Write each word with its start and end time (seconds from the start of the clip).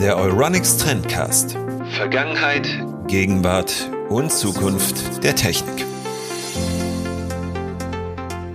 Der 0.00 0.16
Euronics 0.16 0.78
Trendcast. 0.78 1.56
Vergangenheit, 1.96 2.66
Gegenwart 3.06 3.88
und 4.08 4.32
Zukunft 4.32 5.22
der 5.22 5.36
Technik. 5.36 5.86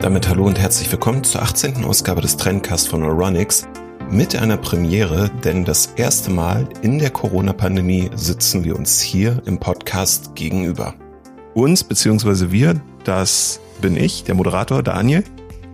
Damit 0.02 0.28
hallo 0.28 0.46
und 0.46 0.60
herzlich 0.60 0.92
willkommen 0.92 1.24
zur 1.24 1.42
18. 1.42 1.86
Ausgabe 1.86 2.20
des 2.20 2.36
Trendcast 2.36 2.90
von 2.90 3.04
Euronics 3.04 3.66
mit 4.10 4.36
einer 4.36 4.58
Premiere, 4.58 5.32
denn 5.46 5.64
das 5.64 5.94
erste 5.96 6.30
Mal 6.30 6.68
in 6.82 7.00
der 7.00 7.12
Corona-Pandemie 7.12 8.10
sitzen 8.14 8.66
wir 8.66 8.76
uns 8.76 9.00
hier 9.00 9.42
im 9.46 9.58
Podcast 9.58 10.36
gegenüber. 10.36 10.96
Uns 11.54 11.86
beziehungsweise 11.86 12.52
wir, 12.52 12.82
das 13.06 13.62
bin 13.80 13.96
ich, 13.96 14.26
der 14.26 14.36
Moderator 14.36 14.84
Daniel. 14.84 15.24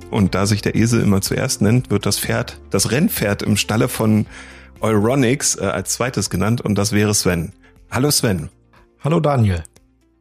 Und 0.09 0.33
da 0.33 0.45
sich 0.45 0.61
der 0.61 0.75
Esel 0.75 1.01
immer 1.01 1.21
zuerst 1.21 1.61
nennt, 1.61 1.91
wird 1.91 2.05
das 2.05 2.19
Pferd, 2.19 2.59
das 2.71 2.91
Rennpferd 2.91 3.43
im 3.43 3.57
Stalle 3.57 3.87
von 3.87 4.25
Euronics 4.81 5.55
äh, 5.55 5.65
als 5.65 5.93
zweites 5.93 6.29
genannt 6.29 6.61
und 6.61 6.75
das 6.75 6.91
wäre 6.91 7.13
Sven. 7.13 7.53
Hallo 7.91 8.09
Sven. 8.09 8.49
Hallo 9.01 9.19
Daniel. 9.19 9.63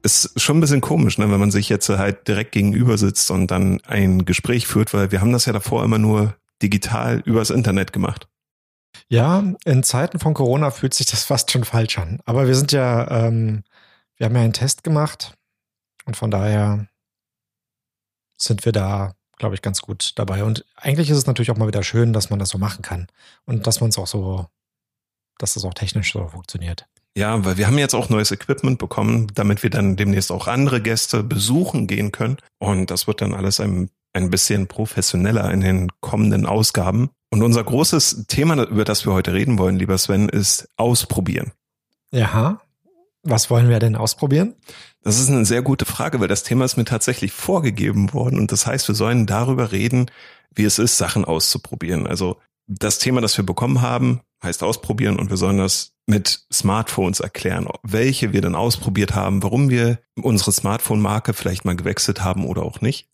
Ist 0.02 0.40
schon 0.40 0.58
ein 0.58 0.60
bisschen 0.60 0.80
komisch, 0.80 1.18
ne, 1.18 1.30
wenn 1.30 1.40
man 1.40 1.50
sich 1.50 1.68
jetzt 1.68 1.88
halt 1.88 2.28
direkt 2.28 2.52
gegenüber 2.52 2.98
sitzt 2.98 3.30
und 3.30 3.50
dann 3.50 3.80
ein 3.86 4.24
Gespräch 4.24 4.66
führt, 4.66 4.92
weil 4.92 5.10
wir 5.10 5.20
haben 5.20 5.32
das 5.32 5.46
ja 5.46 5.52
davor 5.52 5.84
immer 5.84 5.98
nur 5.98 6.34
digital 6.62 7.22
übers 7.24 7.50
Internet 7.50 7.92
gemacht. 7.92 8.28
Ja, 9.08 9.42
in 9.64 9.82
Zeiten 9.82 10.18
von 10.18 10.34
Corona 10.34 10.70
fühlt 10.70 10.94
sich 10.94 11.06
das 11.06 11.24
fast 11.24 11.50
schon 11.50 11.64
falsch 11.64 11.98
an. 11.98 12.20
Aber 12.26 12.46
wir 12.46 12.54
sind 12.54 12.72
ja, 12.72 13.26
ähm, 13.26 13.64
wir 14.16 14.26
haben 14.26 14.34
ja 14.34 14.42
einen 14.42 14.52
Test 14.52 14.84
gemacht 14.84 15.34
und 16.04 16.16
von 16.16 16.30
daher 16.30 16.86
sind 18.40 18.64
wir 18.64 18.72
da 18.72 19.14
glaube 19.38 19.54
ich, 19.54 19.62
ganz 19.62 19.80
gut 19.80 20.12
dabei. 20.16 20.44
Und 20.44 20.64
eigentlich 20.76 21.10
ist 21.10 21.16
es 21.16 21.26
natürlich 21.26 21.50
auch 21.50 21.56
mal 21.56 21.68
wieder 21.68 21.82
schön, 21.82 22.12
dass 22.12 22.30
man 22.30 22.38
das 22.38 22.50
so 22.50 22.58
machen 22.58 22.82
kann 22.82 23.08
und 23.46 23.66
dass 23.66 23.80
man 23.80 23.90
es 23.90 23.98
auch 23.98 24.06
so, 24.06 24.46
dass 25.38 25.54
das 25.54 25.64
auch 25.64 25.74
technisch 25.74 26.12
so 26.12 26.26
funktioniert. 26.28 26.86
Ja, 27.16 27.44
weil 27.44 27.56
wir 27.56 27.66
haben 27.66 27.78
jetzt 27.78 27.94
auch 27.94 28.10
neues 28.10 28.30
Equipment 28.30 28.78
bekommen, 28.78 29.26
damit 29.34 29.62
wir 29.62 29.70
dann 29.70 29.96
demnächst 29.96 30.30
auch 30.30 30.46
andere 30.46 30.80
Gäste 30.80 31.24
besuchen 31.24 31.86
gehen 31.86 32.12
können. 32.12 32.36
Und 32.58 32.90
das 32.90 33.06
wird 33.06 33.20
dann 33.20 33.34
alles 33.34 33.58
ein, 33.58 33.90
ein 34.12 34.30
bisschen 34.30 34.68
professioneller 34.68 35.50
in 35.50 35.60
den 35.60 35.88
kommenden 36.00 36.46
Ausgaben. 36.46 37.10
Und 37.30 37.42
unser 37.42 37.64
großes 37.64 38.26
Thema, 38.28 38.62
über 38.68 38.84
das 38.84 39.04
wir 39.04 39.12
heute 39.12 39.32
reden 39.32 39.58
wollen, 39.58 39.76
lieber 39.76 39.98
Sven, 39.98 40.28
ist 40.28 40.68
ausprobieren. 40.76 41.52
Ja, 42.12 42.60
was 43.28 43.50
wollen 43.50 43.68
wir 43.68 43.78
denn 43.78 43.96
ausprobieren? 43.96 44.54
Das 45.02 45.18
ist 45.18 45.28
eine 45.28 45.44
sehr 45.44 45.62
gute 45.62 45.84
Frage, 45.84 46.20
weil 46.20 46.28
das 46.28 46.42
Thema 46.42 46.64
ist 46.64 46.76
mir 46.76 46.84
tatsächlich 46.84 47.32
vorgegeben 47.32 48.12
worden 48.12 48.38
und 48.38 48.52
das 48.52 48.66
heißt, 48.66 48.88
wir 48.88 48.94
sollen 48.94 49.26
darüber 49.26 49.72
reden, 49.72 50.10
wie 50.54 50.64
es 50.64 50.78
ist, 50.78 50.98
Sachen 50.98 51.24
auszuprobieren. 51.24 52.06
Also 52.06 52.38
das 52.66 52.98
Thema, 52.98 53.20
das 53.20 53.36
wir 53.36 53.46
bekommen 53.46 53.80
haben, 53.80 54.20
heißt 54.42 54.62
ausprobieren 54.62 55.18
und 55.18 55.30
wir 55.30 55.36
sollen 55.36 55.58
das 55.58 55.92
mit 56.06 56.46
Smartphones 56.52 57.20
erklären, 57.20 57.68
welche 57.82 58.32
wir 58.32 58.40
dann 58.40 58.54
ausprobiert 58.54 59.14
haben, 59.14 59.42
warum 59.42 59.68
wir 59.68 59.98
unsere 60.20 60.52
Smartphone-Marke 60.52 61.34
vielleicht 61.34 61.64
mal 61.64 61.76
gewechselt 61.76 62.22
haben 62.22 62.46
oder 62.46 62.62
auch 62.62 62.80
nicht. 62.80 63.08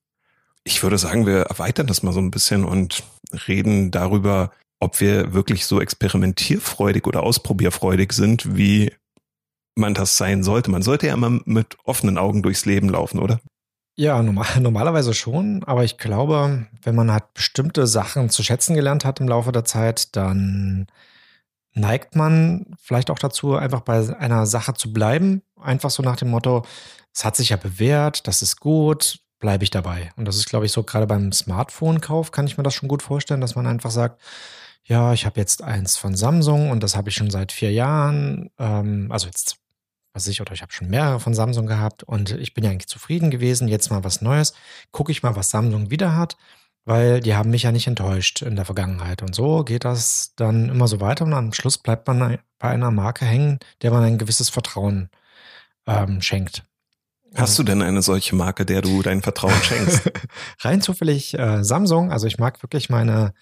Ich 0.64 0.82
würde 0.82 0.98
sagen, 0.98 1.26
wir 1.26 1.42
erweitern 1.42 1.86
das 1.86 2.02
mal 2.02 2.12
so 2.12 2.20
ein 2.20 2.30
bisschen 2.30 2.64
und 2.64 3.02
reden 3.48 3.90
darüber, 3.90 4.52
ob 4.80 5.00
wir 5.00 5.32
wirklich 5.32 5.66
so 5.66 5.80
experimentierfreudig 5.80 7.06
oder 7.06 7.22
ausprobierfreudig 7.22 8.12
sind, 8.12 8.56
wie 8.56 8.92
man 9.74 9.94
das 9.94 10.16
sein 10.16 10.42
sollte. 10.42 10.70
Man 10.70 10.82
sollte 10.82 11.08
ja 11.08 11.14
immer 11.14 11.40
mit 11.44 11.76
offenen 11.84 12.18
Augen 12.18 12.42
durchs 12.42 12.64
Leben 12.64 12.88
laufen, 12.88 13.18
oder? 13.18 13.40
Ja, 13.96 14.22
normal, 14.22 14.60
normalerweise 14.60 15.14
schon, 15.14 15.62
aber 15.64 15.84
ich 15.84 15.98
glaube, 15.98 16.66
wenn 16.82 16.94
man 16.94 17.12
halt 17.12 17.32
bestimmte 17.34 17.86
Sachen 17.86 18.28
zu 18.28 18.42
schätzen 18.42 18.74
gelernt 18.74 19.04
hat 19.04 19.20
im 19.20 19.28
Laufe 19.28 19.52
der 19.52 19.64
Zeit, 19.64 20.16
dann 20.16 20.86
neigt 21.74 22.16
man 22.16 22.66
vielleicht 22.80 23.10
auch 23.10 23.18
dazu, 23.18 23.54
einfach 23.56 23.80
bei 23.80 24.16
einer 24.18 24.46
Sache 24.46 24.74
zu 24.74 24.92
bleiben. 24.92 25.42
Einfach 25.60 25.90
so 25.90 26.02
nach 26.02 26.16
dem 26.16 26.30
Motto, 26.30 26.64
es 27.12 27.24
hat 27.24 27.36
sich 27.36 27.50
ja 27.50 27.56
bewährt, 27.56 28.26
das 28.26 28.42
ist 28.42 28.60
gut, 28.60 29.18
bleibe 29.38 29.64
ich 29.64 29.70
dabei. 29.70 30.10
Und 30.16 30.26
das 30.26 30.36
ist, 30.36 30.48
glaube 30.48 30.66
ich, 30.66 30.72
so 30.72 30.82
gerade 30.82 31.06
beim 31.06 31.32
Smartphone-Kauf 31.32 32.32
kann 32.32 32.46
ich 32.46 32.56
mir 32.56 32.62
das 32.62 32.74
schon 32.74 32.88
gut 32.88 33.02
vorstellen, 33.02 33.40
dass 33.40 33.54
man 33.54 33.66
einfach 33.66 33.90
sagt, 33.90 34.20
ja, 34.84 35.12
ich 35.12 35.24
habe 35.24 35.40
jetzt 35.40 35.62
eins 35.62 35.96
von 35.96 36.14
Samsung 36.14 36.70
und 36.70 36.82
das 36.82 36.96
habe 36.96 37.08
ich 37.08 37.14
schon 37.14 37.30
seit 37.30 37.52
vier 37.52 37.72
Jahren. 37.72 38.50
Ähm, 38.58 39.10
also 39.10 39.26
jetzt 39.26 39.56
was 40.14 40.28
ich, 40.28 40.40
oder 40.40 40.52
ich 40.52 40.62
habe 40.62 40.72
schon 40.72 40.88
mehrere 40.88 41.20
von 41.20 41.34
Samsung 41.34 41.66
gehabt 41.66 42.04
und 42.04 42.30
ich 42.30 42.54
bin 42.54 42.64
ja 42.64 42.70
eigentlich 42.70 42.86
zufrieden 42.86 43.30
gewesen. 43.30 43.68
Jetzt 43.68 43.90
mal 43.90 44.04
was 44.04 44.22
Neues. 44.22 44.54
Gucke 44.92 45.10
ich 45.12 45.22
mal, 45.22 45.34
was 45.34 45.50
Samsung 45.50 45.90
wieder 45.90 46.16
hat, 46.16 46.36
weil 46.84 47.20
die 47.20 47.34
haben 47.34 47.50
mich 47.50 47.64
ja 47.64 47.72
nicht 47.72 47.88
enttäuscht 47.88 48.40
in 48.40 48.54
der 48.54 48.64
Vergangenheit. 48.64 49.22
Und 49.22 49.34
so 49.34 49.64
geht 49.64 49.84
das 49.84 50.32
dann 50.36 50.68
immer 50.68 50.86
so 50.86 51.00
weiter 51.00 51.24
und 51.24 51.34
am 51.34 51.52
Schluss 51.52 51.78
bleibt 51.78 52.06
man 52.06 52.38
bei 52.58 52.68
einer 52.68 52.92
Marke 52.92 53.24
hängen, 53.24 53.58
der 53.82 53.90
man 53.90 54.04
ein 54.04 54.18
gewisses 54.18 54.50
Vertrauen 54.50 55.10
ähm, 55.86 56.22
schenkt. 56.22 56.64
Hast 57.34 57.58
du 57.58 57.64
denn 57.64 57.82
eine 57.82 58.00
solche 58.00 58.36
Marke, 58.36 58.64
der 58.64 58.80
du 58.80 59.02
dein 59.02 59.20
Vertrauen 59.20 59.60
schenkst? 59.62 60.12
Rein 60.60 60.80
zufällig 60.80 61.36
äh, 61.36 61.64
Samsung. 61.64 62.12
Also 62.12 62.28
ich 62.28 62.38
mag 62.38 62.62
wirklich 62.62 62.88
meine 62.88 63.34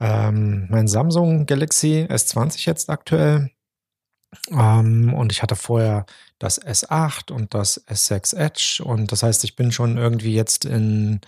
ähm, 0.00 0.66
mein 0.68 0.88
Samsung 0.88 1.46
Galaxy 1.46 2.08
S20 2.10 2.66
jetzt 2.66 2.90
aktuell. 2.90 3.52
Ähm, 4.50 5.14
und 5.14 5.32
ich 5.32 5.42
hatte 5.42 5.56
vorher 5.56 6.06
das 6.38 6.60
S8 6.60 7.32
und 7.32 7.54
das 7.54 7.86
S6 7.86 8.36
Edge. 8.36 8.82
Und 8.84 9.12
das 9.12 9.22
heißt, 9.22 9.44
ich 9.44 9.56
bin 9.56 9.72
schon 9.72 9.98
irgendwie 9.98 10.34
jetzt 10.34 10.64
in, 10.64 11.20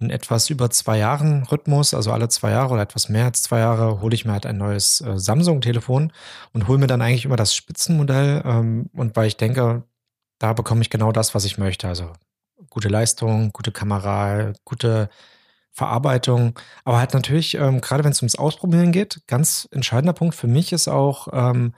in 0.00 0.10
etwas 0.10 0.50
über 0.50 0.70
zwei 0.70 0.98
Jahren 0.98 1.44
Rhythmus, 1.44 1.94
also 1.94 2.12
alle 2.12 2.28
zwei 2.28 2.50
Jahre 2.50 2.74
oder 2.74 2.82
etwas 2.82 3.08
mehr 3.08 3.26
als 3.26 3.42
zwei 3.42 3.60
Jahre, 3.60 4.00
hole 4.00 4.14
ich 4.14 4.24
mir 4.24 4.32
halt 4.32 4.46
ein 4.46 4.58
neues 4.58 5.00
äh, 5.00 5.18
Samsung-Telefon 5.18 6.12
und 6.52 6.68
hole 6.68 6.78
mir 6.78 6.86
dann 6.88 7.02
eigentlich 7.02 7.24
immer 7.24 7.36
das 7.36 7.54
Spitzenmodell. 7.54 8.42
Ähm, 8.44 8.90
und 8.94 9.16
weil 9.16 9.28
ich 9.28 9.36
denke, 9.36 9.84
da 10.38 10.52
bekomme 10.52 10.82
ich 10.82 10.90
genau 10.90 11.12
das, 11.12 11.34
was 11.34 11.44
ich 11.44 11.58
möchte. 11.58 11.88
Also 11.88 12.12
gute 12.70 12.88
Leistung, 12.88 13.52
gute 13.52 13.72
Kamera, 13.72 14.52
gute 14.64 15.08
Verarbeitung. 15.72 16.58
Aber 16.84 16.98
halt 16.98 17.14
natürlich, 17.14 17.54
ähm, 17.54 17.80
gerade 17.80 18.04
wenn 18.04 18.12
es 18.12 18.22
ums 18.22 18.36
Ausprobieren 18.36 18.92
geht, 18.92 19.22
ganz 19.26 19.68
entscheidender 19.72 20.12
Punkt 20.12 20.34
für 20.34 20.48
mich 20.48 20.72
ist 20.72 20.88
auch, 20.88 21.28
ähm, 21.32 21.74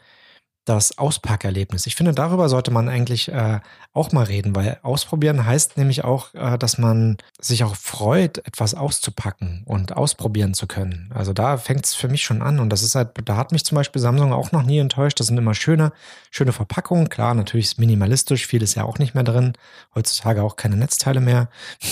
das 0.70 0.98
Auspackerlebnis. 0.98 1.86
Ich 1.86 1.96
finde, 1.96 2.12
darüber 2.12 2.48
sollte 2.48 2.70
man 2.70 2.88
eigentlich 2.88 3.30
äh, 3.30 3.58
auch 3.92 4.12
mal 4.12 4.24
reden, 4.24 4.54
weil 4.54 4.78
ausprobieren 4.82 5.44
heißt 5.44 5.76
nämlich 5.76 6.04
auch, 6.04 6.32
äh, 6.34 6.56
dass 6.58 6.78
man 6.78 7.18
sich 7.40 7.64
auch 7.64 7.74
freut, 7.74 8.38
etwas 8.46 8.74
auszupacken 8.74 9.64
und 9.66 9.96
ausprobieren 9.96 10.54
zu 10.54 10.68
können. 10.68 11.10
Also 11.12 11.32
da 11.32 11.56
fängt 11.56 11.84
es 11.86 11.94
für 11.94 12.06
mich 12.06 12.22
schon 12.22 12.40
an 12.40 12.60
und 12.60 12.70
das 12.70 12.82
ist 12.82 12.94
halt, 12.94 13.10
da 13.24 13.36
hat 13.36 13.50
mich 13.50 13.64
zum 13.64 13.74
Beispiel 13.74 14.00
Samsung 14.00 14.32
auch 14.32 14.52
noch 14.52 14.62
nie 14.62 14.78
enttäuscht. 14.78 15.18
Das 15.18 15.26
sind 15.26 15.38
immer 15.38 15.54
schöne, 15.54 15.92
schöne 16.30 16.52
Verpackungen. 16.52 17.08
Klar, 17.08 17.34
natürlich 17.34 17.66
ist 17.66 17.78
minimalistisch, 17.80 18.46
viel 18.46 18.62
ist 18.62 18.76
ja 18.76 18.84
auch 18.84 18.98
nicht 18.98 19.14
mehr 19.14 19.24
drin. 19.24 19.54
Heutzutage 19.96 20.42
auch 20.44 20.54
keine 20.54 20.76
Netzteile 20.76 21.20
mehr. 21.20 21.48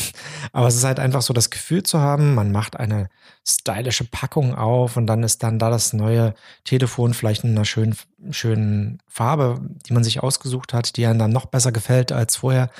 Aber 0.52 0.68
es 0.68 0.76
ist 0.76 0.84
halt 0.84 1.00
einfach 1.00 1.22
so 1.22 1.34
das 1.34 1.50
Gefühl 1.50 1.82
zu 1.82 1.98
haben, 1.98 2.36
man 2.36 2.52
macht 2.52 2.76
eine 2.76 3.08
stylische 3.48 4.04
Packung 4.04 4.54
auf 4.54 4.96
und 4.96 5.06
dann 5.06 5.22
ist 5.22 5.42
dann 5.42 5.58
da 5.58 5.70
das 5.70 5.94
neue 5.94 6.34
Telefon 6.64 7.14
vielleicht 7.14 7.44
in 7.44 7.50
einer 7.50 7.64
schönen, 7.64 7.96
schönen 8.30 8.98
Farbe, 9.06 9.60
die 9.86 9.92
man 9.92 10.04
sich 10.04 10.22
ausgesucht 10.22 10.72
hat, 10.72 10.96
die 10.96 11.06
einem 11.06 11.18
dann 11.18 11.32
noch 11.32 11.46
besser 11.46 11.72
gefällt 11.72 12.12
als 12.12 12.36
vorher. 12.36 12.70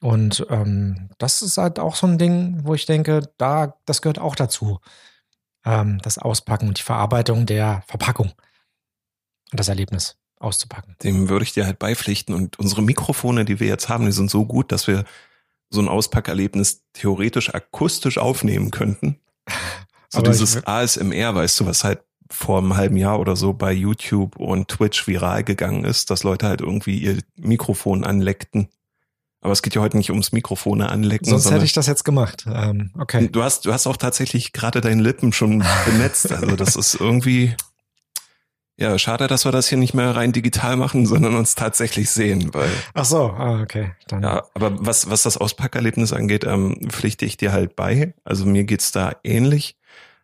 Und 0.00 0.46
ähm, 0.48 1.10
das 1.18 1.42
ist 1.42 1.58
halt 1.58 1.78
auch 1.78 1.94
so 1.94 2.06
ein 2.06 2.18
Ding, 2.18 2.60
wo 2.62 2.74
ich 2.74 2.86
denke, 2.86 3.28
da, 3.36 3.76
das 3.84 4.00
gehört 4.00 4.18
auch 4.18 4.34
dazu. 4.34 4.80
Ähm, 5.64 5.98
das 6.02 6.18
Auspacken 6.18 6.68
und 6.68 6.78
die 6.78 6.82
Verarbeitung 6.82 7.46
der 7.46 7.82
Verpackung 7.86 8.32
und 9.50 9.60
das 9.60 9.68
Erlebnis 9.68 10.16
auszupacken. 10.38 10.96
Dem 11.02 11.28
würde 11.28 11.44
ich 11.44 11.52
dir 11.52 11.66
halt 11.66 11.78
beipflichten. 11.78 12.34
Und 12.34 12.58
unsere 12.58 12.82
Mikrofone, 12.82 13.44
die 13.44 13.60
wir 13.60 13.68
jetzt 13.68 13.88
haben, 13.88 14.06
die 14.06 14.12
sind 14.12 14.30
so 14.30 14.46
gut, 14.46 14.72
dass 14.72 14.86
wir 14.86 15.04
so 15.68 15.80
ein 15.80 15.88
Auspackerlebnis 15.88 16.82
theoretisch 16.94 17.54
akustisch 17.54 18.18
aufnehmen 18.18 18.70
könnten. 18.70 19.20
So 20.08 20.18
Aber 20.18 20.30
dieses 20.30 20.66
ASMR, 20.66 21.34
weißt 21.34 21.60
du, 21.60 21.66
was 21.66 21.84
halt 21.84 22.00
vor 22.30 22.58
einem 22.58 22.76
halben 22.76 22.96
Jahr 22.96 23.18
oder 23.20 23.36
so 23.36 23.52
bei 23.52 23.72
YouTube 23.72 24.36
und 24.36 24.68
Twitch 24.68 25.06
viral 25.06 25.44
gegangen 25.44 25.84
ist, 25.84 26.10
dass 26.10 26.22
Leute 26.22 26.46
halt 26.46 26.60
irgendwie 26.60 26.98
ihr 26.98 27.18
Mikrofon 27.36 28.04
anleckten. 28.04 28.68
Aber 29.42 29.52
es 29.52 29.62
geht 29.62 29.74
ja 29.74 29.80
heute 29.80 29.96
nicht 29.96 30.10
ums 30.10 30.32
Mikrofone 30.32 30.90
anlecken. 30.90 31.28
Sonst 31.28 31.50
hätte 31.50 31.64
ich 31.64 31.72
das 31.72 31.86
jetzt 31.86 32.04
gemacht. 32.04 32.44
Ähm, 32.52 32.90
okay. 32.98 33.28
Du 33.32 33.42
hast, 33.42 33.64
du 33.64 33.72
hast 33.72 33.86
auch 33.86 33.96
tatsächlich 33.96 34.52
gerade 34.52 34.80
deine 34.80 35.02
Lippen 35.02 35.32
schon 35.32 35.64
benetzt. 35.86 36.30
Also 36.30 36.56
das 36.56 36.76
ist 36.76 36.94
irgendwie, 36.94 37.54
ja, 38.76 38.98
schade, 38.98 39.28
dass 39.28 39.46
wir 39.46 39.52
das 39.52 39.68
hier 39.68 39.78
nicht 39.78 39.94
mehr 39.94 40.14
rein 40.14 40.32
digital 40.32 40.76
machen, 40.76 41.06
sondern 41.06 41.36
uns 41.36 41.54
tatsächlich 41.54 42.10
sehen, 42.10 42.52
weil. 42.52 42.70
Ach 42.92 43.06
so, 43.06 43.30
ah, 43.30 43.62
okay. 43.62 43.92
Dann. 44.08 44.22
Ja, 44.22 44.44
aber 44.54 44.84
was, 44.84 45.08
was 45.08 45.22
das 45.22 45.38
Auspackerlebnis 45.38 46.12
angeht, 46.12 46.44
ähm, 46.44 46.88
pflichte 46.88 47.24
ich 47.24 47.38
dir 47.38 47.52
halt 47.52 47.76
bei. 47.76 48.14
Also 48.24 48.44
mir 48.44 48.64
geht's 48.64 48.92
da 48.92 49.12
ähnlich 49.24 49.78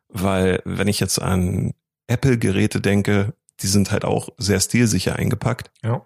weil 0.08 0.62
wenn 0.64 0.88
ich 0.88 1.00
jetzt 1.00 1.20
an 1.20 1.72
Apple-Geräte 2.06 2.80
denke, 2.80 3.34
die 3.60 3.66
sind 3.66 3.90
halt 3.90 4.04
auch 4.04 4.28
sehr 4.38 4.60
stilsicher 4.60 5.16
eingepackt. 5.16 5.70
Ja. 5.82 6.02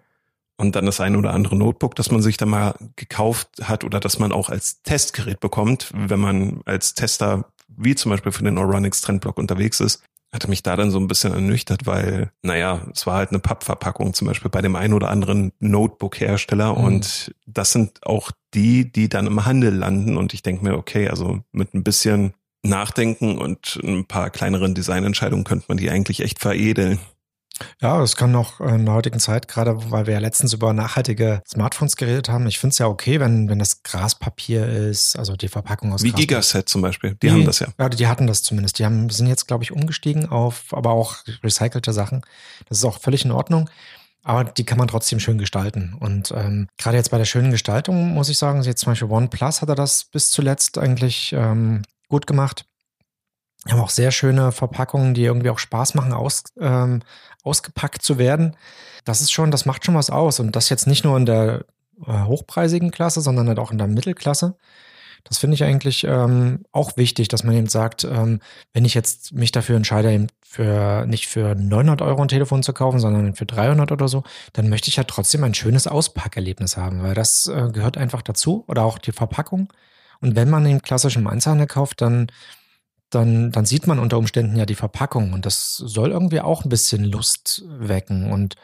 Und 0.57 0.75
dann 0.75 0.85
das 0.85 1.01
ein 1.01 1.15
oder 1.15 1.33
andere 1.33 1.55
Notebook, 1.55 1.95
das 1.95 2.11
man 2.11 2.21
sich 2.21 2.37
dann 2.37 2.49
mal 2.49 2.75
gekauft 2.95 3.49
hat 3.63 3.83
oder 3.83 3.99
das 3.99 4.19
man 4.19 4.31
auch 4.31 4.49
als 4.49 4.83
Testgerät 4.83 5.39
bekommt, 5.39 5.91
wenn 5.93 6.19
man 6.19 6.61
als 6.65 6.93
Tester 6.93 7.51
wie 7.67 7.95
zum 7.95 8.11
Beispiel 8.11 8.31
für 8.31 8.43
den 8.43 8.57
Oronix 8.57 9.01
Trendblock 9.01 9.37
unterwegs 9.37 9.79
ist, 9.79 10.03
hatte 10.33 10.49
mich 10.49 10.63
da 10.63 10.77
dann 10.77 10.91
so 10.91 10.99
ein 10.99 11.07
bisschen 11.07 11.33
ernüchtert, 11.33 11.85
weil, 11.85 12.31
naja, 12.41 12.87
es 12.93 13.05
war 13.05 13.15
halt 13.15 13.29
eine 13.29 13.39
Pappverpackung, 13.39 14.13
zum 14.13 14.27
Beispiel 14.27 14.49
bei 14.49 14.61
dem 14.61 14.75
einen 14.75 14.93
oder 14.93 15.09
anderen 15.09 15.51
Notebook-Hersteller. 15.59 16.73
Mhm. 16.73 16.83
Und 16.83 17.35
das 17.45 17.71
sind 17.71 18.05
auch 18.05 18.31
die, 18.53 18.91
die 18.91 19.09
dann 19.09 19.27
im 19.27 19.45
Handel 19.45 19.73
landen. 19.73 20.17
Und 20.17 20.33
ich 20.33 20.41
denke 20.41 20.63
mir, 20.63 20.77
okay, 20.77 21.09
also 21.09 21.39
mit 21.51 21.73
ein 21.73 21.83
bisschen 21.83 22.33
Nachdenken 22.63 23.37
und 23.37 23.79
ein 23.83 24.05
paar 24.05 24.29
kleineren 24.29 24.75
Designentscheidungen 24.75 25.43
könnte 25.43 25.65
man 25.67 25.77
die 25.77 25.89
eigentlich 25.89 26.21
echt 26.21 26.39
veredeln. 26.39 26.99
Ja, 27.79 28.01
es 28.01 28.15
kann 28.15 28.31
noch 28.31 28.59
in 28.59 28.85
der 28.85 28.95
heutigen 28.95 29.19
Zeit, 29.19 29.47
gerade 29.47 29.91
weil 29.91 30.05
wir 30.07 30.13
ja 30.13 30.19
letztens 30.19 30.53
über 30.53 30.73
nachhaltige 30.73 31.41
Smartphones 31.47 31.95
geredet 31.95 32.29
haben. 32.29 32.47
Ich 32.47 32.59
finde 32.59 32.73
es 32.73 32.79
ja 32.79 32.87
okay, 32.87 33.19
wenn, 33.19 33.49
wenn 33.49 33.59
das 33.59 33.83
Graspapier 33.83 34.67
ist, 34.67 35.15
also 35.15 35.35
die 35.35 35.47
Verpackung 35.47 35.93
aus 35.93 36.03
Wie 36.03 36.09
Graspapier. 36.09 36.27
Gigaset 36.27 36.69
zum 36.69 36.81
Beispiel, 36.81 37.11
die, 37.11 37.27
die, 37.27 37.31
haben 37.31 37.45
das 37.45 37.59
ja. 37.59 37.67
Ja, 37.77 37.89
die 37.89 38.07
hatten 38.07 38.27
das 38.27 38.43
zumindest. 38.43 38.79
Die 38.79 38.85
haben, 38.85 39.09
sind 39.09 39.27
jetzt, 39.27 39.47
glaube 39.47 39.63
ich, 39.63 39.71
umgestiegen 39.71 40.27
auf 40.27 40.65
aber 40.71 40.91
auch 40.91 41.17
recycelte 41.43 41.93
Sachen. 41.93 42.21
Das 42.67 42.79
ist 42.79 42.85
auch 42.85 42.99
völlig 42.99 43.25
in 43.25 43.31
Ordnung. 43.31 43.69
Aber 44.23 44.43
die 44.43 44.65
kann 44.65 44.77
man 44.77 44.87
trotzdem 44.87 45.19
schön 45.19 45.39
gestalten. 45.39 45.95
Und 45.99 46.31
ähm, 46.31 46.67
gerade 46.77 46.97
jetzt 46.97 47.09
bei 47.09 47.17
der 47.17 47.25
schönen 47.25 47.49
Gestaltung 47.49 48.13
muss 48.13 48.29
ich 48.29 48.37
sagen, 48.37 48.61
jetzt 48.61 48.81
zum 48.81 48.91
Beispiel 48.91 49.09
OnePlus 49.09 49.61
hat 49.61 49.69
er 49.69 49.75
das 49.75 50.05
bis 50.05 50.29
zuletzt 50.29 50.77
eigentlich 50.77 51.33
ähm, 51.33 51.81
gut 52.11 52.27
gemacht. 52.27 52.65
Wir 53.65 53.73
haben 53.73 53.81
auch 53.81 53.89
sehr 53.89 54.11
schöne 54.11 54.51
Verpackungen, 54.51 55.13
die 55.13 55.23
irgendwie 55.23 55.49
auch 55.49 55.59
Spaß 55.59 55.93
machen, 55.95 56.13
aus, 56.13 56.43
ähm, 56.59 57.01
ausgepackt 57.43 58.01
zu 58.01 58.17
werden. 58.17 58.55
Das 59.05 59.21
ist 59.21 59.31
schon, 59.31 59.51
das 59.51 59.65
macht 59.65 59.85
schon 59.85 59.95
was 59.95 60.09
aus. 60.09 60.39
Und 60.39 60.55
das 60.55 60.69
jetzt 60.69 60.87
nicht 60.87 61.03
nur 61.03 61.17
in 61.17 61.25
der 61.25 61.65
äh, 62.05 62.23
hochpreisigen 62.23 62.91
Klasse, 62.91 63.21
sondern 63.21 63.47
halt 63.47 63.59
auch 63.59 63.71
in 63.71 63.77
der 63.77 63.87
Mittelklasse. 63.87 64.57
Das 65.23 65.37
finde 65.37 65.53
ich 65.53 65.63
eigentlich 65.63 66.03
ähm, 66.03 66.63
auch 66.71 66.97
wichtig, 66.97 67.27
dass 67.27 67.43
man 67.43 67.55
eben 67.55 67.67
sagt, 67.67 68.03
ähm, 68.03 68.39
wenn 68.73 68.85
ich 68.85 68.95
jetzt 68.95 69.33
mich 69.33 69.51
dafür 69.51 69.75
entscheide, 69.75 70.11
eben 70.11 70.27
für 70.43 71.05
nicht 71.05 71.27
für 71.27 71.53
900 71.53 72.01
Euro 72.01 72.23
ein 72.23 72.27
Telefon 72.27 72.63
zu 72.63 72.73
kaufen, 72.73 72.99
sondern 72.99 73.35
für 73.35 73.45
300 73.45 73.91
oder 73.91 74.07
so, 74.07 74.23
dann 74.53 74.69
möchte 74.69 74.89
ich 74.89 74.95
ja 74.95 75.03
trotzdem 75.03 75.43
ein 75.43 75.53
schönes 75.53 75.85
Auspackerlebnis 75.85 76.75
haben, 76.75 77.03
weil 77.03 77.13
das 77.13 77.47
äh, 77.47 77.69
gehört 77.71 77.97
einfach 77.97 78.23
dazu 78.23 78.65
oder 78.67 78.83
auch 78.83 78.97
die 78.97 79.11
Verpackung. 79.11 79.71
Und 80.21 80.35
wenn 80.35 80.49
man 80.49 80.63
den 80.63 80.81
klassischen 80.81 81.27
Einzelhandel 81.27 81.67
kauft, 81.67 82.01
dann 82.01 82.27
dann, 83.11 83.51
dann 83.51 83.65
sieht 83.65 83.87
man 83.87 83.99
unter 83.99 84.17
Umständen 84.17 84.55
ja 84.55 84.65
die 84.65 84.75
Verpackung 84.75 85.33
und 85.33 85.45
das 85.45 85.75
soll 85.75 86.11
irgendwie 86.11 86.41
auch 86.41 86.63
ein 86.63 86.69
bisschen 86.69 87.03
Lust 87.03 87.63
wecken. 87.67 88.31
Und 88.31 88.55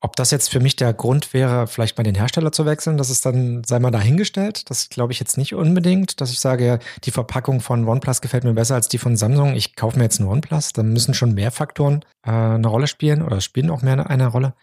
ob 0.00 0.16
das 0.16 0.30
jetzt 0.30 0.50
für 0.50 0.60
mich 0.60 0.76
der 0.76 0.92
Grund 0.92 1.32
wäre, 1.32 1.66
vielleicht 1.66 1.96
mal 1.96 2.04
den 2.04 2.14
Hersteller 2.16 2.52
zu 2.52 2.66
wechseln, 2.66 2.98
das 2.98 3.08
ist 3.08 3.24
dann, 3.24 3.64
sei 3.64 3.78
mal 3.78 3.90
dahingestellt. 3.90 4.68
Das 4.68 4.90
glaube 4.90 5.12
ich 5.14 5.20
jetzt 5.20 5.38
nicht 5.38 5.54
unbedingt, 5.54 6.20
dass 6.20 6.30
ich 6.30 6.40
sage, 6.40 6.78
die 7.04 7.10
Verpackung 7.10 7.60
von 7.60 7.88
OnePlus 7.88 8.20
gefällt 8.20 8.44
mir 8.44 8.52
besser 8.52 8.74
als 8.74 8.88
die 8.88 8.98
von 8.98 9.16
Samsung. 9.16 9.54
Ich 9.54 9.76
kaufe 9.76 9.96
mir 9.96 10.04
jetzt 10.04 10.20
einen 10.20 10.28
OnePlus. 10.28 10.74
Da 10.74 10.82
müssen 10.82 11.14
schon 11.14 11.32
mehr 11.32 11.50
Faktoren 11.50 12.04
äh, 12.22 12.32
eine 12.32 12.66
Rolle 12.66 12.86
spielen 12.86 13.22
oder 13.22 13.40
spielen 13.40 13.70
auch 13.70 13.80
mehr 13.80 14.10
eine 14.10 14.26
Rolle. 14.26 14.54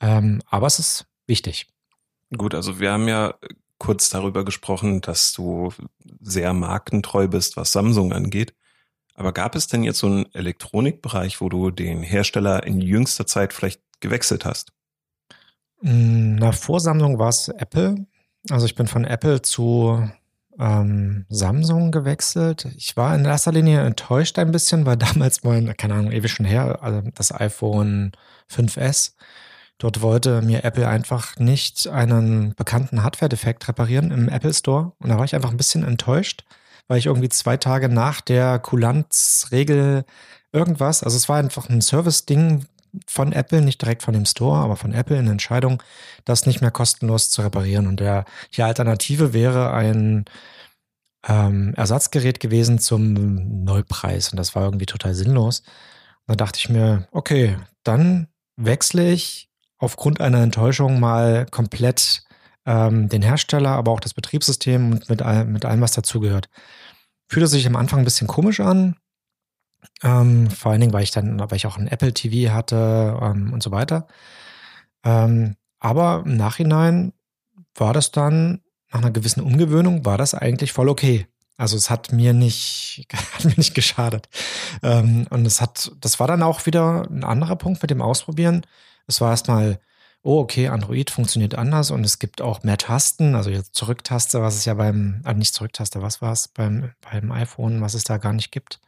Ähm, 0.00 0.40
aber 0.46 0.68
es 0.68 0.78
ist 0.78 1.06
wichtig. 1.26 1.66
Gut, 2.36 2.54
also 2.54 2.78
wir 2.78 2.92
haben 2.92 3.08
ja 3.08 3.34
kurz 3.80 4.10
darüber 4.10 4.44
gesprochen, 4.44 5.00
dass 5.00 5.32
du 5.32 5.72
sehr 6.20 6.52
markentreu 6.52 7.26
bist, 7.26 7.56
was 7.56 7.72
Samsung 7.72 8.12
angeht. 8.12 8.54
Aber 9.14 9.32
gab 9.32 9.56
es 9.56 9.66
denn 9.66 9.82
jetzt 9.82 9.98
so 9.98 10.06
einen 10.06 10.32
Elektronikbereich, 10.34 11.40
wo 11.40 11.48
du 11.48 11.70
den 11.70 12.02
Hersteller 12.02 12.64
in 12.64 12.80
jüngster 12.80 13.26
Zeit 13.26 13.52
vielleicht 13.52 13.80
gewechselt 14.00 14.44
hast? 14.44 14.72
Hm, 15.80 16.36
na, 16.36 16.52
vor 16.52 16.78
Samsung 16.78 17.18
war 17.18 17.30
es 17.30 17.48
Apple. 17.48 18.06
Also 18.50 18.66
ich 18.66 18.74
bin 18.74 18.86
von 18.86 19.04
Apple 19.04 19.42
zu 19.42 20.08
ähm, 20.58 21.24
Samsung 21.30 21.90
gewechselt. 21.90 22.68
Ich 22.76 22.96
war 22.98 23.14
in 23.14 23.24
erster 23.24 23.52
Linie 23.52 23.80
enttäuscht 23.80 24.38
ein 24.38 24.52
bisschen, 24.52 24.84
weil 24.84 24.96
damals 24.98 25.42
mein, 25.42 25.74
keine 25.76 25.94
Ahnung, 25.94 26.12
ewig 26.12 26.32
schon 26.32 26.46
her, 26.46 26.82
also 26.82 27.02
das 27.14 27.32
iPhone 27.32 28.12
5S 28.50 29.14
Dort 29.80 30.02
wollte 30.02 30.42
mir 30.42 30.62
Apple 30.62 30.86
einfach 30.86 31.36
nicht 31.36 31.88
einen 31.88 32.54
bekannten 32.54 33.02
Hardware-Defekt 33.02 33.66
reparieren 33.66 34.10
im 34.10 34.28
Apple 34.28 34.52
Store. 34.52 34.92
Und 34.98 35.08
da 35.08 35.16
war 35.16 35.24
ich 35.24 35.34
einfach 35.34 35.50
ein 35.50 35.56
bisschen 35.56 35.84
enttäuscht, 35.84 36.44
weil 36.86 36.98
ich 36.98 37.06
irgendwie 37.06 37.30
zwei 37.30 37.56
Tage 37.56 37.88
nach 37.88 38.20
der 38.20 38.58
Kulanzregel 38.58 40.04
irgendwas, 40.52 41.02
also 41.02 41.16
es 41.16 41.30
war 41.30 41.38
einfach 41.38 41.70
ein 41.70 41.80
Service-Ding 41.80 42.66
von 43.06 43.32
Apple, 43.32 43.62
nicht 43.62 43.80
direkt 43.80 44.02
von 44.02 44.12
dem 44.12 44.26
Store, 44.26 44.58
aber 44.58 44.76
von 44.76 44.92
Apple 44.92 45.18
eine 45.18 45.30
Entscheidung, 45.30 45.82
das 46.26 46.44
nicht 46.44 46.60
mehr 46.60 46.72
kostenlos 46.72 47.30
zu 47.30 47.40
reparieren. 47.40 47.86
Und 47.86 48.00
der, 48.00 48.26
die 48.54 48.62
Alternative 48.62 49.32
wäre 49.32 49.72
ein 49.72 50.26
ähm, 51.26 51.72
Ersatzgerät 51.74 52.38
gewesen 52.38 52.78
zum 52.78 53.64
Neupreis. 53.64 54.30
Und 54.30 54.36
das 54.36 54.54
war 54.54 54.64
irgendwie 54.64 54.86
total 54.86 55.14
sinnlos. 55.14 55.60
Und 56.26 56.38
da 56.38 56.44
dachte 56.44 56.58
ich 56.58 56.68
mir, 56.68 57.08
okay, 57.12 57.56
dann 57.82 58.28
wechsle 58.56 59.10
ich 59.10 59.49
aufgrund 59.80 60.20
einer 60.20 60.42
Enttäuschung 60.42 61.00
mal 61.00 61.46
komplett 61.50 62.22
ähm, 62.66 63.08
den 63.08 63.22
Hersteller, 63.22 63.70
aber 63.70 63.90
auch 63.90 64.00
das 64.00 64.14
Betriebssystem 64.14 64.92
und 64.92 65.08
mit, 65.08 65.22
all, 65.22 65.44
mit 65.46 65.64
allem, 65.64 65.80
was 65.80 65.92
dazugehört. 65.92 66.48
Fühlte 67.28 67.48
sich 67.48 67.66
am 67.66 67.76
Anfang 67.76 68.00
ein 68.00 68.04
bisschen 68.04 68.28
komisch 68.28 68.60
an. 68.60 68.96
Ähm, 70.02 70.50
vor 70.50 70.72
allen 70.72 70.80
Dingen, 70.80 70.92
weil 70.92 71.02
ich 71.02 71.10
dann, 71.10 71.40
weil 71.40 71.56
ich 71.56 71.66
auch 71.66 71.78
ein 71.78 71.88
Apple 71.88 72.12
TV 72.12 72.52
hatte 72.52 73.18
ähm, 73.22 73.52
und 73.52 73.62
so 73.62 73.70
weiter. 73.70 74.06
Ähm, 75.04 75.56
aber 75.78 76.22
im 76.26 76.36
Nachhinein 76.36 77.12
war 77.74 77.94
das 77.94 78.12
dann, 78.12 78.60
nach 78.92 79.00
einer 79.00 79.10
gewissen 79.10 79.42
Umgewöhnung, 79.42 80.04
war 80.04 80.18
das 80.18 80.34
eigentlich 80.34 80.72
voll 80.72 80.88
okay. 80.88 81.26
Also 81.56 81.76
es 81.76 81.88
hat 81.88 82.12
mir 82.12 82.34
nicht, 82.34 83.06
hat 83.34 83.44
mir 83.46 83.54
nicht 83.56 83.74
geschadet. 83.74 84.28
Ähm, 84.82 85.26
und 85.30 85.46
es 85.46 85.62
hat, 85.62 85.92
das 86.00 86.20
war 86.20 86.26
dann 86.26 86.42
auch 86.42 86.66
wieder 86.66 87.06
ein 87.10 87.24
anderer 87.24 87.56
Punkt 87.56 87.80
mit 87.80 87.90
dem 87.90 88.02
Ausprobieren. 88.02 88.66
Es 89.10 89.20
war 89.20 89.32
erstmal, 89.32 89.80
oh, 90.22 90.38
okay, 90.38 90.68
Android 90.68 91.10
funktioniert 91.10 91.56
anders 91.56 91.90
und 91.90 92.04
es 92.04 92.20
gibt 92.20 92.40
auch 92.40 92.62
mehr 92.62 92.78
Tasten, 92.78 93.34
also 93.34 93.50
jetzt 93.50 93.74
Zurücktaste, 93.74 94.40
was 94.40 94.54
es 94.54 94.64
ja 94.64 94.74
beim, 94.74 95.22
äh, 95.26 95.34
nicht 95.34 95.52
Zurücktaste, 95.52 96.00
was 96.00 96.22
war 96.22 96.32
es 96.32 96.46
beim, 96.48 96.92
beim 97.00 97.32
iPhone, 97.32 97.80
was 97.80 97.94
es 97.94 98.04
da 98.04 98.18
gar 98.18 98.32
nicht 98.32 98.52
gibt. 98.52 98.80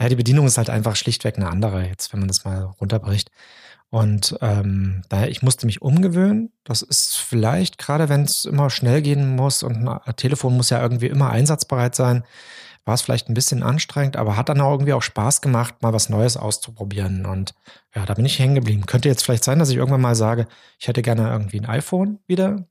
Ja, 0.00 0.08
die 0.08 0.16
Bedienung 0.16 0.46
ist 0.46 0.58
halt 0.58 0.70
einfach 0.70 0.94
schlichtweg 0.96 1.36
eine 1.36 1.48
andere, 1.50 1.86
jetzt, 1.86 2.12
wenn 2.12 2.20
man 2.20 2.28
das 2.28 2.44
mal 2.44 2.62
runterbricht. 2.80 3.30
Und 3.90 4.36
ähm, 4.40 5.02
daher, 5.08 5.30
ich 5.30 5.42
musste 5.42 5.66
mich 5.66 5.82
umgewöhnen. 5.82 6.52
Das 6.64 6.82
ist 6.82 7.16
vielleicht, 7.16 7.78
gerade 7.78 8.08
wenn 8.08 8.22
es 8.22 8.44
immer 8.44 8.70
schnell 8.70 9.02
gehen 9.02 9.36
muss 9.36 9.62
und 9.62 9.88
ein 9.88 10.16
Telefon 10.16 10.56
muss 10.56 10.70
ja 10.70 10.82
irgendwie 10.82 11.06
immer 11.06 11.30
einsatzbereit 11.30 11.94
sein, 11.94 12.24
war 12.84 12.94
es 12.94 13.02
vielleicht 13.02 13.28
ein 13.28 13.34
bisschen 13.34 13.62
anstrengend, 13.62 14.16
aber 14.16 14.36
hat 14.36 14.48
dann 14.48 14.60
auch 14.60 14.72
irgendwie 14.72 14.92
auch 14.92 15.02
Spaß 15.02 15.40
gemacht, 15.40 15.82
mal 15.82 15.92
was 15.92 16.10
Neues 16.10 16.36
auszuprobieren. 16.36 17.24
Und 17.24 17.54
ja, 17.94 18.04
da 18.04 18.14
bin 18.14 18.26
ich 18.26 18.38
hängen 18.38 18.54
geblieben. 18.54 18.86
Könnte 18.86 19.08
jetzt 19.08 19.24
vielleicht 19.24 19.44
sein, 19.44 19.58
dass 19.58 19.70
ich 19.70 19.76
irgendwann 19.76 20.02
mal 20.02 20.14
sage, 20.14 20.46
ich 20.78 20.88
hätte 20.88 21.02
gerne 21.02 21.30
irgendwie 21.30 21.60
ein 21.60 21.66
iPhone 21.66 22.18
wieder. 22.26 22.66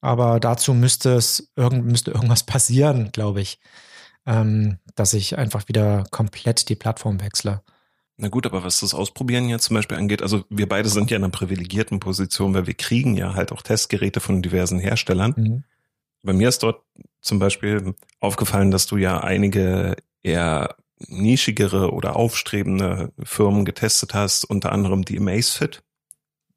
Aber 0.00 0.40
dazu 0.40 0.74
müsste 0.74 1.14
es 1.14 1.52
irgend, 1.56 1.84
müsste 1.86 2.10
irgendwas 2.10 2.42
passieren, 2.46 3.10
glaube 3.12 3.40
ich, 3.40 3.60
ähm, 4.26 4.78
dass 4.94 5.12
ich 5.12 5.36
einfach 5.36 5.68
wieder 5.68 6.04
komplett 6.10 6.68
die 6.68 6.76
Plattform 6.76 7.20
wechsle. 7.20 7.62
Na 8.16 8.28
gut, 8.28 8.46
aber 8.46 8.62
was 8.62 8.80
das 8.80 8.94
Ausprobieren 8.94 9.48
jetzt 9.48 9.64
zum 9.64 9.74
Beispiel 9.74 9.96
angeht, 9.96 10.22
also 10.22 10.44
wir 10.48 10.68
beide 10.68 10.88
sind 10.88 11.10
ja 11.10 11.16
in 11.16 11.24
einer 11.24 11.32
privilegierten 11.32 11.98
Position, 12.00 12.54
weil 12.54 12.66
wir 12.66 12.74
kriegen 12.74 13.16
ja 13.16 13.34
halt 13.34 13.50
auch 13.50 13.60
Testgeräte 13.60 14.20
von 14.20 14.40
diversen 14.40 14.78
Herstellern. 14.78 15.34
Mhm. 15.36 15.64
Bei 16.22 16.32
mir 16.32 16.48
ist 16.48 16.62
dort 16.62 16.82
zum 17.24 17.38
Beispiel 17.38 17.94
aufgefallen, 18.20 18.70
dass 18.70 18.86
du 18.86 18.96
ja 18.96 19.20
einige 19.20 19.96
eher 20.22 20.76
nischigere 20.98 21.92
oder 21.92 22.16
aufstrebende 22.16 23.12
Firmen 23.22 23.64
getestet 23.64 24.14
hast, 24.14 24.44
unter 24.44 24.72
anderem 24.72 25.04
die 25.04 25.18
Amazfit 25.18 25.82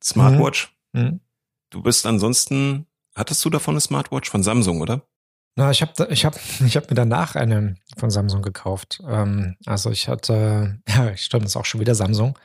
Smartwatch. 0.04 0.76
Mhm. 0.94 1.02
Mhm. 1.02 1.20
Du 1.70 1.82
bist 1.82 2.06
ansonsten, 2.06 2.86
hattest 3.16 3.44
du 3.44 3.50
davon 3.50 3.74
eine 3.74 3.82
Smartwatch 3.82 4.30
von 4.30 4.44
Samsung, 4.44 4.82
oder? 4.82 5.02
Na, 5.56 5.72
ich 5.72 5.82
habe 5.82 6.08
ich 6.10 6.24
hab, 6.24 6.36
ich 6.66 6.78
hab 6.78 6.90
mir 6.90 6.96
danach 6.96 7.36
eine 7.36 7.76
von 7.98 8.10
Samsung 8.10 8.42
gekauft. 8.42 9.02
Ähm, 9.08 9.56
also 9.66 9.90
ich 9.90 10.08
hatte, 10.08 10.80
ja, 10.88 11.16
stimmt, 11.18 11.46
das 11.46 11.52
ist 11.52 11.58
auch 11.58 11.66
schon 11.66 11.82
wieder 11.82 11.96
Samsung. 11.96 12.38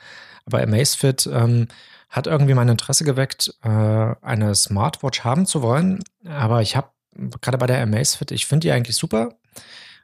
Aber 0.46 0.62
Amazfit 0.62 1.28
ähm, 1.32 1.68
hat 2.08 2.26
irgendwie 2.26 2.54
mein 2.54 2.68
Interesse 2.68 3.04
geweckt, 3.04 3.54
äh, 3.62 3.68
eine 3.68 4.54
Smartwatch 4.54 5.22
haben 5.24 5.46
zu 5.46 5.62
wollen. 5.62 6.02
Aber 6.26 6.62
ich 6.62 6.74
habe 6.74 6.88
gerade 7.40 7.58
bei 7.58 7.66
der 7.66 7.82
Amazfit, 7.82 8.30
ich 8.30 8.46
finde 8.46 8.66
die 8.66 8.72
eigentlich 8.72 8.96
super. 8.96 9.34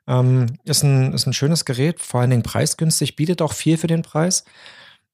Ähm, 0.07 0.47
ist, 0.65 0.83
ein, 0.83 1.13
ist 1.13 1.27
ein 1.27 1.35
schönes 1.35 1.65
Gerät, 1.65 2.01
vor 2.01 2.21
allen 2.21 2.31
Dingen 2.31 2.43
preisgünstig, 2.43 3.17
bietet 3.17 3.43
auch 3.43 3.53
viel 3.53 3.77
für 3.77 3.87
den 3.87 4.03
Preis. 4.03 4.45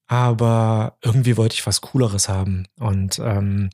Aber 0.07 0.97
irgendwie 1.01 1.35
wollte 1.35 1.55
ich 1.55 1.65
was 1.65 1.81
Cooleres 1.81 2.29
haben 2.29 2.67
und 2.79 3.19
ähm, 3.19 3.69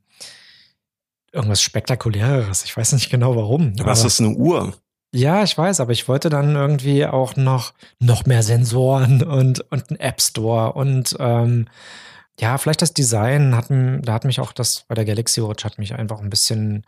irgendwas 1.32 1.62
Spektakuläres. 1.62 2.64
Ich 2.64 2.76
weiß 2.76 2.94
nicht 2.94 3.10
genau 3.10 3.36
warum. 3.36 3.74
Was 3.80 4.06
ist 4.06 4.20
eine 4.20 4.30
Uhr? 4.30 4.74
Ja, 5.14 5.44
ich 5.44 5.58
weiß, 5.58 5.82
aber 5.82 5.92
ich 5.92 6.08
wollte 6.08 6.30
dann 6.30 6.56
irgendwie 6.56 7.06
auch 7.06 7.36
noch, 7.36 7.74
noch 8.00 8.26
mehr 8.26 8.44
Sensoren 8.44 9.24
und, 9.24 9.60
und 9.72 9.90
einen 9.90 10.00
App 10.00 10.22
Store 10.22 10.72
und 10.74 11.18
ähm, 11.20 11.68
ja, 12.40 12.58
vielleicht 12.58 12.82
das 12.82 12.94
Design 12.94 13.56
hat, 13.56 13.68
da 13.70 14.14
hat 14.14 14.24
mich 14.24 14.40
auch 14.40 14.54
das 14.54 14.86
bei 14.88 14.96
der 14.96 15.06
Galaxy 15.06 15.44
Watch 15.44 15.66
hat 15.66 15.78
mich 15.78 15.94
einfach 15.94 16.22
ein 16.22 16.30
bisschen 16.30 16.86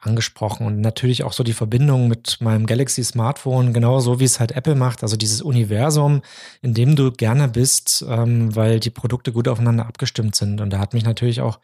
angesprochen 0.00 0.66
und 0.66 0.80
natürlich 0.80 1.24
auch 1.24 1.32
so 1.32 1.44
die 1.44 1.52
Verbindung 1.52 2.08
mit 2.08 2.40
meinem 2.40 2.66
Galaxy 2.66 3.04
Smartphone, 3.04 3.72
genauso 3.72 4.18
wie 4.18 4.24
es 4.24 4.40
halt 4.40 4.52
Apple 4.52 4.74
macht, 4.74 5.02
also 5.02 5.16
dieses 5.16 5.42
Universum, 5.42 6.22
in 6.62 6.72
dem 6.74 6.96
du 6.96 7.12
gerne 7.12 7.48
bist, 7.48 8.04
ähm, 8.08 8.54
weil 8.56 8.80
die 8.80 8.90
Produkte 8.90 9.32
gut 9.32 9.46
aufeinander 9.46 9.86
abgestimmt 9.86 10.34
sind. 10.34 10.60
Und 10.60 10.70
da 10.70 10.78
hat 10.78 10.94
mich 10.94 11.04
natürlich 11.04 11.42
auch, 11.42 11.60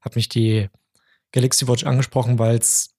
hat 0.00 0.16
mich 0.16 0.28
die 0.28 0.68
Galaxy 1.32 1.68
Watch 1.68 1.84
angesprochen, 1.84 2.38
weil 2.38 2.56
es 2.56 2.90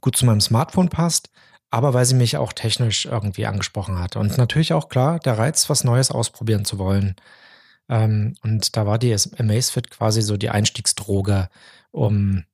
gut 0.00 0.16
zu 0.16 0.26
meinem 0.26 0.40
Smartphone 0.40 0.88
passt, 0.88 1.30
aber 1.70 1.94
weil 1.94 2.04
sie 2.04 2.14
mich 2.14 2.36
auch 2.36 2.52
technisch 2.52 3.06
irgendwie 3.06 3.46
angesprochen 3.46 3.98
hat. 3.98 4.16
Und 4.16 4.36
natürlich 4.38 4.72
auch 4.72 4.88
klar, 4.88 5.20
der 5.20 5.38
Reiz, 5.38 5.70
was 5.70 5.84
Neues 5.84 6.10
ausprobieren 6.10 6.64
zu 6.64 6.78
wollen. 6.78 7.14
Ähm, 7.88 8.34
und 8.42 8.76
da 8.76 8.86
war 8.86 8.98
die 8.98 9.14
Amazfit 9.38 9.90
quasi 9.90 10.22
so 10.22 10.36
die 10.36 10.50
Einstiegsdroge, 10.50 11.48
um 11.92 12.44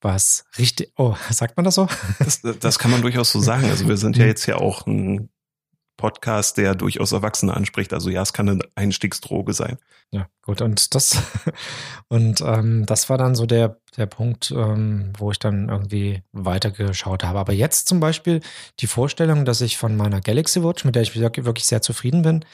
was 0.00 0.44
richtig, 0.58 0.92
oh, 0.96 1.14
sagt 1.30 1.56
man 1.56 1.64
das 1.64 1.74
so? 1.74 1.88
Das, 2.18 2.40
das 2.42 2.78
kann 2.78 2.90
man 2.90 3.02
durchaus 3.02 3.32
so 3.32 3.40
sagen. 3.40 3.64
Also 3.70 3.88
wir 3.88 3.96
sind 3.96 4.16
ja 4.16 4.24
mhm. 4.24 4.28
jetzt 4.28 4.46
ja 4.46 4.56
auch 4.56 4.86
ein 4.86 5.30
Podcast, 6.00 6.56
der 6.56 6.74
durchaus 6.74 7.12
Erwachsene 7.12 7.54
anspricht. 7.54 7.92
Also 7.92 8.08
ja, 8.08 8.22
es 8.22 8.32
kann 8.32 8.48
eine 8.48 8.62
Einstiegsdroge 8.74 9.52
sein. 9.52 9.76
Ja, 10.10 10.26
gut. 10.42 10.60
Und 10.62 10.94
das, 10.94 11.18
und 12.08 12.40
ähm, 12.40 12.86
das 12.86 13.10
war 13.10 13.18
dann 13.18 13.34
so 13.34 13.44
der, 13.44 13.76
der 13.96 14.06
Punkt, 14.06 14.50
ähm, 14.50 15.12
wo 15.18 15.30
ich 15.30 15.38
dann 15.38 15.68
irgendwie 15.68 16.22
weitergeschaut 16.32 17.22
habe. 17.22 17.38
Aber 17.38 17.52
jetzt 17.52 17.86
zum 17.86 18.00
Beispiel 18.00 18.40
die 18.80 18.86
Vorstellung, 18.86 19.44
dass 19.44 19.60
ich 19.60 19.76
von 19.76 19.96
meiner 19.96 20.20
Galaxy 20.20 20.64
Watch, 20.64 20.84
mit 20.84 20.96
der 20.96 21.02
ich 21.02 21.14
wirklich 21.14 21.66
sehr 21.66 21.82
zufrieden 21.82 22.22
bin, 22.22 22.44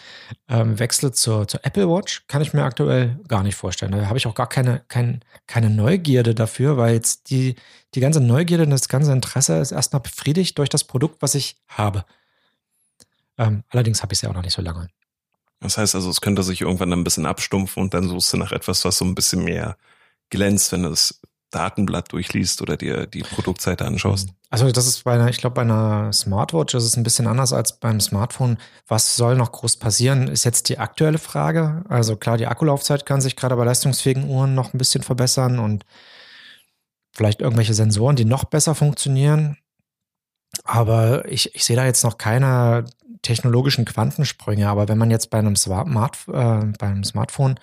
ähm, 0.48 0.78
wechsle 0.78 1.12
zur, 1.12 1.46
zur 1.46 1.64
Apple 1.64 1.88
Watch, 1.88 2.26
kann 2.26 2.42
ich 2.42 2.52
mir 2.52 2.64
aktuell 2.64 3.18
gar 3.28 3.44
nicht 3.44 3.54
vorstellen. 3.54 3.92
Da 3.92 4.06
habe 4.06 4.18
ich 4.18 4.26
auch 4.26 4.34
gar 4.34 4.48
keine, 4.48 4.82
kein, 4.88 5.20
keine 5.46 5.70
Neugierde 5.70 6.34
dafür, 6.34 6.76
weil 6.76 6.94
jetzt 6.94 7.30
die, 7.30 7.54
die 7.94 8.00
ganze 8.00 8.20
Neugierde 8.20 8.64
und 8.64 8.70
das 8.70 8.88
ganze 8.88 9.12
Interesse 9.12 9.58
ist 9.60 9.72
erstmal 9.72 10.00
befriedigt 10.02 10.58
durch 10.58 10.68
das 10.68 10.84
Produkt, 10.84 11.22
was 11.22 11.36
ich 11.36 11.56
habe. 11.68 12.04
Ähm, 13.38 13.64
allerdings 13.70 14.02
habe 14.02 14.12
ich 14.12 14.18
es 14.18 14.22
ja 14.22 14.30
auch 14.30 14.34
noch 14.34 14.42
nicht 14.42 14.54
so 14.54 14.62
lange. 14.62 14.88
Das 15.60 15.78
heißt 15.78 15.94
also, 15.94 16.10
es 16.10 16.20
könnte 16.20 16.42
sich 16.42 16.60
irgendwann 16.60 16.92
ein 16.92 17.04
bisschen 17.04 17.26
abstumpfen 17.26 17.82
und 17.82 17.94
dann 17.94 18.08
suchst 18.08 18.32
du 18.32 18.36
nach 18.36 18.52
etwas, 18.52 18.84
was 18.84 18.98
so 18.98 19.04
ein 19.04 19.14
bisschen 19.14 19.44
mehr 19.44 19.76
glänzt, 20.30 20.72
wenn 20.72 20.82
du 20.82 20.90
das 20.90 21.20
Datenblatt 21.50 22.12
durchliest 22.12 22.60
oder 22.60 22.76
dir 22.76 23.06
die 23.06 23.22
Produktseite 23.22 23.84
anschaust. 23.84 24.30
Also 24.50 24.70
das 24.70 24.86
ist 24.86 25.04
bei 25.04 25.14
einer, 25.14 25.28
ich 25.28 25.38
glaube, 25.38 25.54
bei 25.54 25.62
einer 25.62 26.12
Smartwatch 26.12 26.74
ist 26.74 26.84
es 26.84 26.96
ein 26.96 27.02
bisschen 27.02 27.26
anders 27.26 27.52
als 27.52 27.78
beim 27.78 28.00
Smartphone. 28.00 28.58
Was 28.86 29.16
soll 29.16 29.36
noch 29.36 29.52
groß 29.52 29.76
passieren, 29.76 30.28
ist 30.28 30.44
jetzt 30.44 30.68
die 30.68 30.78
aktuelle 30.78 31.18
Frage. 31.18 31.84
Also 31.88 32.16
klar, 32.16 32.36
die 32.36 32.46
Akkulaufzeit 32.46 33.06
kann 33.06 33.20
sich 33.20 33.36
gerade 33.36 33.56
bei 33.56 33.64
leistungsfähigen 33.64 34.28
Uhren 34.28 34.54
noch 34.54 34.74
ein 34.74 34.78
bisschen 34.78 35.02
verbessern 35.02 35.58
und 35.58 35.84
vielleicht 37.12 37.40
irgendwelche 37.40 37.74
Sensoren, 37.74 38.16
die 38.16 38.24
noch 38.24 38.44
besser 38.44 38.74
funktionieren. 38.74 39.56
Aber 40.64 41.26
ich, 41.30 41.54
ich 41.54 41.64
sehe 41.64 41.76
da 41.76 41.84
jetzt 41.84 42.04
noch 42.04 42.18
keine 42.18 42.84
technologischen 43.26 43.84
Quantensprünge. 43.84 44.68
Aber 44.68 44.88
wenn 44.88 44.98
man 44.98 45.10
jetzt 45.10 45.30
bei 45.30 45.38
einem, 45.38 45.56
Smart, 45.56 46.16
äh, 46.28 46.66
beim 46.78 47.04
Smartphone, 47.04 47.58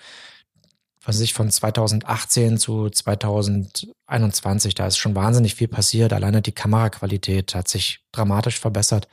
was 1.06 1.18
sich 1.18 1.34
von 1.34 1.50
2018 1.50 2.58
zu 2.58 2.90
2021, 2.90 4.76
da 4.76 4.88
ist 4.88 4.98
schon 4.98 5.16
wahnsinnig 5.16 5.56
viel 5.56 5.68
passiert. 5.68 6.14
Alleine 6.14 6.42
die 6.42 6.54
Kameraqualität 6.54 7.56
hat 7.56 7.68
sich 7.68 8.00
dramatisch 8.12 8.60
verbessert. 8.60 9.08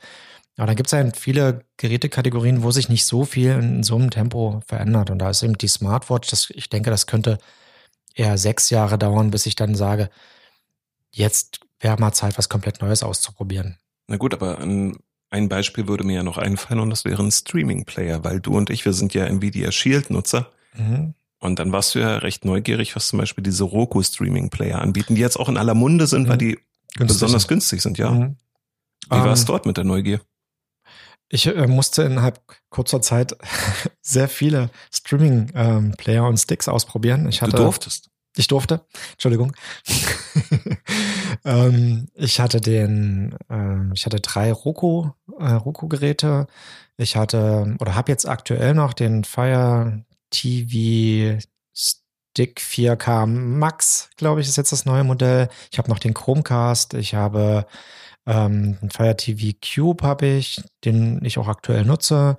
Aber 0.57 0.67
da 0.67 0.73
gibt 0.73 0.87
es 0.87 0.93
halt 0.93 1.17
viele 1.17 1.65
Gerätekategorien, 1.77 2.63
wo 2.63 2.71
sich 2.71 2.87
nicht 2.89 3.05
so 3.05 3.25
viel 3.25 3.51
in 3.51 3.83
so 3.83 3.95
einem 3.95 4.09
Tempo 4.09 4.61
verändert. 4.65 5.09
Und 5.09 5.19
da 5.19 5.29
ist 5.29 5.43
eben 5.43 5.57
die 5.57 5.67
Smartwatch, 5.67 6.29
das, 6.29 6.49
ich 6.51 6.69
denke, 6.69 6.89
das 6.89 7.07
könnte 7.07 7.39
eher 8.15 8.37
sechs 8.37 8.69
Jahre 8.69 8.97
dauern, 8.97 9.31
bis 9.31 9.45
ich 9.45 9.55
dann 9.55 9.75
sage, 9.75 10.09
jetzt 11.11 11.61
wäre 11.79 11.99
mal 11.99 12.13
Zeit, 12.13 12.37
was 12.37 12.49
komplett 12.49 12.81
Neues 12.81 13.03
auszuprobieren. 13.03 13.77
Na 14.07 14.17
gut, 14.17 14.33
aber 14.33 14.59
ein, 14.59 14.97
ein 15.31 15.49
Beispiel 15.49 15.87
würde 15.87 16.03
mir 16.03 16.15
ja 16.15 16.23
noch 16.23 16.37
einfallen 16.37 16.81
und 16.81 16.89
das 16.89 17.05
wäre 17.05 17.23
ein 17.23 17.31
Streaming-Player, 17.31 18.23
weil 18.23 18.39
du 18.39 18.55
und 18.55 18.69
ich, 18.69 18.85
wir 18.85 18.93
sind 18.93 19.13
ja 19.13 19.25
Nvidia 19.25 19.71
Shield-Nutzer. 19.71 20.51
Mhm. 20.75 21.13
Und 21.39 21.57
dann 21.57 21.71
warst 21.71 21.95
du 21.95 21.99
ja 21.99 22.17
recht 22.17 22.45
neugierig, 22.45 22.95
was 22.95 23.07
zum 23.07 23.17
Beispiel 23.17 23.43
diese 23.43 23.63
Roku 23.63 24.03
Streaming-Player 24.03 24.79
anbieten, 24.79 25.15
die 25.15 25.21
jetzt 25.21 25.37
auch 25.39 25.49
in 25.49 25.57
aller 25.57 25.73
Munde 25.73 26.05
sind, 26.05 26.23
mhm. 26.23 26.27
weil 26.27 26.37
die 26.37 26.59
günstig 26.95 27.07
besonders 27.07 27.41
sind. 27.43 27.47
günstig 27.49 27.81
sind, 27.81 27.97
ja. 27.97 28.11
Mhm. 28.11 28.35
Wie 29.05 29.11
war 29.11 29.31
es 29.31 29.39
um, 29.39 29.43
ähm, 29.43 29.47
dort 29.47 29.65
mit 29.65 29.77
der 29.77 29.85
Neugier? 29.85 30.21
Ich 31.29 31.47
äh, 31.47 31.65
musste 31.65 32.03
innerhalb 32.03 32.41
kurzer 32.69 33.01
Zeit 33.01 33.37
sehr 34.01 34.27
viele 34.27 34.69
Streaming-Player 34.91 36.23
ähm, 36.23 36.29
und 36.29 36.37
Sticks 36.37 36.67
ausprobieren. 36.67 37.27
Ich 37.27 37.41
hatte, 37.41 37.55
du 37.55 37.63
durftest. 37.63 38.10
Ich 38.37 38.47
durfte, 38.47 38.85
Entschuldigung. 39.13 39.53
ähm, 41.45 42.07
ich 42.13 42.39
hatte 42.39 42.61
den, 42.61 43.35
äh, 43.49 43.93
ich 43.93 44.05
hatte 44.05 44.21
drei 44.21 44.53
Roku, 44.53 45.09
äh, 45.37 45.51
Roku-Geräte. 45.51 46.47
Ich 46.97 47.15
hatte 47.15 47.75
oder 47.79 47.95
habe 47.95 48.11
jetzt 48.11 48.27
aktuell 48.27 48.73
noch 48.73 48.93
den 48.93 49.23
Fire 49.23 50.05
TV 50.29 51.39
Stick 51.73 52.61
4K 52.61 53.25
Max, 53.25 54.09
glaube 54.15 54.39
ich, 54.39 54.47
ist 54.47 54.55
jetzt 54.55 54.71
das 54.71 54.85
neue 54.85 55.03
Modell. 55.03 55.49
Ich 55.71 55.77
habe 55.77 55.89
noch 55.89 55.99
den 55.99 56.13
Chromecast. 56.13 56.93
Ich 56.93 57.13
habe 57.13 57.65
ähm, 58.25 58.77
den 58.79 58.89
Fire 58.89 59.17
TV 59.17 59.57
Cube 59.61 60.03
habe 60.03 60.27
ich, 60.27 60.63
den 60.85 61.23
ich 61.25 61.37
auch 61.37 61.49
aktuell 61.49 61.83
nutze. 61.83 62.37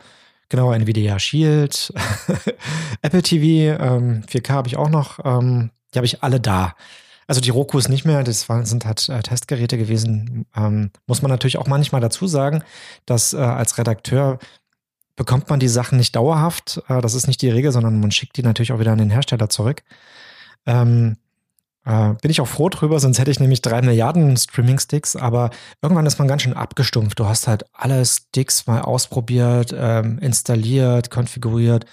Genau, 0.49 0.73
Nvidia 0.73 1.19
Shield, 1.19 1.93
Apple 3.03 3.23
TV, 3.23 3.83
ähm, 3.83 4.23
4K 4.27 4.49
habe 4.51 4.69
ich 4.69 4.77
auch 4.77 4.91
noch. 4.91 5.19
Ähm, 5.25 5.71
die 5.93 5.99
habe 5.99 6.07
ich 6.07 6.23
alle 6.23 6.41
da. 6.41 6.75
Also 7.27 7.41
die 7.41 7.51
Rokus 7.51 7.89
nicht 7.89 8.05
mehr, 8.05 8.25
das 8.25 8.47
sind 8.63 8.85
halt 8.85 9.09
äh, 9.09 9.23
Testgeräte 9.23 9.79
gewesen. 9.79 10.47
Ähm, 10.57 10.91
muss 11.07 11.23
man 11.23 11.31
natürlich 11.31 11.59
auch 11.59 11.67
manchmal 11.67 12.01
dazu 12.01 12.27
sagen, 12.27 12.63
dass 13.07 13.33
äh, 13.33 13.39
als 13.39 13.79
Redakteur 13.79 14.39
bekommt 15.17 15.49
man 15.49 15.61
die 15.61 15.69
Sachen 15.69 15.99
nicht 15.99 16.17
dauerhaft. 16.17 16.83
Äh, 16.89 17.01
das 17.01 17.15
ist 17.15 17.29
nicht 17.29 17.41
die 17.43 17.51
Regel, 17.51 17.73
sondern 17.73 18.01
man 18.01 18.11
schickt 18.11 18.37
die 18.37 18.43
natürlich 18.43 18.73
auch 18.73 18.81
wieder 18.81 18.93
an 18.93 18.99
den 18.99 19.11
Hersteller 19.11 19.49
zurück. 19.49 19.83
Ähm, 20.67 21.17
äh, 21.85 22.15
bin 22.21 22.31
ich 22.31 22.41
auch 22.41 22.47
froh 22.47 22.69
drüber, 22.69 23.01
sonst 23.01 23.19
hätte 23.19 23.31
ich 23.31 23.41
nämlich 23.41 23.63
drei 23.63 23.83
Milliarden 23.83 24.37
Streaming-Sticks, 24.37 25.17
aber 25.17 25.51
irgendwann 25.81 26.07
ist 26.07 26.19
man 26.19 26.29
ganz 26.29 26.43
schön 26.43 26.53
abgestumpft. 26.53 27.19
Du 27.19 27.27
hast 27.27 27.49
halt 27.49 27.65
alle 27.73 28.05
Sticks 28.05 28.67
mal 28.67 28.83
ausprobiert, 28.83 29.75
ähm, 29.77 30.19
installiert, 30.19 31.11
konfiguriert 31.11 31.87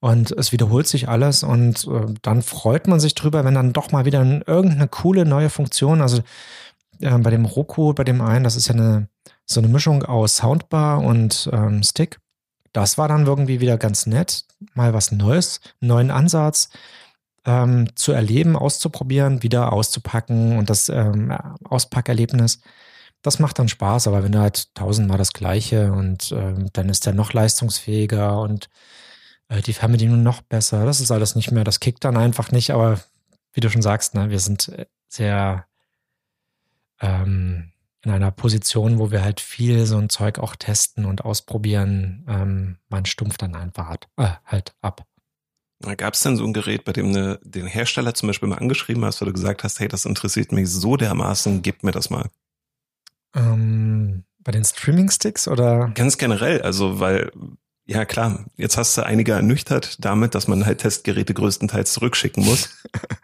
und 0.00 0.30
es 0.32 0.52
wiederholt 0.52 0.86
sich 0.86 1.08
alles 1.08 1.42
und 1.42 1.86
äh, 1.88 2.14
dann 2.22 2.42
freut 2.42 2.86
man 2.86 3.00
sich 3.00 3.14
drüber, 3.14 3.44
wenn 3.44 3.54
dann 3.54 3.72
doch 3.72 3.90
mal 3.90 4.04
wieder 4.04 4.20
irgendeine 4.20 4.88
coole 4.88 5.24
neue 5.24 5.50
Funktion, 5.50 6.00
also 6.00 6.22
äh, 7.00 7.18
bei 7.18 7.30
dem 7.30 7.44
Roku, 7.44 7.94
bei 7.94 8.04
dem 8.04 8.20
einen, 8.20 8.44
das 8.44 8.56
ist 8.56 8.68
ja 8.68 8.74
eine 8.74 9.08
so 9.44 9.60
eine 9.60 9.68
Mischung 9.68 10.04
aus 10.04 10.36
Soundbar 10.36 11.00
und 11.00 11.50
ähm, 11.52 11.82
Stick. 11.82 12.20
Das 12.72 12.96
war 12.96 13.08
dann 13.08 13.26
irgendwie 13.26 13.60
wieder 13.60 13.76
ganz 13.76 14.06
nett, 14.06 14.44
mal 14.72 14.94
was 14.94 15.12
Neues, 15.12 15.60
neuen 15.80 16.10
Ansatz 16.10 16.70
ähm, 17.44 17.94
zu 17.96 18.12
erleben, 18.12 18.56
auszuprobieren, 18.56 19.42
wieder 19.42 19.72
auszupacken 19.72 20.58
und 20.58 20.70
das 20.70 20.88
ähm, 20.88 21.36
Auspackerlebnis, 21.64 22.60
das 23.22 23.38
macht 23.38 23.58
dann 23.58 23.68
Spaß. 23.68 24.08
Aber 24.08 24.22
wenn 24.22 24.32
du 24.32 24.40
halt 24.40 24.74
tausendmal 24.74 25.18
das 25.18 25.32
Gleiche 25.32 25.92
und 25.92 26.32
ähm, 26.32 26.68
dann 26.72 26.88
ist 26.88 27.06
der 27.06 27.14
noch 27.14 27.32
leistungsfähiger 27.32 28.40
und 28.40 28.68
äh, 29.48 29.62
die 29.62 29.72
Fernbedienung 29.72 30.22
noch 30.22 30.42
besser, 30.42 30.84
das 30.84 31.00
ist 31.00 31.10
alles 31.10 31.34
nicht 31.34 31.50
mehr, 31.50 31.64
das 31.64 31.80
kickt 31.80 32.04
dann 32.04 32.16
einfach 32.16 32.52
nicht. 32.52 32.70
Aber 32.72 33.00
wie 33.52 33.60
du 33.60 33.70
schon 33.70 33.82
sagst, 33.82 34.14
ne, 34.14 34.30
wir 34.30 34.40
sind 34.40 34.68
äh, 34.68 34.86
sehr 35.08 35.66
ähm, 37.00 37.72
in 38.04 38.10
einer 38.10 38.30
Position, 38.32 38.98
wo 38.98 39.10
wir 39.10 39.22
halt 39.22 39.40
viel 39.40 39.86
so 39.86 39.96
ein 39.96 40.08
Zeug 40.08 40.38
auch 40.38 40.56
testen 40.56 41.04
und 41.04 41.24
ausprobieren. 41.24 42.24
Ähm, 42.28 42.78
man 42.88 43.06
stumpft 43.06 43.42
dann 43.42 43.54
einfach 43.54 43.96
äh, 44.16 44.28
halt 44.44 44.74
ab. 44.80 45.06
Gab 45.96 46.14
es 46.14 46.20
denn 46.20 46.36
so 46.36 46.44
ein 46.44 46.52
Gerät, 46.52 46.84
bei 46.84 46.92
dem 46.92 47.12
du 47.12 47.38
den 47.42 47.66
Hersteller 47.66 48.14
zum 48.14 48.28
Beispiel 48.28 48.48
mal 48.48 48.58
angeschrieben 48.58 49.04
hast, 49.04 49.20
wo 49.20 49.24
du 49.24 49.32
gesagt 49.32 49.64
hast, 49.64 49.80
hey, 49.80 49.88
das 49.88 50.04
interessiert 50.04 50.52
mich 50.52 50.70
so 50.70 50.96
dermaßen, 50.96 51.62
gib 51.62 51.82
mir 51.82 51.92
das 51.92 52.10
mal? 52.10 52.30
Ähm, 53.34 54.24
bei 54.38 54.52
den 54.52 54.64
Streaming-Sticks 54.64 55.48
oder? 55.48 55.92
Ganz 55.94 56.18
generell, 56.18 56.62
also 56.62 57.00
weil, 57.00 57.30
ja 57.84 58.04
klar, 58.04 58.44
jetzt 58.56 58.76
hast 58.76 58.96
du 58.96 59.04
einige 59.04 59.32
ernüchtert 59.32 60.04
damit, 60.04 60.34
dass 60.34 60.48
man 60.48 60.66
halt 60.66 60.78
Testgeräte 60.78 61.34
größtenteils 61.34 61.92
zurückschicken 61.92 62.44
muss. 62.44 62.70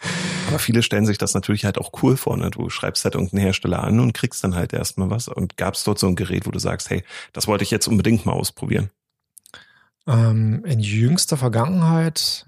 Aber 0.49 0.59
viele 0.59 0.83
stellen 0.83 1.07
sich 1.07 1.19
das 1.19 1.35
natürlich 1.35 1.65
halt 1.65 1.79
auch 1.79 1.91
cool 2.03 2.17
vor. 2.17 2.37
Ne? 2.37 2.51
Du 2.51 2.71
schreibst 2.71 3.05
halt 3.05 3.15
irgendeinen 3.15 3.43
Hersteller 3.43 3.85
an 3.85 4.01
und 4.01 4.15
kriegst 4.15 4.43
dann 4.43 4.55
halt 4.55 4.73
erstmal 4.73 5.11
was. 5.11 5.29
Und 5.29 5.57
gab 5.57 5.75
es 5.75 5.85
dort 5.85 5.99
so 5.99 6.07
ein 6.07 6.17
Gerät, 6.17 6.47
wo 6.47 6.51
du 6.51 6.59
sagst, 6.59 6.91
hey, 6.91 7.05
das 7.33 7.47
wollte 7.47 7.65
ich 7.65 7.71
jetzt 7.71 7.87
unbedingt 7.87 8.25
mal 8.25 8.33
ausprobieren? 8.33 8.91
Ähm, 10.07 10.65
in 10.65 10.81
jüngster 10.81 11.37
Vergangenheit 11.37 12.48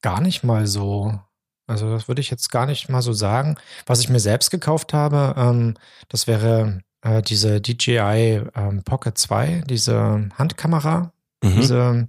gar 0.00 0.20
nicht 0.20 0.44
mal 0.44 0.66
so. 0.66 1.18
Also 1.66 1.90
das 1.90 2.08
würde 2.08 2.20
ich 2.20 2.30
jetzt 2.30 2.50
gar 2.50 2.66
nicht 2.66 2.88
mal 2.88 3.02
so 3.02 3.12
sagen. 3.12 3.56
Was 3.86 4.00
ich 4.00 4.08
mir 4.08 4.20
selbst 4.20 4.50
gekauft 4.50 4.92
habe, 4.92 5.34
ähm, 5.38 5.74
das 6.08 6.26
wäre 6.26 6.80
äh, 7.02 7.22
diese 7.22 7.60
DJI 7.60 8.42
ähm, 8.54 8.82
Pocket 8.84 9.16
2, 9.16 9.64
diese 9.68 10.28
Handkamera, 10.36 11.12
mhm. 11.42 11.56
diese 11.56 12.08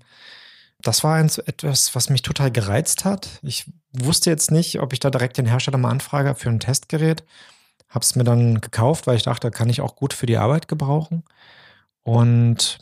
das 0.83 1.03
war 1.03 1.15
eins, 1.15 1.37
etwas, 1.37 1.95
was 1.95 2.09
mich 2.09 2.21
total 2.21 2.51
gereizt 2.51 3.05
hat. 3.05 3.39
Ich 3.41 3.71
wusste 3.93 4.29
jetzt 4.29 4.51
nicht, 4.51 4.81
ob 4.81 4.91
ich 4.91 4.99
da 4.99 5.09
direkt 5.09 5.37
den 5.37 5.45
Hersteller 5.45 5.77
mal 5.77 5.89
anfrage 5.89 6.35
für 6.35 6.49
ein 6.49 6.59
Testgerät. 6.59 7.23
Habe 7.87 8.03
es 8.03 8.15
mir 8.15 8.25
dann 8.25 8.59
gekauft, 8.59 9.07
weil 9.07 9.15
ich 9.15 9.23
dachte, 9.23 9.49
kann 9.49 9.69
ich 9.69 9.79
auch 9.79 9.95
gut 9.95 10.13
für 10.13 10.25
die 10.25 10.37
Arbeit 10.37 10.67
gebrauchen. 10.67 11.23
Und 12.03 12.79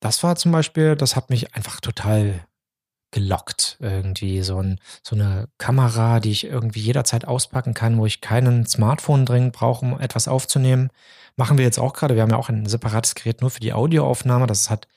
das 0.00 0.22
war 0.22 0.36
zum 0.36 0.52
Beispiel, 0.52 0.96
das 0.96 1.16
hat 1.16 1.30
mich 1.30 1.54
einfach 1.54 1.80
total 1.80 2.46
gelockt. 3.14 3.76
Irgendwie 3.78 4.42
so, 4.42 4.60
ein, 4.60 4.80
so 5.04 5.14
eine 5.14 5.48
Kamera, 5.56 6.18
die 6.18 6.32
ich 6.32 6.44
irgendwie 6.44 6.80
jederzeit 6.80 7.26
auspacken 7.28 7.72
kann, 7.72 7.96
wo 7.96 8.06
ich 8.06 8.20
keinen 8.20 8.66
Smartphone 8.66 9.24
dringend 9.24 9.52
brauche, 9.52 9.86
um 9.86 10.00
etwas 10.00 10.26
aufzunehmen. 10.26 10.90
Machen 11.36 11.56
wir 11.56 11.64
jetzt 11.64 11.78
auch 11.78 11.92
gerade. 11.92 12.16
Wir 12.16 12.22
haben 12.22 12.30
ja 12.30 12.36
auch 12.36 12.48
ein 12.48 12.66
separates 12.66 13.14
Gerät 13.14 13.40
nur 13.40 13.50
für 13.50 13.60
die 13.60 13.72
Audioaufnahme. 13.72 14.48
Das 14.48 14.68
hat 14.68 14.88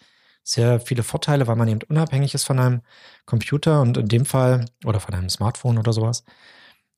sehr 0.43 0.79
viele 0.79 1.03
Vorteile, 1.03 1.45
weil 1.45 1.55
man 1.57 1.67
eben 1.67 1.81
unabhängig 1.87 2.33
ist 2.33 2.45
von 2.45 2.59
einem 2.59 2.81
Computer 3.25 3.81
und 3.81 3.97
in 3.97 4.07
dem 4.07 4.25
Fall 4.25 4.65
oder 4.83 4.99
von 4.99 5.13
einem 5.13 5.29
Smartphone 5.29 5.77
oder 5.77 5.93
sowas. 5.93 6.23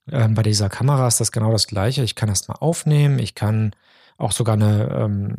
Ähm, 0.09 0.35
bei 0.35 0.43
dieser 0.43 0.69
Kamera 0.69 1.05
ist 1.05 1.19
das 1.19 1.33
genau 1.33 1.51
das 1.51 1.67
Gleiche. 1.67 2.01
Ich 2.03 2.15
kann 2.15 2.29
erstmal 2.29 2.59
aufnehmen, 2.61 3.19
ich 3.19 3.35
kann 3.35 3.75
auch 4.17 4.31
sogar 4.31 4.53
eine, 4.53 4.89
ähm, 4.97 5.35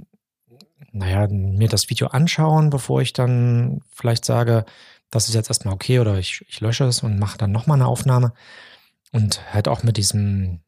naja, 0.93 1.27
mir 1.31 1.69
das 1.69 1.89
Video 1.89 2.09
anschauen, 2.09 2.69
bevor 2.69 3.01
ich 3.01 3.15
dann 3.15 3.81
vielleicht 3.95 4.27
sage, 4.27 4.67
das 5.11 5.29
ist 5.29 5.35
jetzt 5.35 5.51
erstmal 5.51 5.75
okay 5.75 5.99
oder 5.99 6.19
ich, 6.19 6.45
ich 6.49 6.61
lösche 6.61 6.85
es 6.85 7.03
und 7.03 7.19
mache 7.19 7.39
dann 7.39 7.53
nochmal 7.53 7.77
eine 7.77 7.87
Aufnahme. 7.87 8.33
Und 9.13 9.41
halt 9.53 9.67
auch 9.69 9.83
mit 9.83 9.97
diesem, 9.97 10.61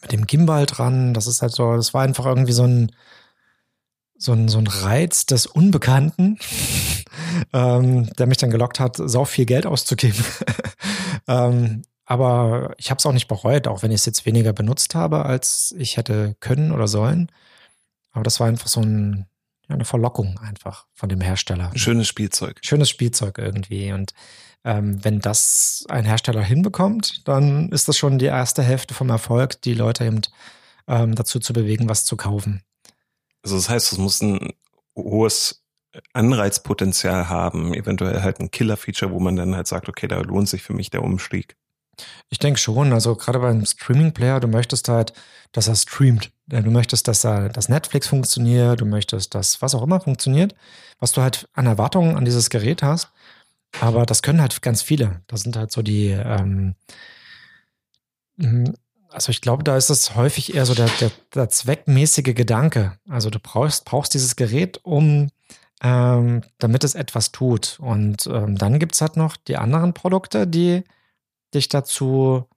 mit 0.00 0.12
dem 0.12 0.26
Gimbal 0.26 0.66
dran, 0.66 1.12
das 1.14 1.26
ist 1.26 1.42
halt 1.42 1.52
so, 1.52 1.76
das 1.76 1.92
war 1.92 2.02
einfach 2.02 2.24
irgendwie 2.24 2.52
so 2.52 2.64
ein, 2.64 2.92
so 4.16 4.32
ein, 4.32 4.48
so 4.48 4.58
ein 4.58 4.66
Reiz 4.66 5.26
des 5.26 5.46
Unbekannten, 5.46 6.38
ähm, 7.52 8.10
der 8.14 8.26
mich 8.26 8.38
dann 8.38 8.50
gelockt 8.50 8.80
hat, 8.80 8.96
sau 8.96 9.24
viel 9.24 9.44
Geld 9.44 9.66
auszugeben. 9.66 10.24
ähm, 11.28 11.82
aber 12.06 12.74
ich 12.78 12.90
habe 12.90 12.98
es 12.98 13.06
auch 13.06 13.12
nicht 13.12 13.28
bereut, 13.28 13.68
auch 13.68 13.82
wenn 13.82 13.90
ich 13.90 14.00
es 14.00 14.06
jetzt 14.06 14.26
weniger 14.26 14.52
benutzt 14.52 14.94
habe, 14.94 15.24
als 15.24 15.74
ich 15.78 15.96
hätte 15.96 16.36
können 16.40 16.72
oder 16.72 16.88
sollen. 16.88 17.30
Aber 18.12 18.24
das 18.24 18.40
war 18.40 18.46
einfach 18.46 18.68
so 18.68 18.80
ein, 18.80 19.26
eine 19.72 19.84
Verlockung 19.84 20.38
einfach 20.38 20.86
von 20.94 21.08
dem 21.08 21.20
Hersteller. 21.20 21.70
Schönes 21.74 22.08
Spielzeug. 22.08 22.58
Schönes 22.62 22.88
Spielzeug 22.88 23.38
irgendwie. 23.38 23.92
Und 23.92 24.14
ähm, 24.64 25.04
wenn 25.04 25.20
das 25.20 25.84
ein 25.88 26.04
Hersteller 26.04 26.42
hinbekommt, 26.42 27.26
dann 27.26 27.70
ist 27.70 27.88
das 27.88 27.96
schon 27.96 28.18
die 28.18 28.26
erste 28.26 28.62
Hälfte 28.62 28.94
vom 28.94 29.10
Erfolg, 29.10 29.60
die 29.62 29.74
Leute 29.74 30.04
eben 30.04 30.22
ähm, 30.86 31.14
dazu 31.14 31.40
zu 31.40 31.52
bewegen, 31.52 31.88
was 31.88 32.04
zu 32.04 32.16
kaufen. 32.16 32.62
Also 33.42 33.56
das 33.56 33.68
heißt, 33.68 33.92
es 33.92 33.98
muss 33.98 34.22
ein 34.22 34.52
hohes 34.96 35.64
Anreizpotenzial 36.12 37.28
haben, 37.28 37.74
eventuell 37.74 38.22
halt 38.22 38.40
ein 38.40 38.50
Killer-Feature, 38.50 39.12
wo 39.12 39.20
man 39.20 39.36
dann 39.36 39.54
halt 39.54 39.66
sagt, 39.66 39.88
okay, 39.88 40.08
da 40.08 40.20
lohnt 40.20 40.48
sich 40.48 40.62
für 40.62 40.72
mich 40.72 40.90
der 40.90 41.02
Umstieg. 41.02 41.56
Ich 42.28 42.38
denke 42.38 42.58
schon, 42.58 42.92
also 42.92 43.14
gerade 43.14 43.38
beim 43.38 43.64
Streaming-Player, 43.64 44.40
du 44.40 44.48
möchtest 44.48 44.88
halt, 44.88 45.12
dass 45.52 45.68
er 45.68 45.76
streamt. 45.76 46.30
Du 46.46 46.70
möchtest, 46.70 47.08
dass 47.08 47.24
er, 47.24 47.48
das 47.48 47.68
Netflix 47.68 48.08
funktioniert, 48.08 48.80
du 48.80 48.84
möchtest, 48.84 49.34
dass 49.34 49.62
was 49.62 49.74
auch 49.74 49.82
immer 49.82 50.00
funktioniert, 50.00 50.54
was 50.98 51.12
du 51.12 51.22
halt 51.22 51.48
an 51.52 51.66
Erwartungen 51.66 52.16
an 52.16 52.24
dieses 52.24 52.50
Gerät 52.50 52.82
hast. 52.82 53.10
Aber 53.80 54.04
das 54.04 54.22
können 54.22 54.40
halt 54.40 54.60
ganz 54.60 54.82
viele. 54.82 55.22
Das 55.28 55.42
sind 55.42 55.56
halt 55.56 55.72
so 55.72 55.82
die, 55.82 56.08
ähm, 56.08 56.74
also 59.08 59.30
ich 59.30 59.40
glaube, 59.40 59.62
da 59.62 59.76
ist 59.76 59.90
es 59.90 60.14
häufig 60.14 60.54
eher 60.54 60.66
so 60.66 60.74
der, 60.74 60.90
der, 61.00 61.10
der 61.34 61.48
zweckmäßige 61.48 62.34
Gedanke. 62.34 62.98
Also 63.08 63.30
du 63.30 63.38
brauchst, 63.38 63.84
brauchst 63.84 64.14
dieses 64.14 64.36
Gerät, 64.36 64.80
um 64.82 65.28
ähm, 65.82 66.42
damit 66.58 66.84
es 66.84 66.94
etwas 66.94 67.32
tut. 67.32 67.78
Und 67.80 68.26
ähm, 68.26 68.56
dann 68.56 68.78
gibt 68.78 68.94
es 68.94 69.00
halt 69.00 69.16
noch 69.16 69.36
die 69.36 69.56
anderen 69.56 69.94
Produkte, 69.94 70.46
die 70.46 70.84
dich 71.54 71.68
dazu 71.68 72.48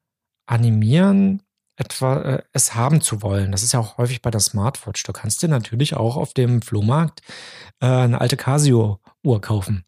animieren, 0.46 1.42
etwa 1.78 2.22
äh, 2.22 2.44
es 2.54 2.76
haben 2.76 3.02
zu 3.02 3.22
wollen. 3.22 3.52
Das 3.52 3.64
ist 3.64 3.74
ja 3.74 3.80
auch 3.80 3.98
häufig 3.98 4.22
bei 4.22 4.32
der 4.32 4.40
Smartwatch. 4.40 5.04
Du 5.04 5.14
kannst 5.14 5.42
dir 5.42 5.50
natürlich 5.50 5.96
auch 5.96 6.16
auf 6.16 6.34
dem 6.34 6.62
Flohmarkt 6.62 7.22
äh, 7.82 7.88
eine 7.88 8.22
alte 8.22 8.38
Casio-Uhr 8.38 9.42
kaufen. 9.42 9.86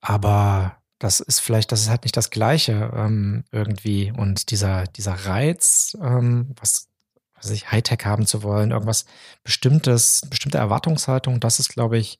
Aber 0.00 0.78
das 0.98 1.20
ist 1.20 1.40
vielleicht, 1.40 1.72
das 1.72 1.82
ist 1.82 1.90
halt 1.90 2.04
nicht 2.04 2.16
das 2.16 2.30
Gleiche 2.30 2.92
ähm, 2.94 3.44
irgendwie. 3.50 4.12
Und 4.16 4.50
dieser, 4.50 4.84
dieser 4.84 5.12
Reiz, 5.26 5.96
ähm, 6.00 6.54
was, 6.60 6.88
was 7.34 7.50
ich, 7.50 7.70
Hightech 7.70 8.04
haben 8.04 8.26
zu 8.26 8.42
wollen, 8.42 8.70
irgendwas 8.70 9.04
Bestimmtes, 9.44 10.22
bestimmte 10.30 10.58
Erwartungshaltung, 10.58 11.40
das 11.40 11.58
ist, 11.58 11.70
glaube 11.70 11.98
ich, 11.98 12.18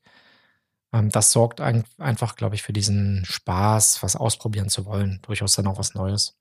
das 0.92 1.32
sorgt 1.32 1.60
ein, 1.60 1.84
einfach, 1.98 2.36
glaube 2.36 2.54
ich, 2.54 2.62
für 2.62 2.72
diesen 2.72 3.24
Spaß, 3.24 4.02
was 4.02 4.14
ausprobieren 4.14 4.68
zu 4.68 4.84
wollen. 4.84 5.20
Durchaus 5.22 5.54
dann 5.54 5.66
auch 5.66 5.78
was 5.78 5.94
Neues. 5.94 6.36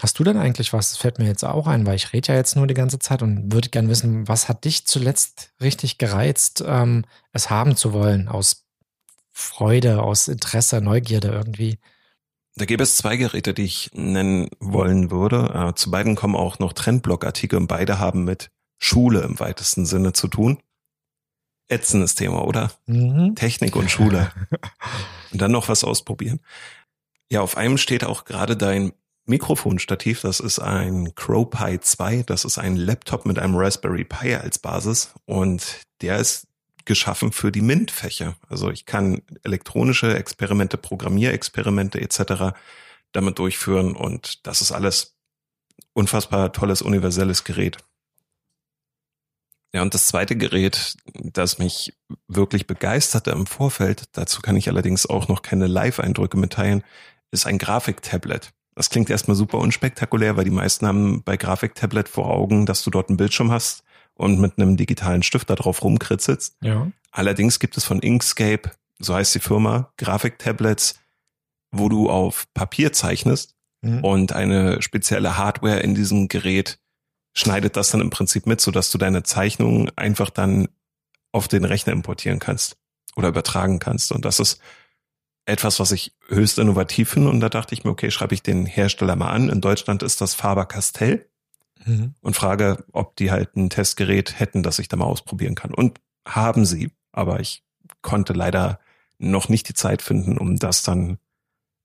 Hast 0.00 0.18
du 0.18 0.24
denn 0.24 0.38
eigentlich 0.38 0.72
was? 0.72 0.90
Das 0.90 0.98
fällt 0.98 1.18
mir 1.18 1.26
jetzt 1.26 1.44
auch 1.44 1.66
ein, 1.66 1.84
weil 1.84 1.96
ich 1.96 2.12
rede 2.12 2.32
ja 2.32 2.38
jetzt 2.38 2.56
nur 2.56 2.66
die 2.66 2.74
ganze 2.74 2.98
Zeit 2.98 3.22
und 3.22 3.52
würde 3.52 3.68
gerne 3.68 3.88
wissen, 3.88 4.26
was 4.28 4.48
hat 4.48 4.64
dich 4.64 4.86
zuletzt 4.86 5.52
richtig 5.60 5.98
gereizt, 5.98 6.62
ähm, 6.66 7.04
es 7.32 7.50
haben 7.50 7.76
zu 7.76 7.92
wollen, 7.92 8.28
aus 8.28 8.64
Freude, 9.32 10.02
aus 10.02 10.28
Interesse, 10.28 10.80
Neugierde 10.80 11.28
irgendwie? 11.28 11.78
Da 12.54 12.64
gäbe 12.64 12.82
es 12.82 12.96
zwei 12.96 13.16
Geräte, 13.16 13.52
die 13.54 13.64
ich 13.64 13.90
nennen 13.94 14.48
wollen 14.60 15.10
würde. 15.10 15.70
Äh, 15.70 15.74
zu 15.74 15.90
beiden 15.90 16.14
kommen 16.14 16.36
auch 16.36 16.58
noch 16.58 16.72
Trendblog-Artikel 16.72 17.58
und 17.58 17.66
beide 17.66 17.98
haben 17.98 18.24
mit 18.24 18.50
Schule 18.78 19.22
im 19.22 19.40
weitesten 19.40 19.86
Sinne 19.86 20.12
zu 20.12 20.28
tun 20.28 20.58
ätzendes 21.72 22.14
Thema, 22.14 22.44
oder? 22.44 22.70
Mhm. 22.86 23.34
Technik 23.34 23.76
und 23.76 23.90
Schule. 23.90 24.32
und 25.32 25.40
dann 25.40 25.52
noch 25.52 25.68
was 25.68 25.84
ausprobieren. 25.84 26.40
Ja, 27.30 27.40
auf 27.40 27.56
einem 27.56 27.78
steht 27.78 28.04
auch 28.04 28.24
gerade 28.24 28.56
dein 28.56 28.92
Mikrofonstativ. 29.24 30.20
Das 30.20 30.40
ist 30.40 30.58
ein 30.58 31.14
CrowPi 31.14 31.80
2. 31.80 32.24
Das 32.24 32.44
ist 32.44 32.58
ein 32.58 32.76
Laptop 32.76 33.24
mit 33.24 33.38
einem 33.38 33.56
Raspberry 33.56 34.04
Pi 34.04 34.34
als 34.34 34.58
Basis. 34.58 35.14
Und 35.24 35.80
der 36.00 36.18
ist 36.18 36.46
geschaffen 36.84 37.32
für 37.32 37.52
die 37.52 37.62
MINT-Fächer. 37.62 38.34
Also 38.48 38.70
ich 38.70 38.86
kann 38.86 39.22
elektronische 39.44 40.16
Experimente, 40.16 40.76
Programmierexperimente 40.76 42.00
etc. 42.00 42.56
damit 43.12 43.38
durchführen. 43.38 43.94
Und 43.94 44.46
das 44.46 44.60
ist 44.60 44.72
alles 44.72 45.16
unfassbar 45.94 46.52
tolles 46.52 46.82
universelles 46.82 47.44
Gerät. 47.44 47.78
Ja, 49.74 49.80
und 49.82 49.94
das 49.94 50.06
zweite 50.06 50.36
Gerät, 50.36 50.96
das 51.14 51.58
mich 51.58 51.94
wirklich 52.28 52.66
begeisterte 52.66 53.30
im 53.30 53.46
Vorfeld, 53.46 54.04
dazu 54.12 54.42
kann 54.42 54.56
ich 54.56 54.68
allerdings 54.68 55.06
auch 55.06 55.28
noch 55.28 55.40
keine 55.42 55.66
Live-Eindrücke 55.66 56.36
mitteilen, 56.36 56.84
ist 57.30 57.46
ein 57.46 57.58
Grafiktablet. 57.58 58.52
Das 58.74 58.90
klingt 58.90 59.08
erstmal 59.08 59.36
super 59.36 59.58
unspektakulär, 59.58 60.36
weil 60.36 60.44
die 60.44 60.50
meisten 60.50 60.86
haben 60.86 61.22
bei 61.22 61.36
Grafiktablet 61.36 62.08
vor 62.08 62.30
Augen, 62.30 62.66
dass 62.66 62.82
du 62.82 62.90
dort 62.90 63.08
einen 63.08 63.16
Bildschirm 63.16 63.50
hast 63.50 63.82
und 64.14 64.40
mit 64.40 64.58
einem 64.58 64.76
digitalen 64.76 65.22
Stift 65.22 65.48
da 65.48 65.54
drauf 65.54 65.82
rumkritzelst. 65.82 66.56
Ja. 66.62 66.90
Allerdings 67.10 67.58
gibt 67.58 67.76
es 67.76 67.84
von 67.84 68.00
Inkscape, 68.00 68.70
so 68.98 69.14
heißt 69.14 69.34
die 69.34 69.40
Firma, 69.40 69.92
Grafiktablets, 69.96 71.00
wo 71.70 71.88
du 71.88 72.10
auf 72.10 72.46
Papier 72.52 72.92
zeichnest 72.92 73.54
mhm. 73.80 74.04
und 74.04 74.32
eine 74.32 74.82
spezielle 74.82 75.38
Hardware 75.38 75.80
in 75.80 75.94
diesem 75.94 76.28
Gerät 76.28 76.78
schneidet 77.34 77.76
das 77.76 77.90
dann 77.90 78.00
im 78.00 78.10
Prinzip 78.10 78.46
mit, 78.46 78.60
so 78.60 78.70
dass 78.70 78.90
du 78.90 78.98
deine 78.98 79.22
Zeichnungen 79.22 79.90
einfach 79.96 80.30
dann 80.30 80.68
auf 81.32 81.48
den 81.48 81.64
Rechner 81.64 81.92
importieren 81.92 82.38
kannst 82.38 82.76
oder 83.16 83.28
übertragen 83.28 83.78
kannst. 83.78 84.12
Und 84.12 84.24
das 84.24 84.38
ist 84.38 84.60
etwas, 85.46 85.80
was 85.80 85.92
ich 85.92 86.14
höchst 86.28 86.58
innovativ 86.58 87.10
finde. 87.10 87.30
Und 87.30 87.40
da 87.40 87.48
dachte 87.48 87.74
ich 87.74 87.84
mir, 87.84 87.90
okay, 87.90 88.10
schreibe 88.10 88.34
ich 88.34 88.42
den 88.42 88.66
Hersteller 88.66 89.16
mal 89.16 89.30
an. 89.30 89.48
In 89.48 89.60
Deutschland 89.60 90.02
ist 90.02 90.20
das 90.20 90.34
Faber 90.34 90.66
Castell 90.66 91.28
mhm. 91.84 92.14
und 92.20 92.36
frage, 92.36 92.84
ob 92.92 93.16
die 93.16 93.30
halt 93.30 93.56
ein 93.56 93.70
Testgerät 93.70 94.38
hätten, 94.38 94.62
das 94.62 94.78
ich 94.78 94.88
da 94.88 94.96
mal 94.96 95.06
ausprobieren 95.06 95.54
kann. 95.54 95.74
Und 95.74 96.00
haben 96.26 96.64
sie, 96.64 96.92
aber 97.12 97.40
ich 97.40 97.64
konnte 98.02 98.32
leider 98.32 98.78
noch 99.18 99.48
nicht 99.48 99.68
die 99.68 99.74
Zeit 99.74 100.02
finden, 100.02 100.38
um 100.38 100.58
das 100.58 100.82
dann 100.82 101.18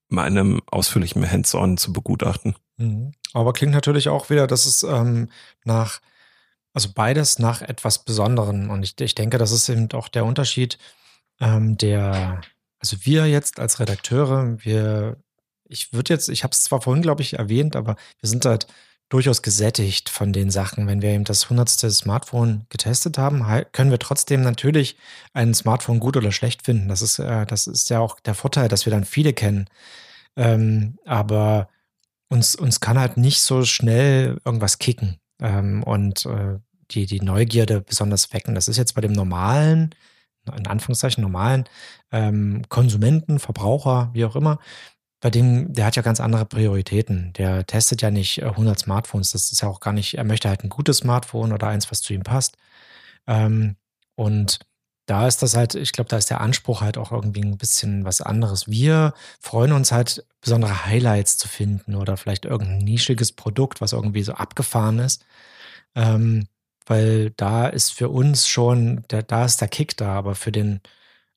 mal 0.10 0.28
in 0.28 0.38
einem 0.38 0.62
ausführlichen 0.68 1.30
Hands-on 1.30 1.78
zu 1.78 1.94
begutachten. 1.94 2.56
Mhm. 2.78 3.12
Aber 3.34 3.54
klingt 3.54 3.74
natürlich 3.74 4.10
auch 4.10 4.30
wieder, 4.30 4.48
dass 4.48 4.66
es 4.66 4.84
ähm, 4.84 5.30
nach, 5.64 6.00
also 6.74 6.90
beides 6.94 7.40
nach 7.40 7.62
etwas 7.62 8.04
Besonderem. 8.06 8.70
Und 8.70 8.84
ich, 8.84 9.00
ich 9.00 9.16
denke, 9.16 9.38
das 9.38 9.52
ist 9.52 9.70
eben 9.70 9.92
auch 9.94 10.08
der 10.08 10.26
Unterschied, 10.26 10.78
ähm, 11.40 11.78
der, 11.78 12.42
also 12.80 12.98
wir 13.02 13.28
jetzt 13.28 13.60
als 13.60 13.80
Redakteure, 13.80 14.58
wir, 14.64 15.18
ich 15.66 15.94
würde 15.94 16.14
jetzt, 16.14 16.30
ich 16.30 16.44
habe 16.44 16.52
es 16.52 16.64
zwar 16.64 16.82
vorhin, 16.82 17.02
glaube 17.02 17.22
ich, 17.22 17.34
erwähnt, 17.34 17.76
aber 17.76 17.96
wir 18.20 18.30
sind 18.30 18.46
halt 18.46 18.68
durchaus 19.10 19.42
gesättigt 19.42 20.10
von 20.10 20.34
den 20.34 20.52
Sachen. 20.52 20.88
Wenn 20.88 21.02
wir 21.02 21.10
eben 21.10 21.24
das 21.24 21.50
hundertste 21.50 21.90
Smartphone 21.92 22.66
getestet 22.70 23.18
haben, 23.18 23.46
können 23.72 23.92
wir 23.92 24.00
trotzdem 24.00 24.42
natürlich 24.42 24.98
ein 25.34 25.54
Smartphone 25.54 26.00
gut 26.00 26.18
oder 26.18 26.32
schlecht 26.32 26.64
finden. 26.66 26.90
Das 26.90 27.02
ist, 27.02 27.20
äh, 27.20 27.46
das 27.46 27.68
ist 27.68 27.90
ja 27.90 28.00
auch 28.00 28.20
der 28.20 28.36
Vorteil, 28.36 28.68
dass 28.68 28.86
wir 28.86 28.92
dann 28.92 29.06
viele 29.06 29.34
kennen. 29.34 29.70
Ähm, 30.36 31.00
aber 31.06 31.70
uns, 32.30 32.56
uns 32.56 32.80
kann 32.80 33.00
halt 33.00 33.18
nicht 33.18 33.42
so 33.42 33.64
schnell 33.64 34.40
irgendwas 34.46 34.80
kicken 34.80 35.20
ähm, 35.42 35.84
und 35.84 36.26
äh, 36.26 36.60
die, 36.92 37.06
die 37.06 37.22
Neugierde 37.22 37.82
besonders 37.82 38.34
wecken. 38.34 38.56
Das 38.56 38.68
ist 38.68 38.78
jetzt 38.78 38.94
bei 38.94 39.02
dem 39.02 39.14
normalen 39.14 39.94
in 40.56 40.68
Anführungszeichen 40.68 41.22
normalen 41.22 41.66
ähm, 42.12 42.64
Konsumenten, 42.70 43.40
Verbraucher, 43.40 44.10
wie 44.14 44.26
auch 44.26 44.36
immer, 44.36 44.60
bei 45.20 45.30
dem, 45.30 45.74
der 45.74 45.86
hat 45.86 45.96
ja 45.96 46.04
ganz 46.04 46.20
andere 46.20 46.46
Prioritäten. 46.46 47.34
Der 47.34 47.66
testet 47.66 48.02
ja 48.02 48.12
nicht 48.12 48.44
100 48.44 48.78
äh, 48.78 48.80
Smartphones. 48.80 49.32
Das 49.32 49.52
ist 49.52 49.62
ja 49.62 49.68
auch 49.68 49.80
gar 49.80 49.94
nicht, 49.94 50.16
er 50.16 50.24
möchte 50.24 50.48
halt 50.48 50.64
ein 50.64 50.70
gutes 50.70 50.98
Smartphone 50.98 51.54
oder 51.54 51.68
eins, 51.68 51.90
was 51.90 52.02
zu 52.02 52.14
ihm 52.14 52.24
passt. 52.24 52.58
Ähm, 53.26 53.78
und 54.16 54.60
da 55.08 55.26
ist 55.26 55.42
das 55.42 55.56
halt, 55.56 55.74
ich 55.74 55.94
glaube, 55.94 56.10
da 56.10 56.18
ist 56.18 56.30
der 56.30 56.42
Anspruch 56.42 56.82
halt 56.82 56.98
auch 56.98 57.12
irgendwie 57.12 57.42
ein 57.42 57.58
bisschen 57.58 58.04
was 58.04 58.22
anderes. 58.22 58.68
Wir 58.68 59.14
freuen 59.40 59.72
uns 59.72 59.92
halt, 59.92 60.26
besondere 60.42 60.86
Highlights 60.86 61.38
zu 61.38 61.48
finden 61.48 61.96
oder 61.96 62.18
vielleicht 62.18 62.46
irgendein 62.46 62.80
nischiges 62.80 63.32
Produkt, 63.32 63.82
was 63.82 63.94
irgendwie 63.94 64.24
so 64.24 64.34
abgefahren 64.34 65.00
ist. 65.00 65.26
Ähm, 65.96 66.48
weil 66.86 67.32
da 67.32 67.68
ist 67.68 67.94
für 67.94 68.10
uns 68.10 68.48
schon, 68.48 69.04
der, 69.10 69.24
da 69.24 69.46
ist 69.46 69.62
der 69.62 69.70
Kick 69.70 69.96
da, 69.98 70.14
aber 70.14 70.36
für 70.36 70.52
den 70.52 70.82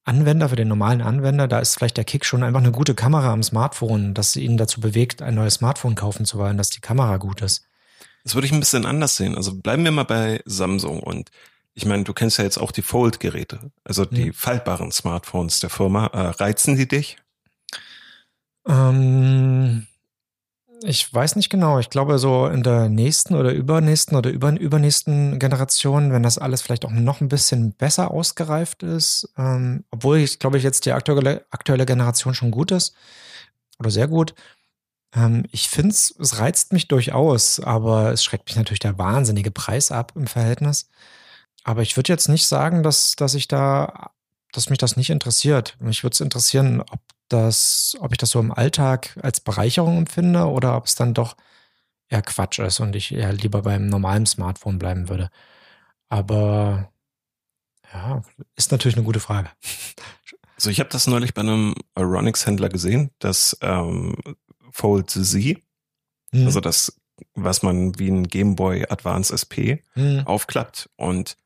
Anwender, 0.04 0.48
für 0.48 0.56
den 0.56 0.68
normalen 0.68 1.00
Anwender, 1.00 1.46
da 1.46 1.60
ist 1.60 1.76
vielleicht 1.76 1.96
der 1.96 2.04
Kick 2.04 2.24
schon 2.24 2.42
einfach 2.42 2.60
eine 2.60 2.72
gute 2.72 2.94
Kamera 2.96 3.32
am 3.32 3.42
Smartphone, 3.42 4.14
dass 4.14 4.34
ihn 4.34 4.56
dazu 4.56 4.80
bewegt, 4.80 5.22
ein 5.22 5.36
neues 5.36 5.54
Smartphone 5.54 5.94
kaufen 5.94 6.24
zu 6.24 6.38
wollen, 6.38 6.56
dass 6.56 6.70
die 6.70 6.80
Kamera 6.80 7.18
gut 7.18 7.42
ist. 7.42 7.64
Das 8.24 8.34
würde 8.34 8.46
ich 8.46 8.52
ein 8.52 8.60
bisschen 8.60 8.86
anders 8.86 9.16
sehen. 9.16 9.36
Also 9.36 9.54
bleiben 9.54 9.84
wir 9.84 9.92
mal 9.92 10.04
bei 10.04 10.42
Samsung 10.44 11.00
und 11.00 11.30
ich 11.80 11.86
meine, 11.86 12.04
du 12.04 12.12
kennst 12.12 12.36
ja 12.36 12.44
jetzt 12.44 12.58
auch 12.58 12.72
die 12.72 12.82
Fold-Geräte, 12.82 13.72
also 13.84 14.04
die 14.04 14.26
mhm. 14.26 14.32
faltbaren 14.34 14.92
Smartphones 14.92 15.60
der 15.60 15.70
Firma. 15.70 16.08
Äh, 16.08 16.26
reizen 16.28 16.76
die 16.76 16.86
dich? 16.86 17.16
Ähm, 18.68 19.86
ich 20.82 21.12
weiß 21.12 21.36
nicht 21.36 21.48
genau. 21.48 21.78
Ich 21.78 21.88
glaube, 21.88 22.18
so 22.18 22.46
in 22.48 22.62
der 22.62 22.90
nächsten 22.90 23.34
oder 23.34 23.54
übernächsten 23.54 24.14
oder 24.14 24.28
über, 24.28 24.50
übernächsten 24.60 25.38
Generation, 25.38 26.12
wenn 26.12 26.22
das 26.22 26.36
alles 26.36 26.60
vielleicht 26.60 26.84
auch 26.84 26.90
noch 26.90 27.22
ein 27.22 27.30
bisschen 27.30 27.72
besser 27.72 28.10
ausgereift 28.10 28.82
ist, 28.82 29.32
ähm, 29.38 29.84
obwohl 29.90 30.18
ich 30.18 30.38
glaube 30.38 30.58
ich 30.58 30.62
jetzt 30.62 30.84
die 30.84 30.92
aktuelle, 30.92 31.46
aktuelle 31.48 31.86
Generation 31.86 32.34
schon 32.34 32.50
gut 32.50 32.72
ist 32.72 32.94
oder 33.78 33.90
sehr 33.90 34.06
gut. 34.06 34.34
Ähm, 35.14 35.46
ich 35.50 35.70
finde 35.70 35.92
es, 35.92 36.14
es 36.20 36.38
reizt 36.38 36.74
mich 36.74 36.88
durchaus, 36.88 37.58
aber 37.58 38.12
es 38.12 38.22
schreckt 38.22 38.48
mich 38.48 38.56
natürlich 38.56 38.80
der 38.80 38.98
wahnsinnige 38.98 39.50
Preis 39.50 39.90
ab 39.90 40.12
im 40.14 40.26
Verhältnis. 40.26 40.90
Aber 41.64 41.82
ich 41.82 41.96
würde 41.96 42.12
jetzt 42.12 42.28
nicht 42.28 42.46
sagen, 42.46 42.82
dass, 42.82 43.16
dass 43.16 43.34
ich 43.34 43.48
da, 43.48 44.10
dass 44.52 44.70
mich 44.70 44.78
das 44.78 44.96
nicht 44.96 45.10
interessiert. 45.10 45.76
Mich 45.80 46.02
würde 46.02 46.14
es 46.14 46.20
interessieren, 46.20 46.80
ob 46.80 47.00
das, 47.28 47.96
ob 48.00 48.12
ich 48.12 48.18
das 48.18 48.30
so 48.30 48.40
im 48.40 48.52
Alltag 48.52 49.18
als 49.22 49.40
Bereicherung 49.40 49.98
empfinde 49.98 50.46
oder 50.46 50.76
ob 50.76 50.86
es 50.86 50.94
dann 50.94 51.14
doch 51.14 51.36
eher 52.08 52.22
Quatsch 52.22 52.58
ist 52.58 52.80
und 52.80 52.96
ich 52.96 53.12
eher 53.12 53.32
lieber 53.32 53.62
beim 53.62 53.86
normalen 53.86 54.26
Smartphone 54.26 54.78
bleiben 54.78 55.08
würde. 55.08 55.30
Aber 56.08 56.90
ja, 57.92 58.22
ist 58.56 58.72
natürlich 58.72 58.96
eine 58.96 59.06
gute 59.06 59.20
Frage. 59.20 59.50
Also 60.56 60.68
ich 60.68 60.78
habe 60.78 60.90
das 60.90 61.06
neulich 61.06 61.32
bei 61.32 61.40
einem 61.40 61.74
Aronix-Händler 61.94 62.68
gesehen, 62.68 63.12
das 63.18 63.56
ähm, 63.62 64.14
Fold 64.70 65.08
Z, 65.08 65.32
hm. 65.32 65.56
also 66.44 66.60
das, 66.60 67.00
was 67.32 67.62
man 67.62 67.98
wie 67.98 68.10
ein 68.10 68.24
Game 68.24 68.56
Boy 68.56 68.84
Advance 68.90 69.32
SP 69.32 69.80
hm. 69.94 70.26
aufklappt 70.26 70.90
und 70.96 71.38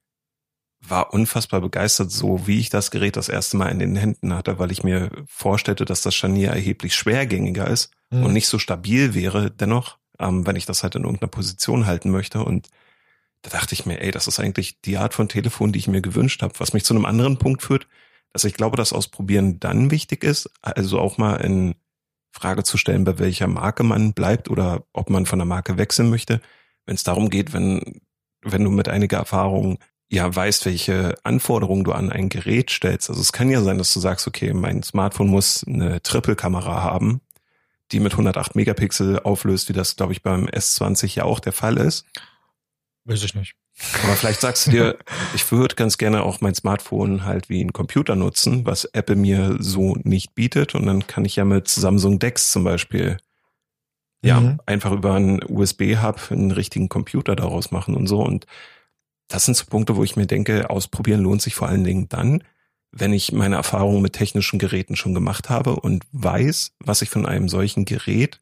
war 0.89 1.15
unfassbar 1.15 1.61
begeistert, 1.61 2.11
so 2.11 2.47
wie 2.47 2.61
ich 2.61 2.71
das 2.71 2.91
Gerät 2.91 3.17
das 3.17 3.29
erste 3.29 3.57
Mal 3.57 3.69
in 3.69 3.79
den 3.79 3.97
Händen 3.97 4.35
hatte, 4.35 4.59
weil 4.59 4.73
ich 4.73 4.85
mir 4.85 5.11
vorstellte, 5.27 5.85
dass 5.85 6.03
das 6.03 6.15
Scharnier 6.15 6.51
erheblich 6.51 6.95
schwergängiger 6.95 7.67
ist 7.69 7.91
mhm. 8.11 8.25
und 8.25 8.33
nicht 8.33 8.49
so 8.49 8.59
stabil 8.59 9.15
wäre 9.15 9.51
dennoch, 9.51 9.99
ähm, 10.19 10.47
wenn 10.47 10.57
ich 10.57 10.67
das 10.67 10.83
halt 10.83 10.95
in 10.95 11.05
irgendeiner 11.05 11.31
Position 11.31 11.87
halten 11.87 12.11
möchte. 12.11 12.43
Und 12.45 12.69
da 13.43 13.51
dachte 13.51 13.75
ich 13.75 13.87
mir, 13.87 14.01
ey, 14.01 14.11
das 14.11 14.27
ist 14.27 14.41
eigentlich 14.41 14.81
die 14.83 14.99
Art 14.99 15.15
von 15.15 15.29
Telefon, 15.29 15.73
die 15.73 15.79
ich 15.79 15.89
mir 15.89 16.03
gewünscht 16.03 16.43
habe, 16.43 16.55
was 16.59 16.73
mich 16.73 16.85
zu 16.85 16.95
einem 16.95 17.07
anderen 17.07 17.39
Punkt 17.39 17.63
führt, 17.63 17.87
dass 18.33 18.45
ich 18.45 18.55
glaube, 18.55 18.77
dass 18.77 18.93
Ausprobieren 18.93 19.61
dann 19.61 19.91
wichtig 19.91 20.25
ist, 20.25 20.51
also 20.61 20.99
auch 20.99 21.19
mal 21.19 21.37
in 21.37 21.77
Frage 22.33 22.65
zu 22.65 22.77
stellen, 22.79 23.05
bei 23.05 23.19
welcher 23.19 23.47
Marke 23.47 23.85
man 23.85 24.13
bleibt 24.13 24.51
oder 24.51 24.85
ob 24.93 25.09
man 25.09 25.25
von 25.25 25.39
der 25.39 25.47
Marke 25.47 25.79
wechseln 25.79 26.11
möchte, 26.11 26.41
wenn 26.85 26.97
es 26.97 27.05
darum 27.05 27.31
geht, 27.31 27.53
wenn 27.53 28.01
wenn 28.45 28.63
du 28.63 28.71
mit 28.71 28.89
einiger 28.89 29.17
Erfahrung 29.17 29.79
ja 30.09 30.35
weißt, 30.35 30.67
welche 30.67 31.15
Anforderungen 31.25 31.85
du 31.85 31.93
an 31.93 32.11
ein 32.11 32.29
Gerät 32.29 32.71
stellst. 32.71 33.11
Also 33.11 33.21
es 33.21 33.33
kann 33.33 33.51
ja 33.51 33.63
sein, 33.63 33.79
dass 33.79 33.93
du 33.93 34.01
sagst, 34.01 34.27
okay, 34.27 34.53
mein 34.53 34.83
Smartphone 34.83 35.29
muss 35.29 35.65
eine 35.67 36.03
Triple-Kamera 36.03 36.83
haben, 36.83 37.21
die 37.93 38.01
mit 38.01 38.13
108 38.13 38.55
Megapixel 38.55 39.21
auflöst, 39.21 39.69
wie 39.69 39.73
das, 39.73 39.97
glaube 39.97 40.13
ich, 40.13 40.23
beim 40.23 40.47
S20 40.47 41.17
ja 41.17 41.25
auch 41.25 41.41
der 41.41 41.53
Fall 41.53 41.79
ist. 41.79 42.07
Weiß 43.05 43.23
ich 43.23 43.35
nicht. 43.35 43.55
Aber 44.05 44.15
vielleicht 44.15 44.41
sagst 44.41 44.67
du 44.67 44.71
dir, 44.71 44.99
ich 45.35 45.51
würde 45.51 45.75
ganz 45.75 45.99
gerne 45.99 46.23
auch 46.23 46.41
mein 46.41 46.55
Smartphone 46.55 47.25
halt 47.25 47.49
wie 47.49 47.63
ein 47.63 47.73
Computer 47.73 48.15
nutzen, 48.15 48.65
was 48.67 48.85
Apple 48.85 49.17
mir 49.17 49.57
so 49.59 49.97
nicht 50.05 50.35
bietet. 50.35 50.75
Und 50.75 50.87
dann 50.87 51.07
kann 51.07 51.25
ich 51.25 51.37
ja 51.37 51.45
mit 51.45 51.69
Samsung 51.69 52.19
Dex 52.19 52.53
zum 52.53 52.65
Beispiel 52.65 53.19
ja 54.23 54.41
mhm. 54.41 54.61
einfach 54.65 54.93
über 54.93 55.15
einen 55.15 55.41
USB-Hub 55.43 56.31
einen 56.31 56.53
richtigen 56.53 56.89
Computer 56.89 57.37
daraus 57.37 57.73
machen 57.73 57.95
und 57.95 58.07
so. 58.07 58.23
Und 58.23 58.47
das 59.29 59.45
sind 59.45 59.57
so 59.57 59.65
Punkte, 59.67 59.97
wo 59.97 60.05
ich 60.05 60.17
mir 60.17 60.27
denke, 60.27 60.71
ausprobieren 60.71 61.21
lohnt 61.21 61.43
sich 61.43 61.55
vor 61.55 61.69
allen 61.69 61.85
Dingen 61.85 62.09
dann, 62.09 62.45
wenn 62.93 63.13
ich 63.13 63.33
meine 63.33 63.57
Erfahrungen 63.57 64.03
mit 64.03 64.13
technischen 64.13 64.59
Geräten 64.59 64.97
schon 64.97 65.15
gemacht 65.15 65.51
habe 65.51 65.77
und 65.77 66.05
weiß, 66.13 66.73
was 66.79 67.03
ich 67.03 67.11
von 67.11 67.27
einem 67.27 67.49
solchen 67.49 67.85
Gerät 67.85 68.41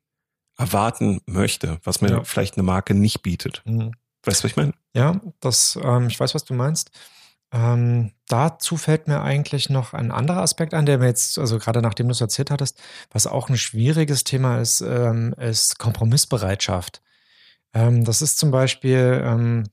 erwarten 0.58 1.20
möchte, 1.26 1.78
was 1.84 2.00
mir 2.00 2.10
ja. 2.10 2.24
vielleicht 2.24 2.56
eine 2.56 2.62
Marke 2.62 2.94
nicht 2.94 3.22
bietet. 3.22 3.62
Mhm. 3.64 3.92
Weißt 4.24 4.40
du, 4.40 4.44
was 4.44 4.50
ich 4.50 4.56
meine? 4.56 4.74
Ja, 4.94 5.20
das, 5.40 5.78
ähm, 5.82 6.06
ich 6.08 6.20
weiß, 6.20 6.34
was 6.34 6.44
du 6.44 6.54
meinst. 6.54 6.90
Ähm, 7.52 8.12
dazu 8.28 8.76
fällt 8.76 9.08
mir 9.08 9.20
eigentlich 9.20 9.68
noch 9.68 9.92
ein 9.92 10.10
anderer 10.10 10.40
Aspekt 10.40 10.72
ein, 10.72 10.86
der 10.86 10.98
mir 10.98 11.06
jetzt, 11.06 11.38
also 11.38 11.58
gerade 11.58 11.82
nachdem 11.82 12.08
du 12.08 12.12
es 12.12 12.20
erzählt 12.20 12.50
hattest, 12.50 12.80
was 13.10 13.26
auch 13.26 13.48
ein 13.48 13.58
schwieriges 13.58 14.24
Thema 14.24 14.58
ist, 14.58 14.80
ähm, 14.80 15.34
ist 15.38 15.78
Kompromissbereitschaft. 15.78 17.02
Ähm, 17.74 18.04
das 18.04 18.22
ist 18.22 18.38
zum 18.38 18.50
Beispiel, 18.50 19.22
ähm, 19.24 19.64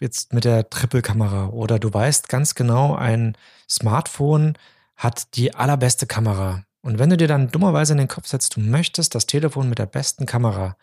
jetzt 0.00 0.32
mit 0.32 0.44
der 0.44 0.68
Triple-Kamera 0.70 1.48
oder 1.48 1.78
du 1.78 1.92
weißt 1.92 2.28
ganz 2.28 2.54
genau, 2.54 2.94
ein 2.94 3.36
Smartphone 3.68 4.54
hat 4.96 5.36
die 5.36 5.54
allerbeste 5.54 6.06
Kamera. 6.06 6.64
Und 6.82 6.98
wenn 6.98 7.10
du 7.10 7.16
dir 7.16 7.28
dann 7.28 7.50
dummerweise 7.50 7.92
in 7.92 7.98
den 7.98 8.08
Kopf 8.08 8.26
setzt, 8.26 8.56
du 8.56 8.60
möchtest 8.60 9.14
das 9.14 9.26
Telefon 9.26 9.68
mit 9.68 9.78
der 9.78 9.86
besten 9.86 10.26
Kamera, 10.26 10.76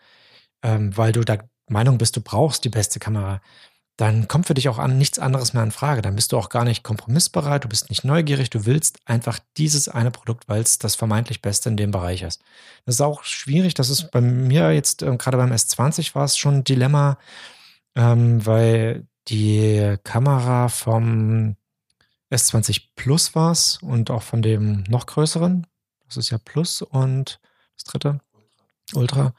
ähm, 0.62 0.96
weil 0.96 1.12
du 1.12 1.22
der 1.22 1.48
Meinung 1.68 1.98
bist, 1.98 2.16
du 2.16 2.20
brauchst 2.20 2.64
die 2.64 2.68
beste 2.68 2.98
Kamera, 2.98 3.40
dann 3.96 4.28
kommt 4.28 4.46
für 4.46 4.54
dich 4.54 4.68
auch 4.68 4.78
an 4.78 4.98
nichts 4.98 5.18
anderes 5.18 5.54
mehr 5.54 5.62
in 5.62 5.70
Frage. 5.70 6.02
Dann 6.02 6.16
bist 6.16 6.32
du 6.32 6.36
auch 6.36 6.50
gar 6.50 6.64
nicht 6.64 6.82
kompromissbereit, 6.82 7.64
du 7.64 7.68
bist 7.68 7.88
nicht 7.88 8.04
neugierig, 8.04 8.50
du 8.50 8.66
willst 8.66 8.98
einfach 9.06 9.38
dieses 9.56 9.88
eine 9.88 10.10
Produkt, 10.10 10.48
weil 10.48 10.60
es 10.60 10.78
das 10.78 10.96
vermeintlich 10.96 11.40
Beste 11.40 11.70
in 11.70 11.78
dem 11.78 11.92
Bereich 11.92 12.22
ist. 12.22 12.42
Das 12.84 12.96
ist 12.96 13.00
auch 13.00 13.24
schwierig, 13.24 13.72
das 13.72 13.88
ist 13.88 14.10
bei 14.10 14.20
mir 14.20 14.72
jetzt, 14.72 15.02
äh, 15.02 15.16
gerade 15.16 15.38
beim 15.38 15.52
S20 15.52 16.14
war 16.14 16.24
es 16.24 16.36
schon 16.36 16.56
ein 16.56 16.64
Dilemma, 16.64 17.16
ähm, 17.96 18.44
weil 18.44 19.08
die 19.28 19.96
Kamera 20.04 20.68
vom 20.68 21.56
S20 22.30 22.88
Plus 22.94 23.34
war 23.34 23.52
es 23.52 23.78
und 23.82 24.10
auch 24.10 24.22
von 24.22 24.42
dem 24.42 24.84
noch 24.84 25.06
größeren, 25.06 25.66
das 26.06 26.16
ist 26.16 26.30
ja 26.30 26.38
Plus 26.38 26.82
und 26.82 27.40
das 27.76 27.84
dritte, 27.84 28.20
Ultra, 28.94 29.34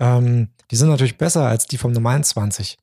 ähm, 0.00 0.48
die 0.70 0.76
sind 0.76 0.88
natürlich 0.88 1.18
besser 1.18 1.46
als 1.46 1.66
die 1.66 1.78
vom 1.78 1.92
normalen 1.92 2.24
20. 2.24 2.78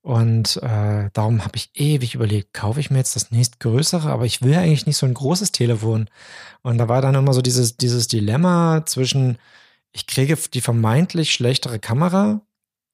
Und 0.00 0.58
äh, 0.58 1.08
darum 1.14 1.44
habe 1.44 1.56
ich 1.56 1.70
ewig 1.74 2.14
überlegt, 2.14 2.52
kaufe 2.52 2.78
ich 2.78 2.90
mir 2.90 2.98
jetzt 2.98 3.16
das 3.16 3.30
nächstgrößere, 3.30 4.10
aber 4.10 4.26
ich 4.26 4.42
will 4.42 4.54
eigentlich 4.54 4.84
nicht 4.84 4.98
so 4.98 5.06
ein 5.06 5.14
großes 5.14 5.50
Telefon. 5.50 6.10
Und 6.62 6.76
da 6.76 6.88
war 6.88 7.00
dann 7.00 7.14
immer 7.14 7.32
so 7.32 7.40
dieses, 7.40 7.78
dieses 7.78 8.06
Dilemma 8.06 8.84
zwischen, 8.84 9.38
ich 9.92 10.06
kriege 10.06 10.36
die 10.52 10.60
vermeintlich 10.60 11.32
schlechtere 11.32 11.78
Kamera 11.78 12.42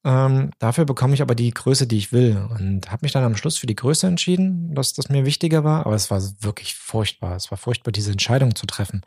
ähm, 0.02 0.50
dafür 0.58 0.86
bekomme 0.86 1.14
ich 1.14 1.22
aber 1.22 1.34
die 1.34 1.50
Größe, 1.50 1.86
die 1.86 1.98
ich 1.98 2.12
will. 2.12 2.48
Und 2.50 2.90
habe 2.90 3.00
mich 3.02 3.12
dann 3.12 3.24
am 3.24 3.36
Schluss 3.36 3.58
für 3.58 3.66
die 3.66 3.76
Größe 3.76 4.06
entschieden, 4.06 4.74
dass 4.74 4.94
das 4.94 5.08
mir 5.08 5.26
wichtiger 5.26 5.62
war. 5.64 5.86
Aber 5.86 5.94
es 5.94 6.10
war 6.10 6.22
wirklich 6.40 6.74
furchtbar. 6.74 7.36
Es 7.36 7.50
war 7.50 7.58
furchtbar, 7.58 7.92
diese 7.92 8.12
Entscheidung 8.12 8.54
zu 8.54 8.66
treffen. 8.66 9.02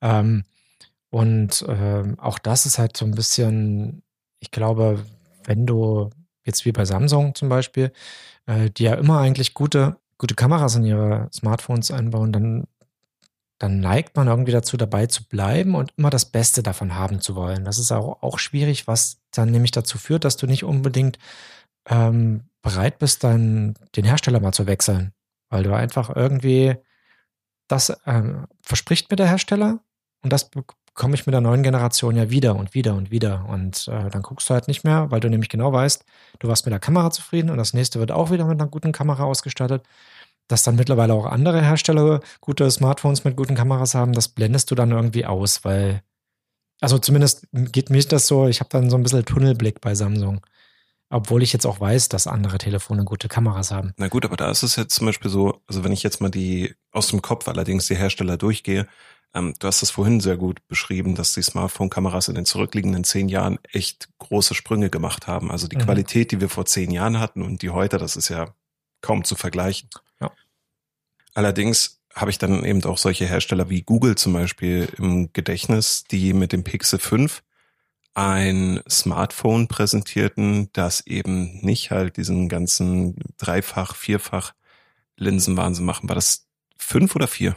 Ähm, 0.00 0.44
und 1.10 1.64
ähm, 1.68 2.18
auch 2.20 2.38
das 2.38 2.66
ist 2.66 2.78
halt 2.78 2.96
so 2.96 3.04
ein 3.04 3.14
bisschen, 3.14 4.02
ich 4.38 4.52
glaube, 4.52 5.04
wenn 5.44 5.66
du 5.66 6.10
jetzt 6.44 6.64
wie 6.64 6.72
bei 6.72 6.84
Samsung 6.84 7.34
zum 7.34 7.48
Beispiel, 7.48 7.92
äh, 8.46 8.70
die 8.70 8.84
ja 8.84 8.94
immer 8.94 9.18
eigentlich 9.18 9.54
gute, 9.54 9.96
gute 10.18 10.36
Kameras 10.36 10.76
in 10.76 10.84
ihre 10.84 11.28
Smartphones 11.32 11.90
einbauen, 11.90 12.32
dann 12.32 12.64
dann 13.60 13.78
neigt 13.78 14.16
man 14.16 14.26
irgendwie 14.26 14.52
dazu, 14.52 14.76
dabei 14.76 15.06
zu 15.06 15.28
bleiben 15.28 15.74
und 15.74 15.92
immer 15.96 16.10
das 16.10 16.24
Beste 16.24 16.62
davon 16.62 16.94
haben 16.94 17.20
zu 17.20 17.36
wollen. 17.36 17.64
Das 17.64 17.78
ist 17.78 17.92
auch, 17.92 18.22
auch 18.22 18.38
schwierig, 18.38 18.86
was 18.86 19.20
dann 19.32 19.50
nämlich 19.50 19.70
dazu 19.70 19.98
führt, 19.98 20.24
dass 20.24 20.38
du 20.38 20.46
nicht 20.46 20.64
unbedingt 20.64 21.18
ähm, 21.86 22.48
bereit 22.62 22.98
bist, 22.98 23.22
dann 23.22 23.74
den 23.94 24.04
Hersteller 24.06 24.40
mal 24.40 24.52
zu 24.52 24.66
wechseln, 24.66 25.12
weil 25.50 25.62
du 25.62 25.74
einfach 25.74 26.14
irgendwie 26.14 26.76
das 27.68 27.92
ähm, 28.06 28.46
verspricht 28.62 29.10
mir 29.10 29.16
der 29.16 29.28
Hersteller 29.28 29.80
und 30.22 30.32
das 30.32 30.48
bekomme 30.50 31.14
ich 31.14 31.26
mit 31.26 31.34
der 31.34 31.42
neuen 31.42 31.62
Generation 31.62 32.16
ja 32.16 32.30
wieder 32.30 32.56
und 32.56 32.74
wieder 32.74 32.94
und 32.94 33.10
wieder. 33.10 33.46
Und 33.46 33.88
äh, 33.88 34.10
dann 34.10 34.22
guckst 34.22 34.48
du 34.48 34.54
halt 34.54 34.68
nicht 34.68 34.84
mehr, 34.84 35.10
weil 35.10 35.20
du 35.20 35.28
nämlich 35.28 35.50
genau 35.50 35.72
weißt, 35.72 36.04
du 36.40 36.48
warst 36.48 36.66
mit 36.66 36.72
der 36.72 36.80
Kamera 36.80 37.10
zufrieden 37.10 37.50
und 37.50 37.58
das 37.58 37.74
nächste 37.74 38.00
wird 38.00 38.10
auch 38.10 38.30
wieder 38.30 38.46
mit 38.46 38.60
einer 38.60 38.70
guten 38.70 38.92
Kamera 38.92 39.24
ausgestattet 39.24 39.84
dass 40.50 40.64
dann 40.64 40.76
mittlerweile 40.76 41.14
auch 41.14 41.26
andere 41.26 41.62
Hersteller 41.62 42.20
gute 42.40 42.70
Smartphones 42.70 43.24
mit 43.24 43.36
guten 43.36 43.54
Kameras 43.54 43.94
haben, 43.94 44.12
das 44.12 44.28
blendest 44.28 44.70
du 44.70 44.74
dann 44.74 44.90
irgendwie 44.90 45.24
aus, 45.24 45.64
weil, 45.64 46.02
also 46.80 46.98
zumindest 46.98 47.46
geht 47.52 47.90
mir 47.90 48.02
das 48.02 48.26
so, 48.26 48.48
ich 48.48 48.60
habe 48.60 48.70
dann 48.70 48.90
so 48.90 48.96
ein 48.96 49.02
bisschen 49.02 49.24
Tunnelblick 49.24 49.80
bei 49.80 49.94
Samsung. 49.94 50.44
Obwohl 51.12 51.42
ich 51.42 51.52
jetzt 51.52 51.66
auch 51.66 51.80
weiß, 51.80 52.08
dass 52.08 52.28
andere 52.28 52.58
Telefone 52.58 53.04
gute 53.04 53.26
Kameras 53.26 53.72
haben. 53.72 53.92
Na 53.96 54.06
gut, 54.06 54.24
aber 54.24 54.36
da 54.36 54.48
ist 54.48 54.62
es 54.62 54.76
jetzt 54.76 54.94
zum 54.94 55.06
Beispiel 55.06 55.28
so, 55.28 55.60
also 55.66 55.82
wenn 55.82 55.90
ich 55.90 56.04
jetzt 56.04 56.20
mal 56.20 56.30
die 56.30 56.72
aus 56.92 57.08
dem 57.08 57.20
Kopf 57.20 57.48
allerdings 57.48 57.88
die 57.88 57.96
Hersteller 57.96 58.36
durchgehe, 58.36 58.86
ähm, 59.34 59.54
du 59.58 59.66
hast 59.66 59.82
es 59.82 59.90
vorhin 59.90 60.20
sehr 60.20 60.36
gut 60.36 60.66
beschrieben, 60.68 61.16
dass 61.16 61.32
die 61.32 61.42
Smartphone-Kameras 61.42 62.28
in 62.28 62.36
den 62.36 62.44
zurückliegenden 62.44 63.02
zehn 63.02 63.28
Jahren 63.28 63.58
echt 63.72 64.08
große 64.18 64.54
Sprünge 64.54 64.88
gemacht 64.88 65.26
haben. 65.26 65.50
Also 65.50 65.66
die 65.66 65.76
mhm. 65.76 65.82
Qualität, 65.82 66.30
die 66.30 66.40
wir 66.40 66.48
vor 66.48 66.66
zehn 66.66 66.92
Jahren 66.92 67.18
hatten 67.18 67.42
und 67.42 67.62
die 67.62 67.70
heute, 67.70 67.98
das 67.98 68.16
ist 68.16 68.28
ja 68.28 68.54
kaum 69.00 69.24
zu 69.24 69.34
vergleichen. 69.34 69.88
Allerdings 71.34 72.00
habe 72.14 72.30
ich 72.30 72.38
dann 72.38 72.64
eben 72.64 72.84
auch 72.84 72.98
solche 72.98 73.26
Hersteller 73.26 73.70
wie 73.70 73.82
Google 73.82 74.16
zum 74.16 74.32
Beispiel 74.32 74.88
im 74.98 75.32
Gedächtnis, 75.32 76.04
die 76.04 76.32
mit 76.32 76.52
dem 76.52 76.64
Pixel 76.64 76.98
5 76.98 77.42
ein 78.14 78.80
Smartphone 78.88 79.68
präsentierten, 79.68 80.68
das 80.72 81.06
eben 81.06 81.60
nicht 81.60 81.90
halt 81.90 82.16
diesen 82.16 82.48
ganzen 82.48 83.16
Dreifach, 83.38 83.94
Vierfach 83.94 84.52
Linsenwahnsinn 85.16 85.84
machen. 85.84 86.08
War 86.08 86.16
das 86.16 86.46
fünf 86.76 87.14
oder 87.14 87.28
vier? 87.28 87.56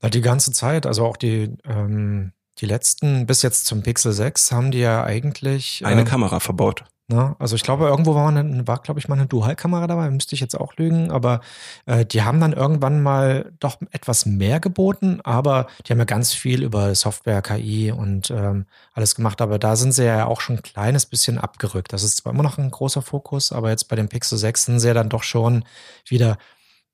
Na, 0.00 0.08
die 0.08 0.20
ganze 0.20 0.52
Zeit, 0.52 0.86
also 0.86 1.06
auch 1.06 1.16
die, 1.16 1.56
ähm, 1.64 2.32
die 2.58 2.66
letzten, 2.66 3.26
bis 3.26 3.42
jetzt 3.42 3.66
zum 3.66 3.82
Pixel 3.82 4.12
6, 4.12 4.52
haben 4.52 4.70
die 4.70 4.78
ja 4.78 5.04
eigentlich. 5.04 5.84
Eine 5.84 6.02
ähm, 6.02 6.06
Kamera 6.06 6.40
verbaut. 6.40 6.84
Ne? 7.06 7.36
also 7.38 7.54
ich 7.54 7.62
glaube, 7.62 7.84
irgendwo 7.84 8.14
war, 8.14 8.28
eine, 8.28 8.66
war 8.66 8.78
glaube 8.78 8.98
ich, 8.98 9.08
mal 9.08 9.16
eine 9.16 9.26
Dualkamera 9.26 9.86
dabei, 9.86 10.10
müsste 10.10 10.34
ich 10.34 10.40
jetzt 10.40 10.58
auch 10.58 10.74
lügen, 10.76 11.10
aber 11.10 11.40
äh, 11.84 12.06
die 12.06 12.22
haben 12.22 12.40
dann 12.40 12.54
irgendwann 12.54 13.02
mal 13.02 13.52
doch 13.60 13.76
etwas 13.90 14.24
mehr 14.24 14.58
geboten, 14.58 15.20
aber 15.22 15.66
die 15.86 15.92
haben 15.92 15.98
ja 15.98 16.06
ganz 16.06 16.32
viel 16.32 16.62
über 16.62 16.94
Software, 16.94 17.42
KI 17.42 17.92
und 17.92 18.30
ähm, 18.30 18.64
alles 18.94 19.14
gemacht, 19.14 19.42
aber 19.42 19.58
da 19.58 19.76
sind 19.76 19.92
sie 19.92 20.06
ja 20.06 20.24
auch 20.24 20.40
schon 20.40 20.56
ein 20.56 20.62
kleines 20.62 21.04
bisschen 21.04 21.36
abgerückt. 21.36 21.92
Das 21.92 22.04
ist 22.04 22.16
zwar 22.16 22.32
immer 22.32 22.42
noch 22.42 22.56
ein 22.56 22.70
großer 22.70 23.02
Fokus, 23.02 23.52
aber 23.52 23.68
jetzt 23.68 23.88
bei 23.88 23.96
dem 23.96 24.08
Pixel 24.08 24.38
6 24.38 24.64
sind 24.64 24.80
sie 24.80 24.88
ja 24.88 24.94
dann 24.94 25.10
doch 25.10 25.24
schon 25.24 25.64
wieder 26.06 26.38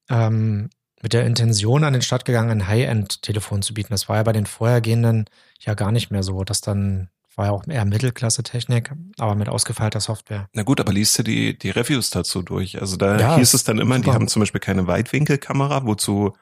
ähm, 0.08 0.70
mit 1.02 1.12
der 1.12 1.24
Intention 1.24 1.84
an 1.84 1.92
den 1.92 2.02
Start 2.02 2.24
gegangen, 2.24 2.50
ein 2.50 2.66
High-End-Telefon 2.66 3.62
zu 3.62 3.74
bieten. 3.74 3.92
Das 3.92 4.08
war 4.08 4.16
ja 4.16 4.22
bei 4.24 4.32
den 4.32 4.46
vorhergehenden 4.46 5.26
ja 5.60 5.74
gar 5.74 5.92
nicht 5.92 6.10
mehr 6.10 6.24
so, 6.24 6.42
dass 6.42 6.60
dann 6.60 7.10
war 7.36 7.46
ja 7.46 7.52
auch 7.52 7.66
eher 7.66 7.84
Mittelklasse-Technik, 7.84 8.92
aber 9.18 9.34
mit 9.34 9.48
ausgefeilter 9.48 10.00
Software. 10.00 10.48
Na 10.52 10.62
gut, 10.62 10.80
aber 10.80 10.92
liest 10.92 11.18
du 11.18 11.22
die, 11.22 11.58
die 11.58 11.70
Reviews 11.70 12.10
dazu 12.10 12.42
durch? 12.42 12.80
Also 12.80 12.96
da 12.96 13.18
ja, 13.18 13.36
hieß 13.36 13.54
es 13.54 13.64
dann 13.64 13.78
immer, 13.78 13.96
super. 13.96 14.10
die 14.10 14.14
haben 14.14 14.28
zum 14.28 14.40
Beispiel 14.40 14.60
keine 14.60 14.86
Weitwinkelkamera, 14.86 15.86
wozu 15.86 16.34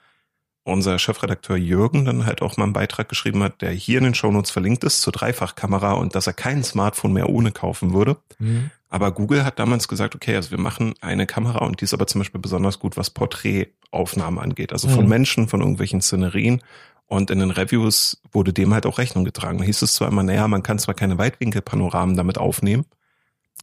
unser 0.64 0.98
Chefredakteur 0.98 1.56
Jürgen 1.56 2.04
dann 2.04 2.26
halt 2.26 2.42
auch 2.42 2.56
mal 2.56 2.64
einen 2.64 2.72
Beitrag 2.72 3.08
geschrieben 3.08 3.42
hat, 3.42 3.62
der 3.62 3.70
hier 3.70 3.98
in 3.98 4.04
den 4.04 4.14
Shownotes 4.14 4.50
verlinkt 4.50 4.84
ist 4.84 5.00
zur 5.00 5.12
Dreifachkamera 5.12 5.92
und 5.94 6.14
dass 6.14 6.26
er 6.26 6.34
kein 6.34 6.62
Smartphone 6.62 7.14
mehr 7.14 7.28
ohne 7.28 7.52
kaufen 7.52 7.94
würde. 7.94 8.18
Mhm. 8.38 8.70
Aber 8.90 9.12
Google 9.12 9.44
hat 9.44 9.58
damals 9.58 9.88
gesagt, 9.88 10.14
okay, 10.14 10.36
also 10.36 10.50
wir 10.50 10.58
machen 10.58 10.94
eine 11.00 11.26
Kamera 11.26 11.64
und 11.64 11.80
die 11.80 11.84
ist 11.84 11.94
aber 11.94 12.06
zum 12.06 12.20
Beispiel 12.20 12.40
besonders 12.40 12.78
gut, 12.78 12.96
was 12.96 13.10
Porträtaufnahmen 13.10 14.38
angeht. 14.38 14.72
Also 14.72 14.88
von 14.88 15.04
mhm. 15.04 15.10
Menschen, 15.10 15.48
von 15.48 15.60
irgendwelchen 15.60 16.00
Szenerien 16.00 16.62
und 17.08 17.30
in 17.30 17.38
den 17.38 17.50
Reviews 17.50 18.20
wurde 18.32 18.52
dem 18.52 18.72
halt 18.74 18.84
auch 18.86 18.98
Rechnung 18.98 19.24
getragen. 19.24 19.58
Da 19.58 19.64
hieß 19.64 19.82
es 19.82 19.94
zwar 19.94 20.08
immer, 20.08 20.22
naja, 20.22 20.46
man 20.46 20.62
kann 20.62 20.78
zwar 20.78 20.94
keine 20.94 21.18
Weitwinkelpanoramen 21.18 22.16
damit 22.16 22.38
aufnehmen. 22.38 22.84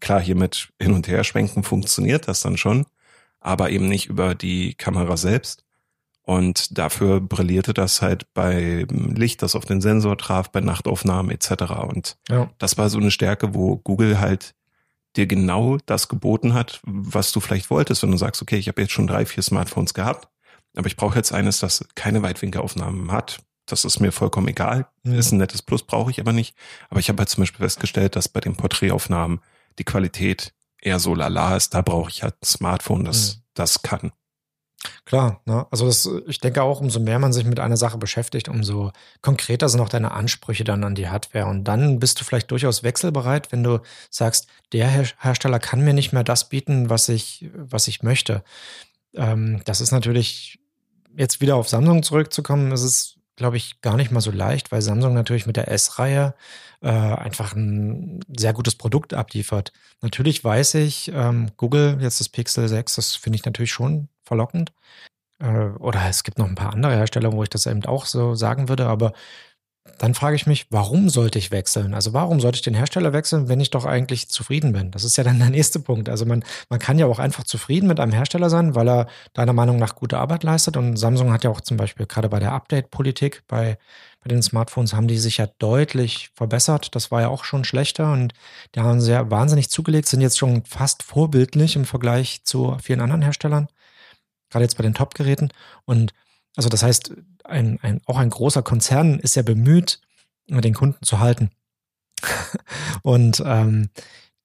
Klar, 0.02 0.20
hier 0.20 0.36
mit 0.36 0.70
hin 0.82 0.94
und 0.94 1.08
her 1.08 1.24
schwenken 1.24 1.64
funktioniert 1.64 2.28
das 2.28 2.42
dann 2.42 2.58
schon, 2.58 2.88
aber 3.40 3.70
eben 3.70 3.88
nicht 3.88 4.08
über 4.08 4.34
die 4.36 4.74
Kamera 4.74 5.16
selbst. 5.16 5.64
Und 6.24 6.76
dafür 6.80 7.22
brillierte 7.22 7.76
das 7.76 8.02
halt 8.02 8.34
bei 8.34 8.88
Licht, 8.90 9.44
das 9.44 9.56
auf 9.56 9.64
den 9.64 9.80
Sensor 9.80 10.18
traf, 10.18 10.50
bei 10.50 10.60
Nachtaufnahmen 10.60 11.32
etc. 11.32 11.72
Und 11.88 12.18
ja. 12.30 12.50
das 12.58 12.80
war 12.80 12.90
so 12.90 12.98
eine 12.98 13.12
Stärke, 13.12 13.54
wo 13.54 13.78
Google 13.78 14.20
halt 14.20 14.56
dir 15.16 15.28
genau 15.28 15.78
das 15.86 16.08
geboten 16.08 16.56
hat, 16.56 16.82
was 16.84 17.32
du 17.32 17.40
vielleicht 17.40 17.70
wolltest, 17.70 18.02
wenn 18.02 18.12
du 18.12 18.18
sagst, 18.18 18.42
okay, 18.42 18.58
ich 18.58 18.68
habe 18.68 18.82
jetzt 18.82 18.92
schon 18.92 19.06
drei, 19.06 19.28
vier 19.28 19.44
Smartphones 19.44 19.94
gehabt 19.94 20.28
aber 20.76 20.88
ich 20.88 20.96
brauche 20.96 21.16
jetzt 21.16 21.32
eines, 21.32 21.60
das 21.60 21.86
keine 21.96 22.22
Weitwinkelaufnahmen 22.22 23.12
hat. 23.12 23.40
Das 23.66 23.84
ist 23.84 24.00
mir 24.00 24.12
vollkommen 24.12 24.48
egal. 24.48 24.88
Ist 25.04 25.32
ein 25.32 25.40
nettes 25.40 25.62
Plus, 25.62 25.84
brauche 25.84 26.12
ich 26.12 26.20
aber 26.20 26.34
nicht. 26.34 26.56
Aber 26.90 27.00
ich 27.00 27.10
habe 27.10 27.20
halt 27.20 27.30
zum 27.30 27.42
Beispiel 27.42 27.66
festgestellt, 27.66 28.16
dass 28.16 28.30
bei 28.30 28.40
den 28.40 28.56
Porträtaufnahmen 28.56 29.42
die 29.80 29.84
Qualität 29.84 30.54
eher 30.80 31.00
so 31.00 31.16
lala 31.16 31.56
ist. 31.56 31.74
Da 31.74 31.82
brauche 31.82 32.12
ich 32.12 32.22
halt 32.22 32.36
ein 32.36 32.46
Smartphone, 32.46 33.06
das 33.06 33.36
ja. 33.36 33.42
das 33.56 33.82
kann. 33.82 34.12
Klar, 35.06 35.42
ne? 35.46 35.66
also 35.72 35.88
das, 35.88 36.08
ich 36.28 36.40
denke 36.40 36.62
auch, 36.62 36.80
umso 36.80 37.00
mehr 37.00 37.20
man 37.20 37.34
sich 37.34 37.46
mit 37.46 37.60
einer 37.60 37.78
Sache 37.78 37.98
beschäftigt, 37.98 38.50
umso 38.50 38.92
konkreter 39.22 39.70
sind 39.70 39.82
auch 39.82 39.90
deine 39.90 40.12
Ansprüche 40.12 40.64
dann 40.64 40.84
an 40.84 40.96
die 40.96 41.10
Hardware. 41.10 41.48
Und 41.48 41.64
dann 41.64 42.00
bist 42.00 42.20
du 42.20 42.24
vielleicht 42.24 42.52
durchaus 42.52 42.84
wechselbereit, 42.84 43.52
wenn 43.52 43.64
du 43.64 43.80
sagst, 44.10 44.48
der 44.74 44.88
Hersteller 44.88 45.60
kann 45.60 45.84
mir 45.84 45.94
nicht 45.94 46.14
mehr 46.14 46.24
das 46.24 46.50
bieten, 46.50 46.90
was 46.90 47.10
ich, 47.10 47.50
was 47.56 47.88
ich 47.88 48.04
möchte. 48.04 48.44
Ähm, 49.16 49.62
das 49.66 49.82
ist 49.82 49.92
natürlich 49.92 50.60
jetzt 51.17 51.41
wieder 51.41 51.56
auf 51.56 51.69
Samsung 51.69 52.04
zurückzukommen, 52.04 52.71
ist 52.71 52.84
es, 52.84 53.15
glaube 53.36 53.58
ich, 53.58 53.82
gar 53.82 53.97
nicht 53.97 54.12
mal 54.12 54.21
so 54.21 54.32
leicht, 54.32 54.71
weil 54.71 54.82
Samsung 54.82 55.13
natürlich 55.13 55.45
mit 55.45 55.58
der 55.58 55.69
S-Reihe 55.69 56.36
äh, 56.82 56.89
einfach 56.89 57.56
ein 57.56 58.19
sehr 58.36 58.54
gutes 58.54 58.75
Produkt 58.75 59.13
abliefert. 59.13 59.73
Natürlich 60.01 60.43
weiß 60.43 60.75
ich, 60.75 61.12
ähm, 61.13 61.51
Google, 61.58 61.97
jetzt 62.01 62.19
das 62.19 62.30
Pixel 62.30 62.67
6, 62.67 62.95
das 62.95 63.15
finde 63.15 63.38
ich 63.38 63.45
natürlich 63.45 63.71
schon 63.71 64.10
verlockend. 64.23 64.71
Äh, 65.39 65.69
oder 65.80 66.08
es 66.10 66.23
gibt 66.23 66.38
noch 66.38 66.47
ein 66.47 66.56
paar 66.56 66.73
andere 66.73 66.95
Hersteller, 66.95 67.34
wo 67.34 67.43
ich 67.43 67.49
das 67.49 67.65
eben 67.65 67.86
auch 67.86 68.06
so 68.06 68.36
sagen 68.36 68.69
würde, 68.69 68.88
aber 68.88 69.13
dann 69.98 70.13
frage 70.13 70.36
ich 70.36 70.48
mich, 70.48 70.65
warum 70.71 71.10
sollte 71.10 71.39
ich 71.39 71.52
wechseln? 71.52 71.93
Also 71.93 72.12
warum 72.12 72.39
sollte 72.41 72.58
ich 72.58 72.63
den 72.63 72.74
Hersteller 72.74 73.13
wechseln, 73.13 73.48
wenn 73.48 73.60
ich 73.60 73.69
doch 73.69 73.86
eigentlich 73.86 74.30
zufrieden 74.30 74.74
bin? 74.74 74.91
Das 74.91 75.04
ist 75.04 75.15
ja 75.15 75.24
dann 75.24 75.39
der 75.39 75.50
nächste 75.50 75.80
Punkt. 75.80 76.10
Also 76.10 76.26
man, 76.26 76.43
man 76.69 76.80
kann 76.80 77.00
ja 77.00 77.06
auch 77.06 77.19
einfach 77.19 77.43
zufrieden 77.43 77.88
mit 77.88 78.00
einem 78.00 78.12
Hersteller 78.12 78.50
sein, 78.50 78.76
weil 78.76 78.89
er 78.89 79.08
deiner 79.34 79.54
Meinung 79.54 79.78
nach 79.78 79.95
gute 79.95 80.17
Arbeit 80.17 80.43
leistet. 80.43 80.76
Und 80.76 80.98
Samsung 80.98 81.32
hat 81.32 81.43
ja 81.43 81.50
auch 81.50 81.62
zum 81.62 81.78
Beispiel 81.78 82.08
gerade 82.08 82.30
bei 82.30 82.39
der 82.39 82.52
Update-Politik, 82.52 83.43
bei, 83.48 83.78
bei 84.21 84.28
den 84.28 84.41
Smartphones 84.41 84.93
haben 84.93 85.08
die 85.08 85.19
sich 85.19 85.38
ja 85.38 85.48
deutlich 85.60 86.30
verbessert. 86.36 86.93
Das 86.95 87.12
war 87.12 87.21
ja 87.21 87.30
auch 87.30 87.43
schon 87.43 87.63
schlechter 87.63 88.12
und 88.12 88.34
die 88.74 88.82
haben 88.82 89.00
sehr 89.00 89.32
wahnsinnig 89.32 89.69
zugelegt, 89.69 90.08
sind 90.08 90.21
jetzt 90.21 90.39
schon 90.39 90.65
fast 90.65 91.04
vorbildlich 91.04 91.76
im 91.76 91.86
Vergleich 91.86 92.43
zu 92.43 92.76
vielen 92.82 93.02
anderen 93.02 93.21
Herstellern. 93.21 93.67
Gerade 94.50 94.65
jetzt 94.65 94.78
bei 94.78 94.84
den 94.84 94.93
Top-Geräten. 94.93 95.50
Und 95.86 96.12
also 96.56 96.69
das 96.69 96.84
heißt, 96.84 97.13
ein, 97.48 97.80
ein, 97.82 98.02
auch 98.06 98.18
ein 98.18 98.30
großer 98.30 98.64
Konzern 98.64 99.20
ist 99.20 99.36
ja 99.36 99.42
bemüht, 99.42 100.02
den 100.48 100.74
Kunden 100.74 101.04
zu 101.04 101.20
halten. 101.20 101.50
und 103.04 103.42
ähm, 103.46 103.90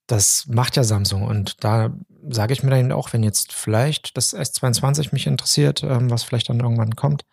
das 0.07 0.47
macht 0.49 0.77
ja 0.77 0.85
Samsung. 0.85 1.23
Und 1.23 1.63
da 1.65 1.95
sage 2.29 2.53
ich 2.53 2.63
mir 2.63 2.71
dann 2.71 2.93
auch, 2.93 3.13
wenn 3.13 3.23
jetzt 3.23 3.53
vielleicht 3.53 4.17
das 4.17 4.35
S22 4.35 5.11
mich 5.13 5.27
interessiert, 5.27 5.83
ähm, 5.83 6.11
was 6.11 6.23
vielleicht 6.23 6.49
dann 6.49 6.61
irgendwann 6.61 6.97
kommt, 6.97 7.25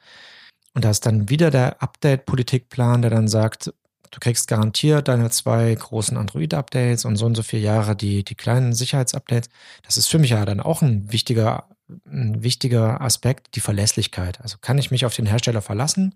und 0.74 0.86
da 0.86 0.92
ist 0.92 1.08
dann 1.08 1.28
wieder 1.28 1.50
der 1.50 1.82
Update-Politikplan, 1.82 3.02
der 3.02 3.10
dann 3.10 3.28
sagt, 3.28 3.74
du 4.12 4.20
kriegst 4.20 4.48
garantiert 4.48 5.08
deine 5.08 5.32
zwei 5.32 5.74
großen 5.74 6.16
Android-Updates 6.16 7.04
und 7.04 7.16
so 7.16 7.26
und 7.26 7.34
so 7.34 7.42
viele 7.42 7.64
Jahre 7.64 7.96
die, 7.96 8.24
die 8.24 8.36
kleinen 8.36 8.74
Sicherheitsupdates. 8.74 9.50
Das 9.82 9.98
ist 9.98 10.08
für 10.08 10.20
mich 10.20 10.30
ja 10.30 10.46
dann 10.46 10.60
auch 10.60 10.84
ein 10.84 11.12
wichtiger 11.12 11.68
ein 12.06 12.44
wichtiger 12.44 13.02
Aspekt, 13.02 13.56
die 13.56 13.60
Verlässlichkeit. 13.60 14.42
Also 14.42 14.58
kann 14.60 14.78
ich 14.78 14.92
mich 14.92 15.06
auf 15.06 15.16
den 15.16 15.26
Hersteller 15.26 15.62
verlassen? 15.62 16.16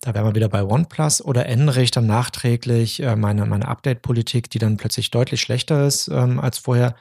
Da 0.00 0.12
wären 0.12 0.26
wir 0.26 0.34
wieder 0.34 0.48
bei 0.48 0.62
OnePlus 0.62 1.22
oder 1.22 1.46
ändere 1.46 1.82
ich 1.82 1.90
dann 1.90 2.06
nachträglich 2.06 3.00
äh, 3.00 3.16
meine, 3.16 3.46
meine 3.46 3.68
Update-Politik, 3.68 4.50
die 4.50 4.58
dann 4.58 4.76
plötzlich 4.76 5.10
deutlich 5.10 5.40
schlechter 5.40 5.86
ist 5.86 6.08
ähm, 6.08 6.40
als 6.40 6.58
vorher, 6.58 6.94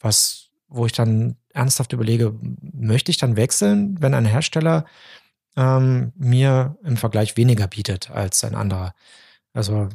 was, 0.00 0.48
wo 0.68 0.86
ich 0.86 0.92
dann 0.92 1.36
ernsthaft 1.52 1.92
überlege, 1.92 2.34
möchte 2.60 3.10
ich 3.10 3.18
dann 3.18 3.36
wechseln, 3.36 4.00
wenn 4.00 4.14
ein 4.14 4.24
Hersteller 4.24 4.86
ähm, 5.56 6.12
mir 6.16 6.76
im 6.82 6.96
Vergleich 6.96 7.36
weniger 7.36 7.66
bietet 7.66 8.10
als 8.10 8.42
ein 8.42 8.54
anderer? 8.54 8.94
Also 9.52 9.88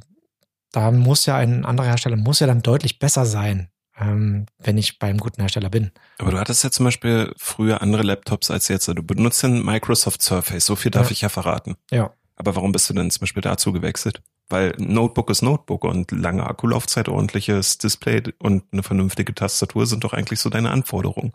da 0.72 0.92
muss 0.92 1.26
ja 1.26 1.38
ein 1.38 1.66
anderer 1.66 1.88
Hersteller 1.88 2.18
muss 2.18 2.40
ja 2.40 2.48
dann 2.48 2.62
deutlich 2.62 3.00
besser 3.00 3.26
sein, 3.26 3.70
ähm, 4.00 4.46
wenn 4.60 4.78
ich 4.78 5.00
beim 5.00 5.18
guten 5.18 5.42
Hersteller 5.42 5.70
bin. 5.70 5.92
Aber 6.18 6.32
du 6.32 6.40
hattest 6.40 6.64
ja 6.64 6.72
zum 6.72 6.86
Beispiel 6.86 7.34
früher 7.38 7.82
andere 7.82 8.04
Laptops 8.04 8.52
als 8.52 8.68
jetzt. 8.68 8.88
Du 8.88 9.04
benutzt 9.04 9.44
den 9.44 9.64
Microsoft 9.64 10.22
Surface, 10.22 10.66
so 10.66 10.76
viel 10.76 10.92
darf 10.92 11.08
ja. 11.08 11.12
ich 11.12 11.22
ja 11.22 11.30
verraten. 11.30 11.76
Ja. 11.92 12.14
Aber 12.36 12.56
warum 12.56 12.72
bist 12.72 12.90
du 12.90 12.94
denn 12.94 13.10
zum 13.12 13.22
Beispiel 13.22 13.42
dazu 13.42 13.72
gewechselt? 13.72 14.22
Weil 14.50 14.76
Notebook 14.78 15.30
ist 15.30 15.42
Notebook 15.42 15.86
und 15.86 16.12
lange 16.12 16.46
Akkulaufzeit, 16.46 17.10
ordentliches 17.10 17.78
Display 17.78 18.22
und 18.38 18.64
eine 18.72 18.84
vernünftige 18.84 19.34
Tastatur 19.34 19.88
sind 19.88 20.04
doch 20.04 20.14
eigentlich 20.14 20.40
so 20.40 20.50
deine 20.50 20.70
Anforderungen. 20.70 21.34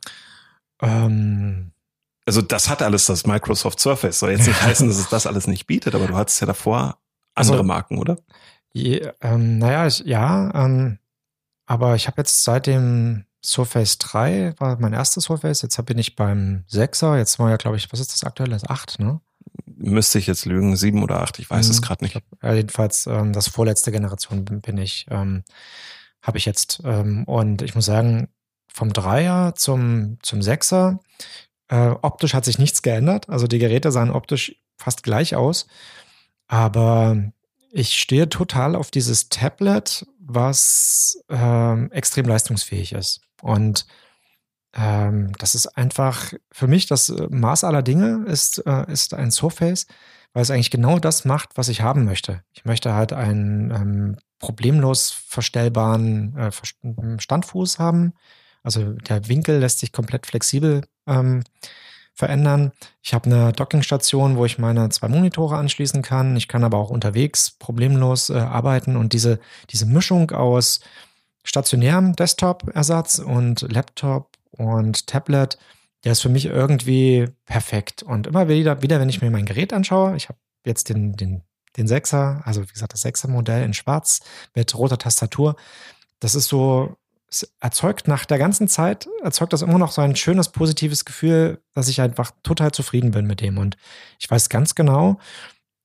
Ähm, 0.81 1.73
also 2.27 2.43
das 2.43 2.69
hat 2.69 2.83
alles 2.83 3.07
das 3.07 3.27
Microsoft 3.27 3.81
Surface. 3.81 4.21
Soll 4.21 4.31
jetzt 4.31 4.47
nicht 4.47 4.63
heißen, 4.67 4.87
dass 4.87 4.99
es 4.99 5.09
das 5.09 5.27
alles 5.27 5.47
nicht 5.47 5.67
bietet, 5.67 5.95
aber 5.95 6.07
du 6.07 6.15
hattest 6.15 6.41
ja 6.41 6.47
davor 6.47 6.99
andere 7.35 7.57
also, 7.57 7.65
Marken, 7.65 7.99
oder? 7.99 8.19
Je, 8.73 9.11
ähm, 9.21 9.59
naja, 9.59 9.89
ja, 10.05 10.65
ähm, 10.65 11.00
aber 11.71 11.95
ich 11.95 12.09
habe 12.09 12.21
jetzt 12.21 12.43
seit 12.43 12.67
dem 12.67 13.27
Surface 13.45 13.99
3 13.99 14.55
war 14.59 14.81
mein 14.81 14.93
erstes 14.93 15.25
Surface. 15.25 15.63
Jetzt 15.63 15.81
bin 15.87 15.99
ich 15.99 16.17
beim 16.17 16.65
6er. 16.69 17.17
Jetzt 17.17 17.39
war 17.39 17.49
ja, 17.49 17.59
glaube 17.59 17.77
ich, 17.77 17.93
was 17.93 18.01
ist 18.01 18.13
das 18.13 18.25
aktuelle? 18.25 18.55
Das 18.55 18.69
8, 18.69 18.99
ne? 18.99 19.21
Müsste 19.67 20.19
ich 20.19 20.27
jetzt 20.27 20.47
lügen, 20.47 20.75
7 20.75 21.01
oder 21.01 21.21
8, 21.21 21.39
ich 21.39 21.49
weiß 21.49 21.67
mhm, 21.67 21.71
es 21.71 21.81
gerade 21.81 22.03
nicht. 22.03 22.11
Glaub, 22.15 22.25
ja, 22.43 22.55
jedenfalls, 22.55 23.07
ähm, 23.07 23.33
das 23.33 23.47
vorletzte 23.47 23.93
Generation 23.93 24.45
bin, 24.45 24.61
bin 24.61 24.79
ich, 24.79 25.07
ähm, 25.11 25.45
habe 26.23 26.39
ich 26.39 26.45
jetzt. 26.45 26.83
Ähm, 26.85 27.23
und 27.23 27.63
ich 27.63 27.77
muss 27.77 27.85
sagen, 27.85 28.27
vom 28.67 28.89
3er 28.89 29.55
zum, 29.55 30.19
zum 30.23 30.41
6er, 30.41 30.99
äh, 31.69 31.91
optisch 32.03 32.35
hat 32.35 32.45
sich 32.45 32.59
nichts 32.59 32.83
geändert. 32.83 33.29
Also 33.29 33.47
die 33.47 33.61
Geräte 33.61 33.93
sahen 33.93 34.11
optisch 34.11 34.57
fast 34.77 35.05
gleich 35.05 35.37
aus. 35.37 35.69
Aber 36.49 37.31
ich 37.73 37.99
stehe 37.99 38.29
total 38.29 38.75
auf 38.75 38.91
dieses 38.91 39.29
Tablet, 39.29 40.07
was 40.19 41.23
ähm, 41.29 41.91
extrem 41.93 42.27
leistungsfähig 42.27 42.93
ist. 42.93 43.21
Und 43.43 43.87
ähm, 44.75 45.33
das 45.39 45.55
ist 45.55 45.67
einfach 45.67 46.33
für 46.53 46.67
mich 46.67 46.87
das 46.87 47.13
Maß 47.31 47.65
aller 47.65 47.83
Dinge 47.83 48.25
ist, 48.27 48.65
äh, 48.67 48.91
ist 48.91 49.15
ein 49.15 49.31
Surface, 49.31 49.87
weil 50.33 50.43
es 50.43 50.51
eigentlich 50.51 50.71
genau 50.71 50.99
das 50.99 51.25
macht, 51.25 51.51
was 51.57 51.69
ich 51.69 51.81
haben 51.81 52.05
möchte. 52.05 52.43
Ich 52.53 52.65
möchte 52.65 52.95
halt 52.95 53.13
einen 53.13 53.71
ähm, 53.71 54.17
problemlos 54.39 55.11
verstellbaren 55.11 56.37
äh, 56.37 56.51
Standfuß 57.19 57.79
haben. 57.79 58.13
Also 58.63 58.93
der 58.93 59.29
Winkel 59.29 59.59
lässt 59.59 59.81
sich 59.81 59.93
komplett 59.93 60.27
flexibel 60.27 60.83
ähm, 61.07 61.43
verändern. 62.21 62.71
Ich 63.03 63.13
habe 63.13 63.27
eine 63.27 63.53
Dockingstation, 63.53 64.37
wo 64.37 64.45
ich 64.45 64.59
meine 64.59 64.89
zwei 64.91 65.09
Monitore 65.09 65.57
anschließen 65.57 66.03
kann. 66.03 66.37
Ich 66.37 66.47
kann 66.47 66.63
aber 66.63 66.79
auch 66.79 66.91
unterwegs 66.91 67.51
problemlos 67.59 68.31
äh, 68.31 68.35
arbeiten 68.35 68.97
und 68.97 69.13
diese, 69.13 69.41
diese 69.71 69.87
Mischung 69.87 70.31
aus 70.31 70.81
stationärem 71.43 72.15
Desktop-Ersatz 72.15 73.19
und 73.19 73.63
Laptop 73.63 74.37
und 74.53 75.07
Tablet, 75.09 75.59
der 76.05 76.13
ist 76.13 76.21
für 76.21 76.29
mich 76.29 76.47
irgendwie 76.47 77.29
perfekt. 77.47 78.03
Und 78.03 78.27
immer 78.27 78.49
wieder, 78.49 78.83
wieder 78.83 79.01
wenn 79.01 79.09
ich 79.09 79.21
mir 79.21 79.31
mein 79.31 79.47
Gerät 79.47 79.73
anschaue, 79.73 80.15
ich 80.17 80.29
habe 80.29 80.39
jetzt 80.65 80.89
den, 80.89 81.15
den, 81.15 81.43
den 81.77 81.89
6er, 81.89 82.43
also 82.43 82.63
wie 82.63 82.73
gesagt, 82.73 82.93
das 82.93 83.05
6er-Modell 83.05 83.65
in 83.65 83.75
schwarz 83.75 84.21
mit 84.55 84.75
roter 84.77 84.99
Tastatur. 84.99 85.57
Das 86.21 86.35
ist 86.35 86.49
so 86.49 86.97
es 87.31 87.53
erzeugt 87.61 88.09
nach 88.09 88.25
der 88.25 88.39
ganzen 88.39 88.67
Zeit, 88.67 89.09
erzeugt 89.23 89.53
das 89.53 89.63
immer 89.63 89.79
noch 89.79 89.93
so 89.93 90.03
ein 90.03 90.17
schönes, 90.17 90.49
positives 90.49 91.05
Gefühl, 91.05 91.63
dass 91.75 91.89
ich 91.89 92.01
einfach 92.01 92.33
total 92.43 92.73
zufrieden 92.73 93.13
bin 93.13 93.27
mit 93.27 93.41
dem. 93.41 93.59
Und 93.59 93.77
ich 94.19 94.29
weiß 94.31 94.49
ganz 94.49 94.75
genau, 94.75 95.19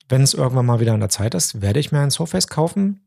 wenn 0.09 0.23
es 0.23 0.33
irgendwann 0.33 0.65
mal 0.65 0.79
wieder 0.79 0.93
an 0.93 0.99
der 0.99 1.09
Zeit 1.09 1.35
ist, 1.35 1.61
werde 1.61 1.79
ich 1.79 1.91
mir 1.91 1.99
ein 1.99 2.11
Surface 2.11 2.47
kaufen. 2.47 3.01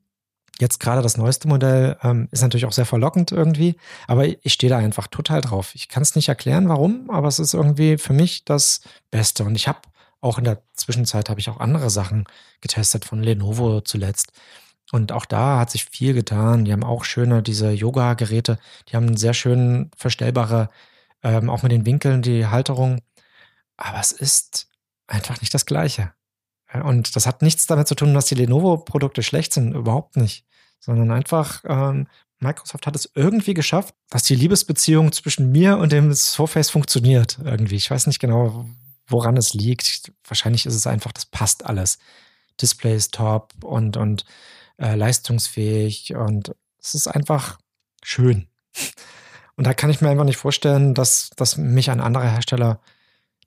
Jetzt 0.61 0.81
gerade 0.81 1.03
das 1.03 1.17
neueste 1.17 1.47
Modell 1.47 1.97
ähm, 2.03 2.29
ist 2.33 2.43
natürlich 2.43 2.67
auch 2.67 2.73
sehr 2.73 2.87
verlockend 2.87 3.31
irgendwie, 3.31 3.77
aber 4.09 4.27
ich 4.27 4.53
stehe 4.53 4.71
da 4.71 4.79
einfach 4.79 5.07
total 5.07 5.41
drauf. 5.41 5.73
Ich 5.75 5.89
kann 5.89 6.03
es 6.03 6.17
nicht 6.17 6.29
erklären, 6.29 6.69
warum, 6.69 7.11
aber 7.11 7.29
es 7.29 7.39
ist 7.39 7.55
irgendwie 7.55 7.97
für 7.97 8.13
mich 8.13 8.45
das 8.45 8.81
Beste. 9.11 9.45
Und 9.45 9.55
ich 9.55 9.69
habe 9.69 9.79
auch 10.21 10.39
in 10.39 10.45
der 10.45 10.63
Zwischenzeit 10.75 11.29
habe 11.29 11.39
ich 11.39 11.49
auch 11.49 11.61
andere 11.61 11.91
Sachen 11.91 12.25
getestet 12.61 13.05
von 13.05 13.23
Lenovo 13.23 13.81
zuletzt. 13.83 14.33
Und 14.93 15.13
auch 15.13 15.27
da 15.27 15.59
hat 15.59 15.71
sich 15.71 15.85
viel 15.85 16.15
getan. 16.15 16.65
Die 16.65 16.73
haben 16.73 16.85
auch 16.85 17.05
schöne, 17.05 17.43
diese 17.43 17.71
Yoga-Geräte, 17.71 18.59
die 18.89 18.97
haben 18.97 19.17
sehr 19.17 19.35
schönen 19.35 19.91
verstellbare, 19.97 20.71
ähm, 21.23 21.51
auch 21.51 21.63
mit 21.63 21.73
den 21.73 21.85
Winkeln, 21.85 22.23
die 22.23 22.47
Halterung. 22.47 23.01
Aber 23.77 24.01
es 24.01 24.13
ist 24.13 24.69
einfach 25.07 25.41
nicht 25.41 25.53
das 25.53 25.67
Gleiche. 25.67 26.13
Und 26.73 27.17
das 27.17 27.27
hat 27.27 27.43
nichts 27.43 27.67
damit 27.67 27.89
zu 27.89 27.95
tun, 27.95 28.15
dass 28.15 28.27
die 28.27 28.35
Lenovo-Produkte 28.35 29.23
schlecht 29.23 29.55
sind, 29.55 29.75
überhaupt 29.75 30.17
nicht. 30.17 30.45
Sondern 30.81 31.11
einfach, 31.11 31.65
ähm, 31.67 32.07
Microsoft 32.41 32.87
hat 32.87 32.95
es 32.95 33.11
irgendwie 33.15 33.55
geschafft, 33.55 33.95
dass 34.11 34.23
die 34.23 34.35
Liebesbeziehung 34.35 35.13
zwischen 35.13 35.51
mir 35.51 35.79
und 35.79 35.93
dem 35.93 36.13
Surface 36.15 36.71
funktioniert 36.71 37.39
irgendwie. 37.43 37.77
Ich 37.77 37.91
weiß 37.91 38.07
nicht 38.07 38.21
genau, 38.21 38.67
woran 39.07 39.37
es 39.37 39.55
liegt. 39.55 40.13
Wahrscheinlich 40.27 40.67
ist 40.67 40.75
es 40.75 40.87
einfach, 40.87 41.13
das 41.13 41.27
passt 41.27 41.67
alles. 41.67 41.99
Display 42.61 42.95
ist 42.95 43.15
top 43.15 43.53
und, 43.65 43.97
und 43.97 44.25
äh, 44.79 44.95
leistungsfähig 44.95 46.15
und 46.15 46.55
es 46.81 46.95
ist 46.95 47.09
einfach 47.09 47.59
schön. 48.03 48.49
Und 49.57 49.67
da 49.67 49.75
kann 49.75 49.91
ich 49.91 50.01
mir 50.01 50.09
einfach 50.09 50.25
nicht 50.25 50.37
vorstellen, 50.37 50.95
dass, 50.95 51.31
dass 51.37 51.57
mich 51.57 51.91
ein 51.91 52.01
anderer 52.01 52.31
Hersteller 52.31 52.81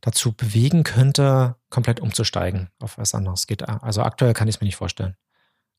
dazu 0.01 0.33
bewegen 0.33 0.83
könnte, 0.83 1.55
komplett 1.69 1.99
umzusteigen 1.99 2.69
auf 2.79 2.97
was 2.97 3.15
anderes. 3.15 3.47
Geht, 3.47 3.67
also 3.67 4.01
aktuell 4.01 4.33
kann 4.33 4.47
ich 4.47 4.55
es 4.55 4.61
mir 4.61 4.65
nicht 4.65 4.75
vorstellen. 4.75 5.15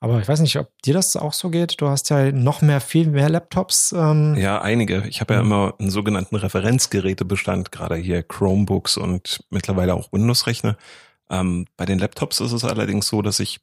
Aber 0.01 0.21
ich 0.21 0.27
weiß 0.27 0.41
nicht, 0.41 0.57
ob 0.59 0.71
dir 0.83 0.95
das 0.95 1.15
auch 1.15 1.33
so 1.33 1.49
geht. 1.49 1.81
Du 1.81 1.89
hast 1.89 2.11
ja 2.11 2.33
noch 2.33 2.61
mehr, 2.61 2.81
viel 2.81 3.07
mehr 3.07 3.29
Laptops. 3.29 3.93
Ähm. 3.93 4.35
Ja, 4.37 4.61
einige. 4.61 5.07
Ich 5.07 5.21
habe 5.21 5.35
ja 5.35 5.41
immer 5.41 5.75
einen 5.79 5.91
sogenannten 5.91 6.35
Referenzgerätebestand, 6.35 7.71
gerade 7.71 7.95
hier 7.95 8.25
Chromebooks 8.25 8.97
und 8.97 9.45
mittlerweile 9.51 9.95
auch 9.95 10.13
Windows-Rechner. 10.13 10.77
Ähm, 11.31 11.67
bei 11.77 11.85
den 11.85 12.01
Laptops 12.01 12.41
ist 12.41 12.51
es 12.51 12.65
allerdings 12.65 13.07
so, 13.07 13.23
dass 13.23 13.39
ich 13.39 13.61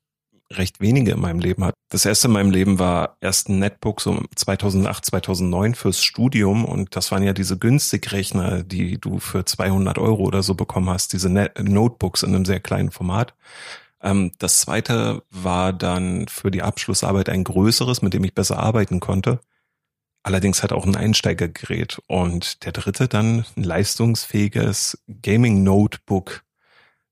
recht 0.52 0.80
wenige 0.80 1.12
in 1.12 1.20
meinem 1.20 1.40
Leben 1.40 1.64
hat. 1.64 1.76
Das 1.90 2.06
erste 2.06 2.28
in 2.28 2.34
meinem 2.34 2.52
Leben 2.52 2.80
war 2.80 3.18
erst 3.22 3.50
ein 3.50 3.60
Netbook 3.60 4.02
so 4.02 4.22
2008, 4.36 5.06
2009 5.06 5.76
fürs 5.76 6.04
Studium 6.04 6.66
und 6.66 6.96
das 6.96 7.12
waren 7.12 7.24
ja 7.24 7.34
diese 7.34 7.58
Günstigrechner, 7.58 8.64
die 8.64 9.00
du 9.00 9.20
für 9.20 9.46
200 9.46 9.98
Euro 10.00 10.24
oder 10.24 10.44
so 10.44 10.56
bekommen 10.56 10.90
hast, 10.90 11.14
diese 11.14 11.30
Net 11.30 11.62
Notebooks 11.62 12.24
in 12.24 12.34
einem 12.34 12.46
sehr 12.46 12.60
kleinen 12.60 12.92
Format. 12.92 13.36
Ähm, 14.02 14.32
das 14.40 14.62
zweite 14.62 15.24
war 15.30 15.74
dann 15.74 16.28
für 16.28 16.52
die 16.52 16.64
Abschlussarbeit 16.64 17.30
ein 17.30 17.44
größeres, 17.44 18.02
mit 18.02 18.14
dem 18.14 18.24
ich 18.24 18.34
besser 18.34 18.60
arbeiten 18.60 19.00
konnte. 19.00 19.40
Allerdings 20.24 20.64
hat 20.64 20.74
auch 20.74 20.86
ein 20.86 20.96
Einsteigergerät. 20.96 22.02
Und 22.08 22.66
der 22.66 22.72
dritte 22.72 23.08
dann 23.08 23.46
ein 23.56 23.64
leistungsfähiges 23.64 25.02
Gaming 25.22 25.64
Notebook 25.64 26.44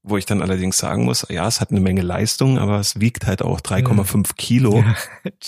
wo 0.10 0.18
ich 0.18 0.26
dann 0.26 0.42
allerdings 0.42 0.78
sagen 0.78 1.06
muss, 1.06 1.26
ja, 1.30 1.48
es 1.48 1.62
hat 1.62 1.72
eine 1.72 1.80
Menge 1.80 2.02
Leistung, 2.02 2.58
aber 2.58 2.80
es 2.80 3.00
wiegt 3.00 3.26
halt 3.26 3.42
auch 3.42 3.60
3,5 3.60 4.18
mhm. 4.18 4.24
Kilo. 4.38 4.80
Ja, 4.80 4.96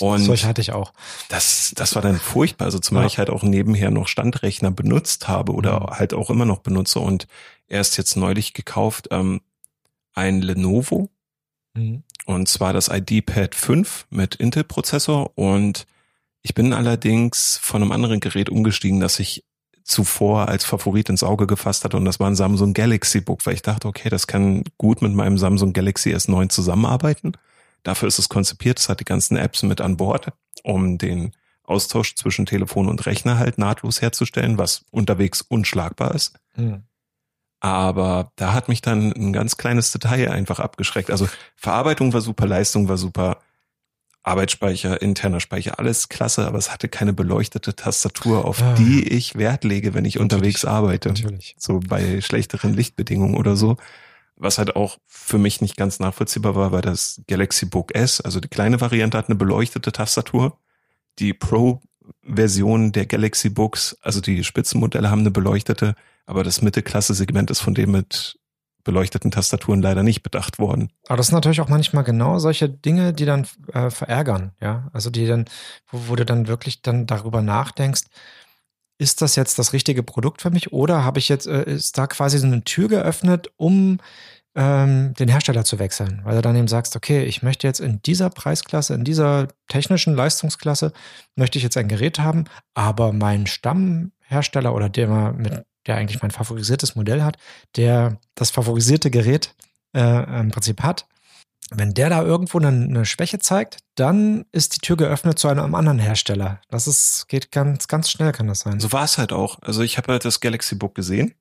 und 0.00 0.20
solch 0.20 0.44
hatte 0.44 0.60
ich 0.60 0.72
auch. 0.72 0.92
Das, 1.28 1.72
das 1.76 1.94
war 1.94 2.02
dann 2.02 2.18
furchtbar. 2.18 2.66
Also 2.66 2.78
zumal 2.78 3.04
ja. 3.04 3.06
ich 3.06 3.18
halt 3.18 3.30
auch 3.30 3.42
nebenher 3.42 3.90
noch 3.90 4.08
Standrechner 4.08 4.70
benutzt 4.70 5.28
habe 5.28 5.52
oder 5.52 5.80
mhm. 5.80 5.90
halt 5.90 6.14
auch 6.14 6.30
immer 6.30 6.44
noch 6.44 6.58
benutze 6.58 7.00
und 7.00 7.26
erst 7.68 7.96
jetzt 7.96 8.16
neulich 8.16 8.52
gekauft 8.52 9.08
ähm, 9.10 9.40
ein 10.12 10.42
Lenovo 10.42 11.08
mhm. 11.74 12.02
und 12.26 12.48
zwar 12.48 12.72
das 12.72 12.88
ID-Pad 12.88 13.54
5 13.54 14.06
mit 14.10 14.34
Intel-Prozessor 14.34 15.38
und 15.38 15.86
ich 16.42 16.54
bin 16.54 16.72
allerdings 16.72 17.58
von 17.62 17.82
einem 17.82 17.92
anderen 17.92 18.20
Gerät 18.20 18.50
umgestiegen, 18.50 19.00
das 19.00 19.20
ich 19.20 19.44
zuvor 19.90 20.48
als 20.48 20.64
Favorit 20.64 21.08
ins 21.08 21.22
Auge 21.22 21.46
gefasst 21.46 21.84
hatte 21.84 21.96
und 21.96 22.04
das 22.04 22.20
war 22.20 22.28
ein 22.28 22.36
Samsung 22.36 22.72
Galaxy 22.74 23.20
Book, 23.20 23.44
weil 23.44 23.54
ich 23.54 23.62
dachte, 23.62 23.88
okay, 23.88 24.08
das 24.08 24.26
kann 24.26 24.62
gut 24.78 25.02
mit 25.02 25.12
meinem 25.12 25.36
Samsung 25.36 25.72
Galaxy 25.72 26.14
S9 26.14 26.48
zusammenarbeiten. 26.48 27.32
Dafür 27.82 28.08
ist 28.08 28.18
es 28.18 28.28
konzipiert, 28.28 28.78
es 28.78 28.88
hat 28.88 29.00
die 29.00 29.04
ganzen 29.04 29.36
Apps 29.36 29.62
mit 29.62 29.80
an 29.80 29.96
Bord, 29.96 30.32
um 30.62 30.98
den 30.98 31.32
Austausch 31.64 32.14
zwischen 32.14 32.46
Telefon 32.46 32.88
und 32.88 33.06
Rechner 33.06 33.38
halt 33.38 33.58
nahtlos 33.58 34.00
herzustellen, 34.00 34.58
was 34.58 34.84
unterwegs 34.90 35.40
unschlagbar 35.40 36.14
ist. 36.14 36.34
Mhm. 36.56 36.84
Aber 37.60 38.32
da 38.36 38.54
hat 38.54 38.68
mich 38.68 38.80
dann 38.80 39.12
ein 39.12 39.32
ganz 39.32 39.56
kleines 39.56 39.92
Detail 39.92 40.30
einfach 40.30 40.60
abgeschreckt. 40.60 41.10
Also 41.10 41.28
Verarbeitung 41.56 42.12
war 42.12 42.22
super, 42.22 42.46
Leistung 42.46 42.88
war 42.88 42.96
super, 42.96 43.38
Arbeitsspeicher, 44.22 45.00
interner 45.00 45.40
Speicher, 45.40 45.78
alles 45.78 46.08
klasse, 46.08 46.46
aber 46.46 46.58
es 46.58 46.70
hatte 46.70 46.88
keine 46.88 47.12
beleuchtete 47.12 47.74
Tastatur, 47.74 48.44
auf 48.44 48.62
ah, 48.62 48.74
die 48.74 49.08
ich 49.08 49.36
Wert 49.36 49.64
lege, 49.64 49.94
wenn 49.94 50.04
ich 50.04 50.18
unterwegs 50.18 50.64
arbeite. 50.64 51.08
Natürlich. 51.08 51.56
So 51.58 51.80
bei 51.80 52.20
schlechteren 52.20 52.74
Lichtbedingungen 52.74 53.36
oder 53.36 53.56
so. 53.56 53.76
Was 54.36 54.58
halt 54.58 54.76
auch 54.76 54.98
für 55.06 55.38
mich 55.38 55.60
nicht 55.60 55.76
ganz 55.76 56.00
nachvollziehbar 56.00 56.54
war, 56.54 56.72
weil 56.72 56.82
das 56.82 57.22
Galaxy 57.28 57.66
Book 57.66 57.94
S, 57.94 58.20
also 58.20 58.40
die 58.40 58.48
kleine 58.48 58.80
Variante 58.80 59.16
hat 59.16 59.28
eine 59.28 59.36
beleuchtete 59.36 59.92
Tastatur. 59.92 60.58
Die 61.18 61.32
Pro-Version 61.34 62.92
der 62.92 63.06
Galaxy 63.06 63.48
Books, 63.48 63.96
also 64.02 64.20
die 64.20 64.44
Spitzenmodelle 64.44 65.10
haben 65.10 65.20
eine 65.20 65.30
beleuchtete, 65.30 65.94
aber 66.26 66.44
das 66.44 66.62
Mittelklasse-Segment 66.62 67.50
ist 67.50 67.60
von 67.60 67.74
dem 67.74 67.90
mit 67.92 68.39
beleuchteten 68.84 69.30
Tastaturen 69.30 69.82
leider 69.82 70.02
nicht 70.02 70.22
bedacht 70.22 70.58
worden. 70.58 70.90
Aber 71.08 71.16
das 71.16 71.28
sind 71.28 71.34
natürlich 71.34 71.60
auch 71.60 71.68
manchmal 71.68 72.04
genau 72.04 72.38
solche 72.38 72.68
Dinge, 72.68 73.12
die 73.12 73.24
dann 73.24 73.46
äh, 73.72 73.90
verärgern, 73.90 74.52
ja. 74.60 74.88
Also 74.92 75.10
die 75.10 75.26
dann, 75.26 75.46
wo, 75.90 76.08
wo, 76.08 76.16
du 76.16 76.24
dann 76.24 76.48
wirklich 76.48 76.82
dann 76.82 77.06
darüber 77.06 77.42
nachdenkst, 77.42 78.02
ist 78.98 79.22
das 79.22 79.36
jetzt 79.36 79.58
das 79.58 79.72
richtige 79.72 80.02
Produkt 80.02 80.42
für 80.42 80.50
mich 80.50 80.72
oder 80.72 81.04
habe 81.04 81.18
ich 81.18 81.28
jetzt, 81.28 81.46
äh, 81.46 81.64
ist 81.64 81.96
da 81.96 82.06
quasi 82.06 82.38
so 82.38 82.46
eine 82.46 82.64
Tür 82.64 82.88
geöffnet, 82.88 83.50
um 83.56 83.98
ähm, 84.54 85.14
den 85.14 85.28
Hersteller 85.28 85.64
zu 85.64 85.78
wechseln, 85.78 86.20
weil 86.24 86.36
du 86.36 86.42
dann 86.42 86.56
eben 86.56 86.68
sagst, 86.68 86.96
okay, 86.96 87.24
ich 87.24 87.42
möchte 87.42 87.66
jetzt 87.66 87.80
in 87.80 88.02
dieser 88.02 88.30
Preisklasse, 88.30 88.94
in 88.94 89.04
dieser 89.04 89.48
technischen 89.68 90.14
Leistungsklasse, 90.14 90.92
möchte 91.36 91.58
ich 91.58 91.64
jetzt 91.64 91.76
ein 91.76 91.88
Gerät 91.88 92.18
haben, 92.18 92.44
aber 92.74 93.12
mein 93.12 93.46
Stammhersteller 93.46 94.74
oder 94.74 94.88
der 94.88 95.32
mit 95.32 95.64
der 95.86 95.96
eigentlich 95.96 96.22
mein 96.22 96.30
favorisiertes 96.30 96.94
Modell 96.94 97.22
hat, 97.22 97.36
der 97.76 98.18
das 98.34 98.50
favorisierte 98.50 99.10
Gerät 99.10 99.54
äh, 99.96 100.40
im 100.40 100.50
Prinzip 100.50 100.82
hat, 100.82 101.06
wenn 101.70 101.94
der 101.94 102.10
da 102.10 102.22
irgendwo 102.22 102.58
eine, 102.58 102.68
eine, 102.68 103.04
Schwäche 103.04 103.38
zeigt, 103.38 103.78
dann 103.94 104.44
ist 104.50 104.74
die 104.74 104.80
Tür 104.80 104.96
geöffnet 104.96 105.38
zu 105.38 105.48
einem 105.48 105.74
anderen 105.74 106.00
Hersteller. 106.00 106.60
Das 106.68 106.88
ist, 106.88 107.28
geht 107.28 107.52
ganz, 107.52 107.86
ganz 107.86 108.10
schnell, 108.10 108.32
kann 108.32 108.48
das 108.48 108.60
sein. 108.60 108.80
So 108.80 108.92
war 108.92 109.04
es 109.04 109.18
halt 109.18 109.32
auch. 109.32 109.58
Also 109.62 109.82
ich 109.82 109.96
habe 109.96 110.12
halt 110.12 110.24
das 110.24 110.40
Galaxy 110.40 110.74
Book 110.74 110.94
gesehen 110.94 111.34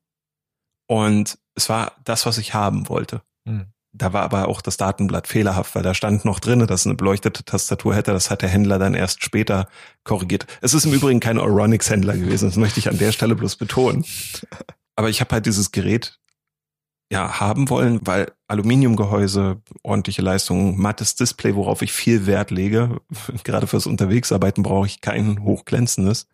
und 0.88 1.40
es 1.56 1.68
war 1.70 1.94
das, 2.04 2.26
was 2.26 2.38
ich 2.38 2.54
haben 2.54 2.90
wollte. 2.90 3.24
Hm. 3.48 3.74
Da 3.92 4.14
war 4.14 4.22
aber 4.22 4.48
auch 4.48 4.62
das 4.62 4.78
Datenblatt 4.78 5.28
fehlerhaft, 5.28 5.74
weil 5.74 5.82
da 5.82 5.96
stand 5.96 6.24
noch 6.24 6.40
drin, 6.40 6.66
dass 6.68 6.86
eine 6.86 6.96
beleuchtete 6.96 7.44
Tastatur 7.44 7.96
hätte. 7.96 8.12
Das 8.12 8.30
hat 8.30 8.44
der 8.44 8.50
Händler 8.50 8.78
dann 8.78 8.94
erst 8.94 9.24
später 9.24 9.68
korrigiert. 10.04 10.46
Es 10.62 10.76
ist 10.76 10.86
im 10.86 10.94
Übrigen 10.94 11.20
kein 11.20 11.40
Oronix-Händler 11.40 12.16
gewesen. 12.16 12.50
Das 12.50 12.58
möchte 12.58 12.80
ich 12.80 12.88
an 12.88 13.00
der 13.00 13.12
Stelle 13.12 13.36
bloß 13.36 13.56
betonen. 13.56 14.06
Aber 14.96 15.10
ich 15.10 15.22
habe 15.22 15.32
halt 15.32 15.48
dieses 15.48 15.72
Gerät 15.72 16.20
ja 17.12 17.40
haben 17.40 17.70
wollen, 17.70 18.00
weil 18.04 18.32
Aluminiumgehäuse, 18.48 19.62
ordentliche 19.82 20.22
Leistung, 20.22 20.78
mattes 20.80 21.16
Display, 21.16 21.56
worauf 21.56 21.82
ich 21.82 21.92
viel 21.92 22.28
Wert 22.28 22.52
lege. 22.52 23.02
Gerade 23.44 23.66
fürs 23.66 23.88
Unterwegsarbeiten 23.88 24.62
brauche 24.62 24.86
ich 24.86 25.02
kein 25.02 25.44
hochglänzendes. 25.44 26.28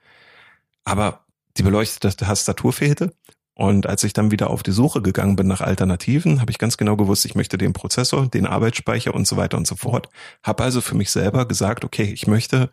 Aber 0.83 1.25
die 1.57 1.63
beleuchtete 1.63 2.15
Tastatur 2.17 2.73
fehlte. 2.73 3.13
Und 3.55 3.87
als 3.87 4.03
ich 4.03 4.11
dann 4.11 4.31
wieder 4.31 4.49
auf 4.49 4.63
die 4.63 4.73
Suche 4.73 5.01
gegangen 5.01 5.37
bin 5.37 5.47
nach 5.47 5.61
Alternativen, 5.61 6.41
habe 6.41 6.51
ich 6.51 6.57
ganz 6.57 6.75
genau 6.75 6.97
gewusst, 6.97 7.25
ich 7.25 7.35
möchte 7.35 7.57
den 7.57 7.71
Prozessor, 7.71 8.27
den 8.27 8.45
Arbeitsspeicher 8.45 9.13
und 9.13 9.25
so 9.25 9.37
weiter 9.37 9.57
und 9.57 9.65
so 9.65 9.75
fort. 9.75 10.09
Habe 10.43 10.63
also 10.63 10.81
für 10.81 10.95
mich 10.95 11.09
selber 11.09 11.47
gesagt, 11.47 11.85
okay, 11.85 12.03
ich 12.03 12.27
möchte 12.27 12.69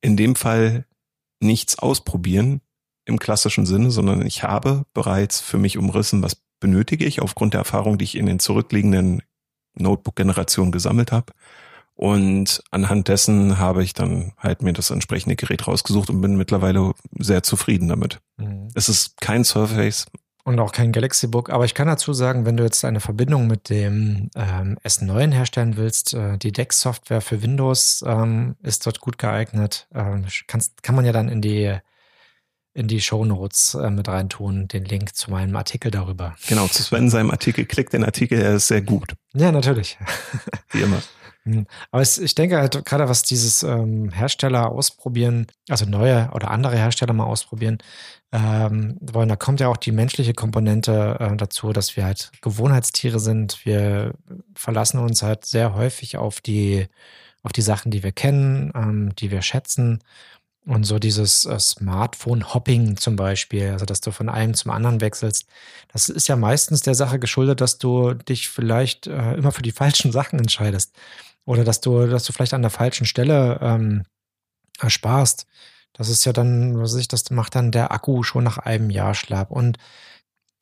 in 0.00 0.16
dem 0.16 0.36
Fall 0.36 0.86
nichts 1.40 1.78
ausprobieren 1.78 2.60
im 3.06 3.18
klassischen 3.18 3.66
Sinne, 3.66 3.90
sondern 3.90 4.24
ich 4.24 4.44
habe 4.44 4.86
bereits 4.94 5.40
für 5.40 5.58
mich 5.58 5.78
umrissen, 5.78 6.22
was 6.22 6.36
benötige 6.60 7.04
ich 7.04 7.20
aufgrund 7.20 7.54
der 7.54 7.60
Erfahrung, 7.60 7.98
die 7.98 8.04
ich 8.04 8.16
in 8.16 8.26
den 8.26 8.38
zurückliegenden 8.38 9.22
Notebook-Generationen 9.74 10.70
gesammelt 10.70 11.10
habe. 11.10 11.32
Und 11.96 12.62
anhand 12.70 13.08
dessen 13.08 13.58
habe 13.58 13.84
ich 13.84 13.94
dann 13.94 14.32
halt 14.38 14.62
mir 14.62 14.72
das 14.72 14.90
entsprechende 14.90 15.36
Gerät 15.36 15.66
rausgesucht 15.66 16.10
und 16.10 16.20
bin 16.20 16.36
mittlerweile 16.36 16.92
sehr 17.18 17.42
zufrieden 17.42 17.88
damit. 17.88 18.20
Mhm. 18.36 18.68
Es 18.74 18.88
ist 18.88 19.20
kein 19.20 19.44
Surface. 19.44 20.06
Und 20.42 20.58
auch 20.58 20.72
kein 20.72 20.92
Galaxy 20.92 21.26
Book. 21.28 21.50
Aber 21.50 21.64
ich 21.64 21.74
kann 21.74 21.86
dazu 21.86 22.12
sagen, 22.12 22.44
wenn 22.44 22.56
du 22.56 22.64
jetzt 22.64 22.84
eine 22.84 23.00
Verbindung 23.00 23.46
mit 23.46 23.70
dem 23.70 24.28
ähm, 24.34 24.76
S9 24.84 25.32
herstellen 25.32 25.76
willst, 25.76 26.12
äh, 26.12 26.36
die 26.36 26.52
Dex-Software 26.52 27.22
für 27.22 27.42
Windows 27.42 28.04
ähm, 28.06 28.56
ist 28.62 28.86
dort 28.86 29.00
gut 29.00 29.16
geeignet. 29.16 29.88
Ähm, 29.94 30.26
kannst, 30.46 30.82
kann 30.82 30.96
man 30.96 31.06
ja 31.06 31.12
dann 31.12 31.28
in 31.28 31.40
die 31.40 31.78
in 32.74 32.88
die 32.88 33.00
Show 33.00 33.24
Notes 33.24 33.74
äh, 33.74 33.88
mit 33.88 34.08
reintun, 34.08 34.66
den 34.66 34.84
Link 34.84 35.14
zu 35.14 35.30
meinem 35.30 35.54
Artikel 35.54 35.92
darüber. 35.92 36.34
Genau, 36.48 36.66
zu 36.66 36.82
Sven 36.82 37.08
seinem 37.08 37.30
Artikel. 37.30 37.64
Klickt 37.64 37.92
den 37.92 38.04
Artikel, 38.04 38.42
er 38.42 38.56
ist 38.56 38.66
sehr 38.66 38.82
gut. 38.82 39.14
Ja, 39.32 39.52
natürlich. 39.52 39.96
Wie 40.72 40.82
immer. 40.82 41.00
Hm. 41.46 41.66
Aber 41.90 42.02
ich 42.02 42.34
denke 42.34 42.58
halt 42.58 42.84
gerade, 42.84 43.08
was 43.08 43.22
dieses 43.22 43.62
ähm, 43.62 44.10
Hersteller 44.10 44.70
ausprobieren, 44.70 45.46
also 45.68 45.84
neue 45.84 46.30
oder 46.32 46.50
andere 46.50 46.76
Hersteller 46.76 47.12
mal 47.12 47.24
ausprobieren 47.24 47.78
ähm, 48.32 48.96
wollen, 49.00 49.28
da 49.28 49.36
kommt 49.36 49.60
ja 49.60 49.68
auch 49.68 49.76
die 49.76 49.92
menschliche 49.92 50.32
Komponente 50.32 51.16
äh, 51.20 51.36
dazu, 51.36 51.72
dass 51.72 51.96
wir 51.96 52.04
halt 52.04 52.32
Gewohnheitstiere 52.40 53.20
sind. 53.20 53.64
Wir 53.64 54.14
verlassen 54.54 54.98
uns 54.98 55.22
halt 55.22 55.44
sehr 55.44 55.74
häufig 55.74 56.16
auf 56.16 56.40
die, 56.40 56.88
auf 57.42 57.52
die 57.52 57.62
Sachen, 57.62 57.90
die 57.90 58.02
wir 58.02 58.12
kennen, 58.12 58.72
ähm, 58.74 59.14
die 59.16 59.30
wir 59.30 59.42
schätzen. 59.42 60.02
Und 60.66 60.84
so 60.84 60.98
dieses 60.98 61.44
äh, 61.44 61.58
Smartphone-Hopping 61.60 62.96
zum 62.96 63.16
Beispiel, 63.16 63.70
also 63.72 63.84
dass 63.84 64.00
du 64.00 64.12
von 64.12 64.30
einem 64.30 64.54
zum 64.54 64.70
anderen 64.70 65.02
wechselst, 65.02 65.46
das 65.92 66.08
ist 66.08 66.26
ja 66.26 66.36
meistens 66.36 66.80
der 66.80 66.94
Sache 66.94 67.18
geschuldet, 67.18 67.60
dass 67.60 67.76
du 67.76 68.14
dich 68.14 68.48
vielleicht 68.48 69.06
äh, 69.06 69.34
immer 69.34 69.52
für 69.52 69.62
die 69.62 69.72
falschen 69.72 70.10
Sachen 70.10 70.38
entscheidest. 70.38 70.94
Oder 71.46 71.64
dass 71.64 71.80
du, 71.80 72.06
dass 72.06 72.24
du 72.24 72.32
vielleicht 72.32 72.54
an 72.54 72.62
der 72.62 72.70
falschen 72.70 73.06
Stelle 73.06 73.58
ähm, 73.60 74.04
ersparst. 74.80 75.46
Das 75.92 76.08
ist 76.08 76.24
ja 76.24 76.32
dann, 76.32 76.80
was 76.80 76.94
weiß 76.94 77.00
ich, 77.00 77.08
das 77.08 77.30
macht 77.30 77.54
dann 77.54 77.70
der 77.70 77.92
Akku 77.92 78.22
schon 78.22 78.44
nach 78.44 78.58
einem 78.58 78.90
Jahr 78.90 79.14
schlapp 79.14 79.50
und 79.50 79.78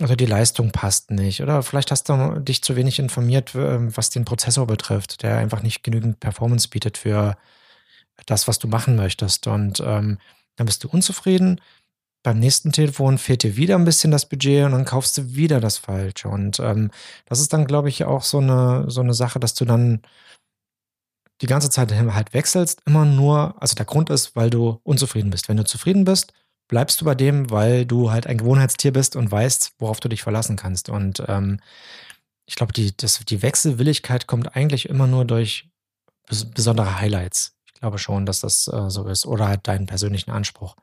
oder 0.02 0.16
die 0.16 0.26
Leistung 0.26 0.72
passt 0.72 1.10
nicht. 1.10 1.42
Oder 1.42 1.62
vielleicht 1.62 1.90
hast 1.90 2.08
du 2.08 2.40
dich 2.40 2.62
zu 2.62 2.76
wenig 2.76 2.98
informiert, 2.98 3.54
was 3.54 4.10
den 4.10 4.24
Prozessor 4.24 4.66
betrifft, 4.66 5.22
der 5.22 5.36
einfach 5.38 5.62
nicht 5.62 5.84
genügend 5.84 6.18
Performance 6.18 6.68
bietet 6.68 6.98
für 6.98 7.36
das, 8.26 8.48
was 8.48 8.58
du 8.58 8.68
machen 8.68 8.96
möchtest. 8.96 9.46
Und 9.46 9.80
ähm, 9.80 10.18
dann 10.56 10.66
bist 10.66 10.82
du 10.82 10.88
unzufrieden. 10.88 11.60
Beim 12.22 12.38
nächsten 12.38 12.72
Telefon 12.72 13.18
fehlt 13.18 13.42
dir 13.42 13.56
wieder 13.56 13.76
ein 13.76 13.84
bisschen 13.84 14.10
das 14.10 14.28
Budget 14.28 14.64
und 14.64 14.72
dann 14.72 14.84
kaufst 14.84 15.18
du 15.18 15.34
wieder 15.34 15.60
das 15.60 15.78
Falsche. 15.78 16.28
Und 16.28 16.58
ähm, 16.60 16.90
das 17.26 17.40
ist 17.40 17.52
dann, 17.52 17.66
glaube 17.66 17.88
ich, 17.88 18.04
auch 18.04 18.22
so 18.22 18.38
eine, 18.38 18.84
so 18.88 19.00
eine 19.00 19.14
Sache, 19.14 19.40
dass 19.40 19.54
du 19.54 19.64
dann 19.64 20.02
die 21.40 21.46
ganze 21.46 21.70
Zeit 21.70 21.92
halt 21.92 22.34
wechselst, 22.34 22.82
immer 22.86 23.04
nur, 23.04 23.60
also 23.60 23.74
der 23.74 23.86
Grund 23.86 24.10
ist, 24.10 24.36
weil 24.36 24.50
du 24.50 24.80
unzufrieden 24.84 25.30
bist. 25.30 25.48
Wenn 25.48 25.56
du 25.56 25.64
zufrieden 25.64 26.04
bist, 26.04 26.32
bleibst 26.68 27.00
du 27.00 27.04
bei 27.04 27.14
dem, 27.14 27.50
weil 27.50 27.84
du 27.84 28.10
halt 28.10 28.26
ein 28.26 28.38
Gewohnheitstier 28.38 28.92
bist 28.92 29.16
und 29.16 29.30
weißt, 29.30 29.72
worauf 29.78 30.00
du 30.00 30.08
dich 30.08 30.22
verlassen 30.22 30.56
kannst. 30.56 30.88
Und 30.88 31.22
ähm, 31.26 31.58
ich 32.46 32.54
glaube, 32.54 32.72
die, 32.72 32.94
die 32.96 33.42
Wechselwilligkeit 33.42 34.26
kommt 34.26 34.54
eigentlich 34.56 34.88
immer 34.88 35.06
nur 35.06 35.24
durch 35.24 35.68
besondere 36.54 37.00
Highlights 37.00 37.56
glaube 37.82 37.98
schon, 37.98 38.24
dass 38.26 38.40
das 38.40 38.68
äh, 38.68 38.88
so 38.88 39.06
ist. 39.08 39.26
Oder 39.26 39.48
halt 39.48 39.66
deinen 39.66 39.86
persönlichen 39.86 40.30
Anspruch. 40.30 40.76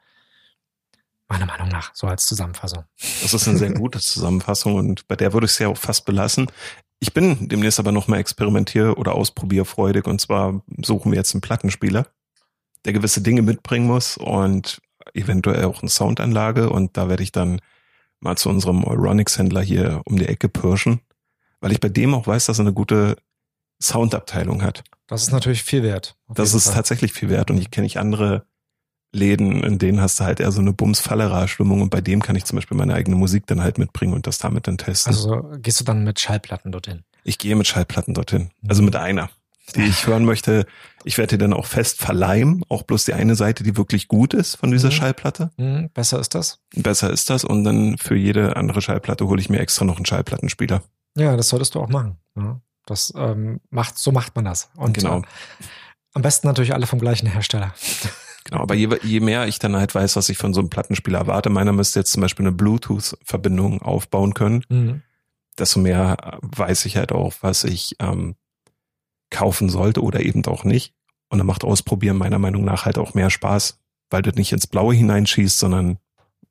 Meiner 1.30 1.45
Meinung 1.45 1.70
nach, 1.70 1.91
so 1.95 2.08
als 2.08 2.26
Zusammenfassung. 2.26 2.84
Das 3.22 3.34
ist 3.34 3.47
eine 3.47 3.58
sehr 3.58 3.72
gute 3.72 4.00
Zusammenfassung 4.00 4.76
und 4.76 5.08
bei 5.08 5.16
der 5.16 5.32
würde 5.32 5.45
ich 5.45 5.52
es 5.52 5.60
ja 5.60 5.70
auch 5.70 5.78
fast 5.78 6.06
belassen. 6.06 6.47
Ich 7.00 7.14
bin 7.14 7.47
demnächst 7.47 7.80
aber 7.80 7.91
nochmal 7.91 8.20
experimentier- 8.20 8.97
oder 8.97 9.16
ausprobierfreudig 9.16 10.06
und 10.06 10.20
zwar 10.20 10.62
suchen 10.84 11.12
wir 11.12 11.18
jetzt 11.18 11.34
einen 11.34 11.41
Plattenspieler, 11.41 12.08
der 12.86 12.93
gewisse 12.93 13.22
Dinge 13.22 13.41
mitbringen 13.41 13.88
muss 13.88 14.18
und 14.18 14.82
eventuell 15.14 15.64
auch 15.66 15.82
eine 15.82 15.89
Soundanlage 15.89 16.70
und 16.70 16.97
da 16.97 17.10
werde 17.10 17.24
ich 17.24 17.32
dann 17.32 17.62
mal 18.20 18.38
zu 18.38 18.50
unserem 18.50 18.84
Euronics-Händler 18.84 19.62
hier 19.62 20.02
um 20.06 20.18
die 20.18 20.28
Ecke 20.28 20.50
pirschen, 20.50 21.00
weil 21.62 21.72
ich 21.72 21.80
bei 21.80 21.89
dem 21.89 22.14
auch 22.14 22.28
weiß, 22.28 22.47
dass 22.47 22.60
er 22.60 22.66
eine 22.66 22.74
gute 22.74 23.16
Soundabteilung 23.82 24.62
hat. 24.62 24.84
Das 25.08 25.24
ist 25.24 25.32
natürlich 25.32 25.64
viel 25.64 25.84
wert. 25.84 26.18
Das 26.28 26.54
ist 26.54 26.66
Fall. 26.66 26.76
tatsächlich 26.76 27.14
viel 27.14 27.30
wert. 27.30 27.50
Und 27.50 27.58
ich 27.58 27.72
kenne 27.72 27.88
ich 27.88 27.97
andere 27.97 28.45
Läden, 29.12 29.64
in 29.64 29.80
denen 29.80 30.01
hast 30.01 30.20
du 30.20 30.24
halt 30.24 30.39
eher 30.39 30.51
so 30.51 30.62
eine 30.62 30.74
Bums-Fallera-Stimmung 30.74 31.82
und 31.82 31.89
bei 31.89 32.01
dem 32.01 32.22
kann 32.22 32.36
ich 32.36 32.45
zum 32.45 32.57
Beispiel 32.57 32.78
meine 32.78 32.93
eigene 32.93 33.16
Musik 33.16 33.47
dann 33.47 33.64
halt 33.64 33.78
mitbringen 33.78 34.14
und 34.14 34.28
das 34.28 34.38
damit 34.38 34.68
dann 34.68 34.78
testen. 34.78 35.14
Also 35.14 35.49
gehst 35.57 35.80
du 35.80 35.84
dann 35.84 36.03
mit 36.03 36.20
Schallplatten 36.20 36.72
dorthin? 36.72 37.03
Ich 37.24 37.38
gehe 37.38 37.55
mit 37.55 37.68
Schallplatten 37.68 38.14
dorthin. 38.14 38.51
Also 38.68 38.84
mit 38.84 38.95
einer, 38.95 39.30
die 39.76 39.82
ich 39.82 40.05
hören 40.05 40.26
möchte. 40.26 40.66
Ich 41.03 41.18
werde 41.18 41.38
dir 41.38 41.43
dann 41.43 41.53
auch 41.53 41.66
fest 41.66 41.99
verleihen, 41.99 42.64
auch 42.70 42.84
bloß 42.84 43.05
die 43.05 43.14
eine 43.14 43.36
Seite, 43.36 43.64
die 43.64 43.78
wirklich 43.78 44.07
gut 44.07 44.34
ist 44.34 44.55
von 44.55 44.72
dieser 44.72 44.89
mhm. 44.89 44.93
Schallplatte. 44.93 45.51
Mhm. 45.57 45.89
Besser 45.93 46.20
ist 46.20 46.36
das? 46.36 46.60
Besser 46.76 47.10
ist 47.10 47.30
das 47.30 47.43
und 47.43 47.64
dann 47.64 47.97
für 47.97 48.16
jede 48.16 48.55
andere 48.57 48.82
Schallplatte 48.82 49.28
hole 49.28 49.41
ich 49.41 49.49
mir 49.49 49.60
extra 49.60 49.86
noch 49.86 49.95
einen 49.95 50.05
Schallplattenspieler. 50.05 50.84
Ja, 51.16 51.36
das 51.36 51.49
solltest 51.49 51.74
du 51.74 51.80
auch 51.80 51.89
machen. 51.89 52.18
Ja. 52.36 52.62
Das 52.86 53.14
ähm, 53.16 53.60
macht, 53.70 53.97
so 53.97 54.12
macht 54.12 54.36
man 54.36 54.45
das. 54.45 54.70
Und 54.76 54.93
genau. 54.93 55.20
Äh, 55.20 55.24
am 56.14 56.22
besten 56.22 56.47
natürlich 56.47 56.74
alle 56.74 56.88
vom 56.88 56.99
gleichen 56.99 57.28
Hersteller. 57.28 57.74
Genau, 58.50 58.62
aber 58.62 58.74
je, 58.74 58.89
je 59.04 59.20
mehr 59.20 59.47
ich 59.47 59.60
dann 59.60 59.76
halt 59.76 59.93
weiß, 59.93 60.16
was 60.16 60.30
ich 60.30 60.38
von 60.39 60.56
so 60.56 60.62
einem 60.62 60.72
Plattenspieler 60.72 61.20
erwarte, 61.20 61.52
meiner 61.52 61.72
müsste 61.72 62.00
jetzt 62.00 62.12
zum 62.12 62.22
Beispiel 62.22 62.47
eine 62.47 62.56
Bluetooth-Verbindung 62.56 63.84
aufbauen 63.84 64.34
können, 64.34 64.64
mhm. 64.70 65.04
desto 65.58 65.80
mehr 65.80 66.39
weiß 66.41 66.86
ich 66.86 66.97
halt 66.97 67.12
auch, 67.12 67.36
was 67.41 67.64
ich 67.64 67.95
ähm, 68.00 68.36
kaufen 69.30 69.70
sollte 69.70 70.02
oder 70.02 70.22
eben 70.22 70.43
auch 70.45 70.64
nicht. 70.64 70.95
Und 71.30 71.38
dann 71.38 71.45
macht 71.45 71.64
Ausprobieren 71.64 72.18
meiner 72.18 72.39
Meinung 72.39 72.66
nach 72.66 72.86
halt 72.86 72.97
auch 72.97 73.14
mehr 73.14 73.30
Spaß, 73.30 73.80
weil 74.10 74.24
du 74.24 74.32
nicht 74.32 74.52
ins 74.52 74.66
Blaue 74.66 74.95
hineinschießt, 74.95 75.60
sondern 75.60 76.00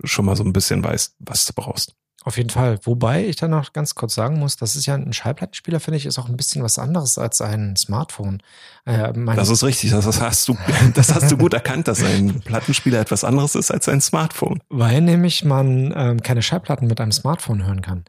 schon 0.04 0.24
mal 0.24 0.36
so 0.36 0.44
ein 0.44 0.52
bisschen 0.52 0.84
weißt, 0.84 1.16
was 1.18 1.46
du 1.46 1.52
brauchst. 1.52 1.96
Auf 2.28 2.36
jeden 2.36 2.50
Fall. 2.50 2.78
Wobei 2.82 3.24
ich 3.24 3.36
dann 3.36 3.52
noch 3.52 3.72
ganz 3.72 3.94
kurz 3.94 4.14
sagen 4.14 4.38
muss, 4.38 4.56
das 4.56 4.76
ist 4.76 4.84
ja 4.84 4.94
ein 4.94 5.14
Schallplattenspieler, 5.14 5.80
finde 5.80 5.96
ich, 5.96 6.04
ist 6.04 6.18
auch 6.18 6.28
ein 6.28 6.36
bisschen 6.36 6.62
was 6.62 6.78
anderes 6.78 7.16
als 7.16 7.40
ein 7.40 7.74
Smartphone. 7.74 8.42
Äh, 8.84 9.14
das 9.34 9.48
ist 9.48 9.64
richtig, 9.64 9.92
das 9.92 10.20
hast 10.20 10.46
du, 10.46 10.54
das 10.94 11.14
hast 11.14 11.30
du 11.30 11.38
gut 11.38 11.54
erkannt, 11.54 11.88
dass 11.88 12.02
ein 12.04 12.42
Plattenspieler 12.42 13.00
etwas 13.00 13.24
anderes 13.24 13.54
ist 13.54 13.70
als 13.70 13.88
ein 13.88 14.02
Smartphone. 14.02 14.60
Weil 14.68 15.00
nämlich 15.00 15.42
man 15.42 15.94
ähm, 15.96 16.22
keine 16.22 16.42
Schallplatten 16.42 16.86
mit 16.86 17.00
einem 17.00 17.12
Smartphone 17.12 17.64
hören 17.64 17.80
kann. 17.80 18.04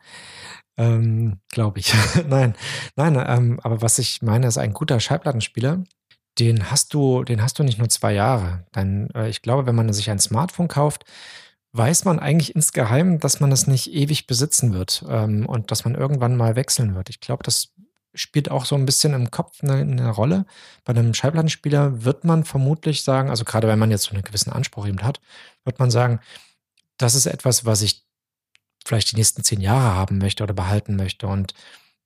Ähm, 0.76 1.40
Glaube 1.50 1.80
ich. 1.80 1.94
nein, 2.28 2.56
nein, 2.98 3.24
ähm, 3.26 3.62
aber 3.64 3.82
was 3.82 4.00
ich 4.00 4.22
meine, 4.22 4.48
ist 4.48 4.58
ein 4.58 4.74
guter 4.74 5.00
Schallplattenspieler. 5.00 5.82
Den 6.40 6.70
hast 6.70 6.94
du, 6.94 7.24
den 7.24 7.42
hast 7.42 7.58
du 7.58 7.64
nicht 7.64 7.80
nur 7.80 7.88
zwei 7.88 8.12
Jahre. 8.12 8.66
Dann, 8.74 9.12
äh, 9.12 9.30
ich 9.30 9.42
glaube, 9.42 9.66
wenn 9.66 9.76
man 9.76 9.94
sich 9.94 10.10
ein 10.10 10.20
Smartphone 10.20 10.68
kauft, 10.68 11.06
weiß 11.74 12.06
man 12.06 12.20
eigentlich 12.20 12.56
insgeheim, 12.56 13.20
dass 13.20 13.40
man 13.40 13.52
es 13.52 13.68
nicht 13.68 13.94
ewig 13.94 14.28
besitzen 14.28 14.74
wird 14.74 15.06
ähm, 15.08 15.46
und 15.46 15.72
dass 15.72 15.86
man 15.86 15.96
irgendwann 15.96 16.36
mal 16.36 16.56
wechseln 16.56 16.96
wird. 16.96 17.10
Ich 17.10 17.20
glaube, 17.20 17.44
das 17.44 17.74
spielt 18.16 18.50
auch 18.50 18.66
so 18.66 18.76
ein 18.76 18.86
bisschen 18.86 19.14
im 19.14 19.30
Kopf 19.30 19.64
eine, 19.64 19.76
eine, 19.76 20.10
Rolle. 20.10 20.46
Bei 20.84 20.94
einem 20.94 21.14
Schallplattenspieler 21.14 22.04
wird 22.04 22.24
man 22.24 22.44
vermutlich 22.44 23.04
sagen, 23.04 23.30
also 23.30 23.46
gerade 23.46 23.68
wenn 23.68 23.80
man 23.80 23.92
jetzt 23.92 24.06
so 24.06 24.12
einen 24.12 24.24
gewissen 24.24 24.52
Anspruch 24.52 24.88
eben 24.88 25.04
hat, 25.04 25.22
wird 25.64 25.80
man 25.80 25.92
sagen, 25.92 26.20
das 26.98 27.16
ist 27.16 27.28
etwas, 27.28 27.66
was 27.66 27.82
ich 27.82 28.06
vielleicht 28.86 29.12
die 29.12 29.16
nächsten 29.16 29.44
zehn 29.44 29.62
Jahre 29.62 29.96
haben 29.96 30.18
möchte 30.18 30.44
oder 30.44 30.54
behalten 30.54 30.96
möchte. 30.96 31.28
Und 31.28 31.54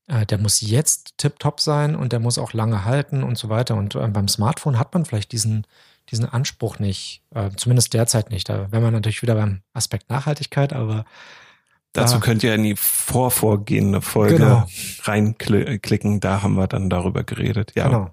äh, 0.08 0.26
der 0.26 0.38
muss 0.38 0.60
jetzt 0.62 1.18
tiptop 1.18 1.62
sein 1.62 1.96
und 1.96 2.12
der 2.12 2.20
muss 2.20 2.38
auch 2.38 2.54
lange 2.54 2.84
halten 2.84 3.24
und 3.24 3.38
so 3.38 3.50
weiter. 3.50 3.76
Und 3.76 3.96
äh, 3.96 4.08
beim 4.08 4.28
Smartphone 4.28 4.78
hat 4.78 4.94
man 4.94 5.06
vielleicht 5.06 5.32
diesen, 5.32 5.66
diesen 6.10 6.26
Anspruch 6.26 6.80
nicht, 6.80 7.24
äh, 7.34 7.50
zumindest 7.56 7.94
derzeit 7.94 8.30
nicht. 8.30 8.50
Da 8.50 8.72
wäre 8.72 8.82
man 8.82 8.94
natürlich 8.94 9.22
wieder 9.22 9.36
beim 9.36 9.62
Aspekt 9.74 10.10
Nachhaltigkeit, 10.10 10.74
aber 10.74 11.06
Dazu 11.94 12.20
könnt 12.20 12.44
ihr 12.44 12.56
in 12.56 12.64
die 12.64 12.76
vorvorgehende 12.76 14.02
Folge 14.02 14.38
genau. 14.38 14.68
reinklicken. 15.04 16.20
Da 16.20 16.42
haben 16.42 16.56
wir 16.56 16.68
dann 16.68 16.90
darüber 16.90 17.24
geredet. 17.24 17.74
Ja. 17.76 17.86
Genau. 17.86 18.10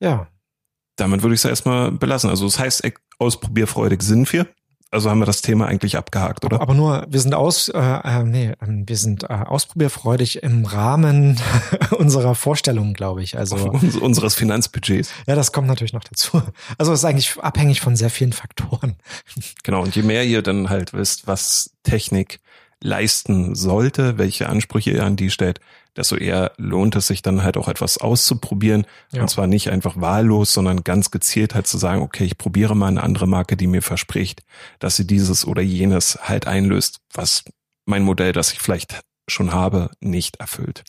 Ja. 0.00 0.28
Damit 0.96 1.22
würde 1.22 1.34
ich 1.34 1.40
es 1.40 1.44
erstmal 1.44 1.92
belassen. 1.92 2.30
Also 2.30 2.46
das 2.46 2.58
heißt, 2.58 2.90
ausprobierfreudig 3.18 4.02
sind 4.02 4.32
wir 4.32 4.46
also 4.94 5.10
haben 5.10 5.18
wir 5.18 5.26
das 5.26 5.42
Thema 5.42 5.66
eigentlich 5.66 5.96
abgehakt, 5.96 6.44
oder? 6.44 6.60
Aber 6.60 6.72
nur, 6.72 7.04
wir 7.08 7.20
sind 7.20 7.34
aus, 7.34 7.68
äh, 7.68 7.78
äh, 7.78 8.22
nee, 8.22 8.52
ähm, 8.62 8.84
wir 8.86 8.96
sind 8.96 9.24
äh, 9.24 9.26
ausprobierfreudig 9.26 10.42
im 10.44 10.64
Rahmen 10.64 11.40
unserer 11.98 12.36
Vorstellungen, 12.36 12.94
glaube 12.94 13.22
ich. 13.22 13.36
Also 13.36 13.56
unseres 14.00 14.36
Finanzbudgets. 14.36 15.10
Ja, 15.26 15.34
das 15.34 15.50
kommt 15.50 15.66
natürlich 15.66 15.92
noch 15.92 16.04
dazu. 16.04 16.40
Also 16.78 16.92
es 16.92 17.00
ist 17.00 17.04
eigentlich 17.04 17.36
abhängig 17.40 17.80
von 17.80 17.96
sehr 17.96 18.10
vielen 18.10 18.32
Faktoren. 18.32 18.94
Genau. 19.64 19.82
Und 19.82 19.96
je 19.96 20.02
mehr 20.02 20.24
ihr 20.24 20.42
dann 20.42 20.70
halt 20.70 20.92
wisst, 20.92 21.26
was 21.26 21.70
Technik 21.82 22.40
leisten 22.84 23.54
sollte, 23.54 24.18
welche 24.18 24.48
Ansprüche 24.48 24.90
ihr 24.90 25.04
an 25.04 25.16
die 25.16 25.30
stellt, 25.30 25.58
desto 25.96 26.16
eher 26.16 26.52
lohnt 26.58 26.94
es 26.96 27.06
sich 27.06 27.22
dann 27.22 27.42
halt 27.42 27.56
auch 27.56 27.66
etwas 27.66 27.98
auszuprobieren. 27.98 28.86
Ja. 29.10 29.22
Und 29.22 29.28
zwar 29.28 29.46
nicht 29.46 29.70
einfach 29.70 30.00
wahllos, 30.00 30.52
sondern 30.52 30.84
ganz 30.84 31.10
gezielt 31.10 31.54
halt 31.54 31.66
zu 31.66 31.78
sagen, 31.78 32.02
okay, 32.02 32.24
ich 32.24 32.36
probiere 32.36 32.76
mal 32.76 32.88
eine 32.88 33.02
andere 33.02 33.26
Marke, 33.26 33.56
die 33.56 33.66
mir 33.66 33.82
verspricht, 33.82 34.44
dass 34.80 34.96
sie 34.96 35.06
dieses 35.06 35.46
oder 35.46 35.62
jenes 35.62 36.18
halt 36.22 36.46
einlöst, 36.46 37.00
was 37.14 37.44
mein 37.86 38.02
Modell, 38.02 38.32
das 38.32 38.52
ich 38.52 38.58
vielleicht 38.58 39.00
schon 39.28 39.52
habe, 39.52 39.90
nicht 40.00 40.36
erfüllt. 40.36 40.84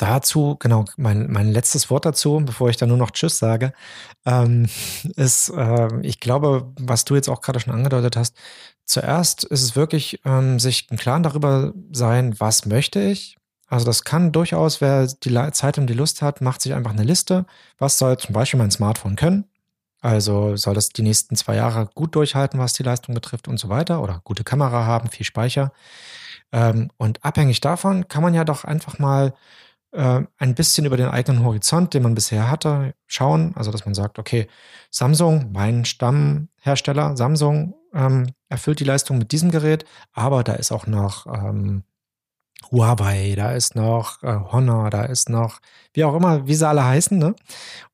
Dazu, 0.00 0.56
genau, 0.58 0.86
mein, 0.96 1.30
mein 1.30 1.52
letztes 1.52 1.90
Wort 1.90 2.06
dazu, 2.06 2.40
bevor 2.42 2.70
ich 2.70 2.78
dann 2.78 2.88
nur 2.88 2.96
noch 2.96 3.10
Tschüss 3.10 3.38
sage, 3.38 3.74
ähm, 4.24 4.66
ist, 5.16 5.50
äh, 5.50 5.88
ich 6.00 6.20
glaube, 6.20 6.72
was 6.80 7.04
du 7.04 7.16
jetzt 7.16 7.28
auch 7.28 7.42
gerade 7.42 7.60
schon 7.60 7.74
angedeutet 7.74 8.16
hast, 8.16 8.34
zuerst 8.90 9.44
ist 9.44 9.62
es 9.62 9.76
wirklich, 9.76 10.20
ähm, 10.24 10.58
sich 10.58 10.90
im 10.90 10.96
Klaren 10.96 11.22
darüber 11.22 11.72
sein, 11.92 12.38
was 12.38 12.66
möchte 12.66 13.00
ich, 13.00 13.36
also 13.70 13.86
das 13.86 14.02
kann 14.02 14.32
durchaus, 14.32 14.80
wer 14.80 15.06
die 15.06 15.52
Zeit 15.52 15.78
und 15.78 15.86
die 15.86 15.94
Lust 15.94 16.22
hat, 16.22 16.40
macht 16.40 16.60
sich 16.60 16.74
einfach 16.74 16.90
eine 16.90 17.04
Liste. 17.04 17.46
Was 17.78 17.98
soll 17.98 18.18
zum 18.18 18.32
Beispiel 18.32 18.58
mein 18.58 18.72
Smartphone 18.72 19.14
können? 19.14 19.44
Also 20.00 20.56
soll 20.56 20.74
das 20.74 20.88
die 20.88 21.02
nächsten 21.02 21.36
zwei 21.36 21.54
Jahre 21.54 21.88
gut 21.94 22.16
durchhalten, 22.16 22.58
was 22.58 22.72
die 22.72 22.82
Leistung 22.82 23.14
betrifft 23.14 23.46
und 23.46 23.58
so 23.58 23.68
weiter 23.68 24.02
oder 24.02 24.22
gute 24.24 24.42
Kamera 24.42 24.86
haben, 24.86 25.08
viel 25.08 25.24
Speicher. 25.24 25.72
Ähm, 26.50 26.90
und 26.96 27.24
abhängig 27.24 27.60
davon 27.60 28.08
kann 28.08 28.24
man 28.24 28.34
ja 28.34 28.44
doch 28.44 28.64
einfach 28.64 28.98
mal 28.98 29.34
äh, 29.92 30.22
ein 30.38 30.54
bisschen 30.56 30.84
über 30.84 30.96
den 30.96 31.08
eigenen 31.08 31.44
Horizont, 31.44 31.94
den 31.94 32.02
man 32.02 32.16
bisher 32.16 32.50
hatte, 32.50 32.94
schauen. 33.06 33.52
Also 33.54 33.70
dass 33.70 33.84
man 33.84 33.94
sagt, 33.94 34.18
okay, 34.18 34.48
Samsung, 34.90 35.52
mein 35.52 35.84
Stammhersteller, 35.84 37.16
Samsung 37.16 37.74
ähm, 37.94 38.32
erfüllt 38.48 38.80
die 38.80 38.84
Leistung 38.84 39.18
mit 39.18 39.32
diesem 39.32 39.50
Gerät, 39.50 39.84
aber 40.12 40.44
da 40.44 40.54
ist 40.54 40.72
auch 40.72 40.86
noch 40.86 41.26
ähm, 41.26 41.84
Huawei, 42.70 43.34
da 43.36 43.52
ist 43.52 43.74
noch 43.74 44.22
äh, 44.22 44.38
Honor, 44.52 44.90
da 44.90 45.04
ist 45.04 45.28
noch, 45.28 45.60
wie 45.92 46.04
auch 46.04 46.14
immer, 46.14 46.46
wie 46.46 46.54
sie 46.54 46.68
alle 46.68 46.84
heißen. 46.84 47.18
Ne? 47.18 47.34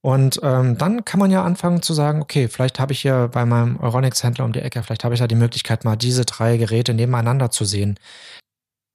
Und 0.00 0.40
ähm, 0.42 0.76
dann 0.76 1.04
kann 1.04 1.20
man 1.20 1.30
ja 1.30 1.44
anfangen 1.44 1.82
zu 1.82 1.94
sagen, 1.94 2.20
okay, 2.20 2.48
vielleicht 2.48 2.80
habe 2.80 2.92
ich 2.92 3.00
hier 3.00 3.28
bei 3.32 3.44
meinem 3.46 3.78
Euronix-Händler 3.80 4.44
um 4.44 4.52
die 4.52 4.60
Ecke, 4.60 4.82
vielleicht 4.82 5.04
habe 5.04 5.14
ich 5.14 5.20
ja 5.20 5.28
die 5.28 5.34
Möglichkeit, 5.34 5.84
mal 5.84 5.96
diese 5.96 6.24
drei 6.24 6.56
Geräte 6.56 6.94
nebeneinander 6.94 7.50
zu 7.50 7.64
sehen. 7.64 7.98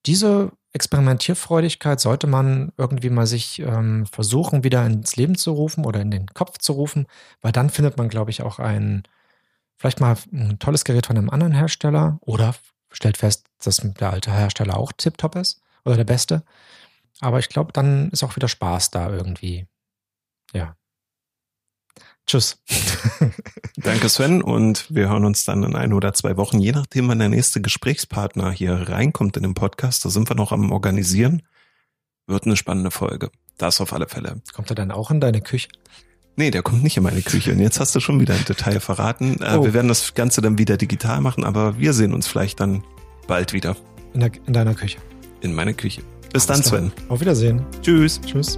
Diese 0.05 0.51
Experimentierfreudigkeit 0.73 1.99
sollte 1.99 2.27
man 2.27 2.71
irgendwie 2.77 3.09
mal 3.09 3.27
sich 3.27 3.59
ähm, 3.59 4.05
versuchen, 4.05 4.63
wieder 4.63 4.85
ins 4.85 5.15
Leben 5.15 5.35
zu 5.35 5.51
rufen 5.51 5.85
oder 5.85 6.01
in 6.01 6.11
den 6.11 6.27
Kopf 6.27 6.57
zu 6.59 6.73
rufen, 6.73 7.07
weil 7.41 7.51
dann 7.51 7.69
findet 7.69 7.97
man, 7.97 8.09
glaube 8.09 8.31
ich, 8.31 8.41
auch 8.41 8.59
ein, 8.59 9.03
vielleicht 9.81 9.99
mal 9.99 10.15
ein 10.31 10.59
tolles 10.59 10.83
Gerät 10.83 11.07
von 11.07 11.17
einem 11.17 11.31
anderen 11.31 11.53
Hersteller 11.53 12.19
oder 12.21 12.53
stellt 12.91 13.17
fest, 13.17 13.47
dass 13.63 13.77
der 13.77 14.11
alte 14.11 14.31
Hersteller 14.31 14.77
auch 14.77 14.91
tiptop 14.91 15.35
ist 15.35 15.59
oder 15.83 15.95
der 15.95 16.03
beste. 16.03 16.43
Aber 17.19 17.39
ich 17.39 17.49
glaube, 17.49 17.73
dann 17.73 18.11
ist 18.11 18.23
auch 18.23 18.35
wieder 18.35 18.47
Spaß 18.47 18.91
da 18.91 19.09
irgendwie. 19.09 19.65
Ja. 20.53 20.75
Tschüss. 22.27 22.61
Danke, 23.77 24.07
Sven. 24.07 24.43
Und 24.43 24.93
wir 24.93 25.09
hören 25.09 25.25
uns 25.25 25.45
dann 25.45 25.63
in 25.63 25.75
ein 25.75 25.93
oder 25.93 26.13
zwei 26.13 26.37
Wochen, 26.37 26.59
je 26.59 26.73
nachdem, 26.73 27.07
wann 27.07 27.17
der 27.17 27.29
nächste 27.29 27.59
Gesprächspartner 27.59 28.51
hier 28.51 28.87
reinkommt 28.87 29.35
in 29.35 29.43
den 29.43 29.55
Podcast. 29.55 30.05
Da 30.05 30.09
sind 30.09 30.29
wir 30.29 30.35
noch 30.35 30.51
am 30.51 30.71
Organisieren. 30.71 31.41
Wird 32.27 32.45
eine 32.45 32.55
spannende 32.55 32.91
Folge. 32.91 33.31
Das 33.57 33.81
auf 33.81 33.93
alle 33.93 34.07
Fälle. 34.07 34.43
Kommt 34.53 34.69
er 34.69 34.75
dann 34.75 34.91
auch 34.91 35.09
in 35.09 35.19
deine 35.19 35.41
Küche? 35.41 35.69
Nee, 36.35 36.51
der 36.51 36.63
kommt 36.63 36.83
nicht 36.83 36.97
in 36.97 37.03
meine 37.03 37.21
Küche. 37.21 37.51
Und 37.51 37.59
jetzt 37.59 37.79
hast 37.79 37.95
du 37.95 37.99
schon 37.99 38.19
wieder 38.19 38.33
ein 38.33 38.45
Detail 38.45 38.79
verraten. 38.79 39.37
Äh, 39.41 39.57
oh. 39.57 39.63
Wir 39.63 39.73
werden 39.73 39.87
das 39.87 40.13
Ganze 40.13 40.41
dann 40.41 40.57
wieder 40.57 40.77
digital 40.77 41.21
machen, 41.21 41.43
aber 41.43 41.77
wir 41.77 41.93
sehen 41.93 42.13
uns 42.13 42.27
vielleicht 42.27 42.59
dann 42.59 42.83
bald 43.27 43.53
wieder. 43.53 43.75
In, 44.13 44.21
der, 44.21 44.31
in 44.47 44.53
deiner 44.53 44.73
Küche. 44.73 44.97
In 45.41 45.53
meiner 45.53 45.73
Küche. 45.73 46.01
Bis 46.31 46.49
Alles 46.49 46.69
dann, 46.69 46.91
Sven. 46.91 46.91
Auf 47.09 47.19
Wiedersehen. 47.19 47.61
Tschüss. 47.81 48.21
Tschüss. 48.21 48.57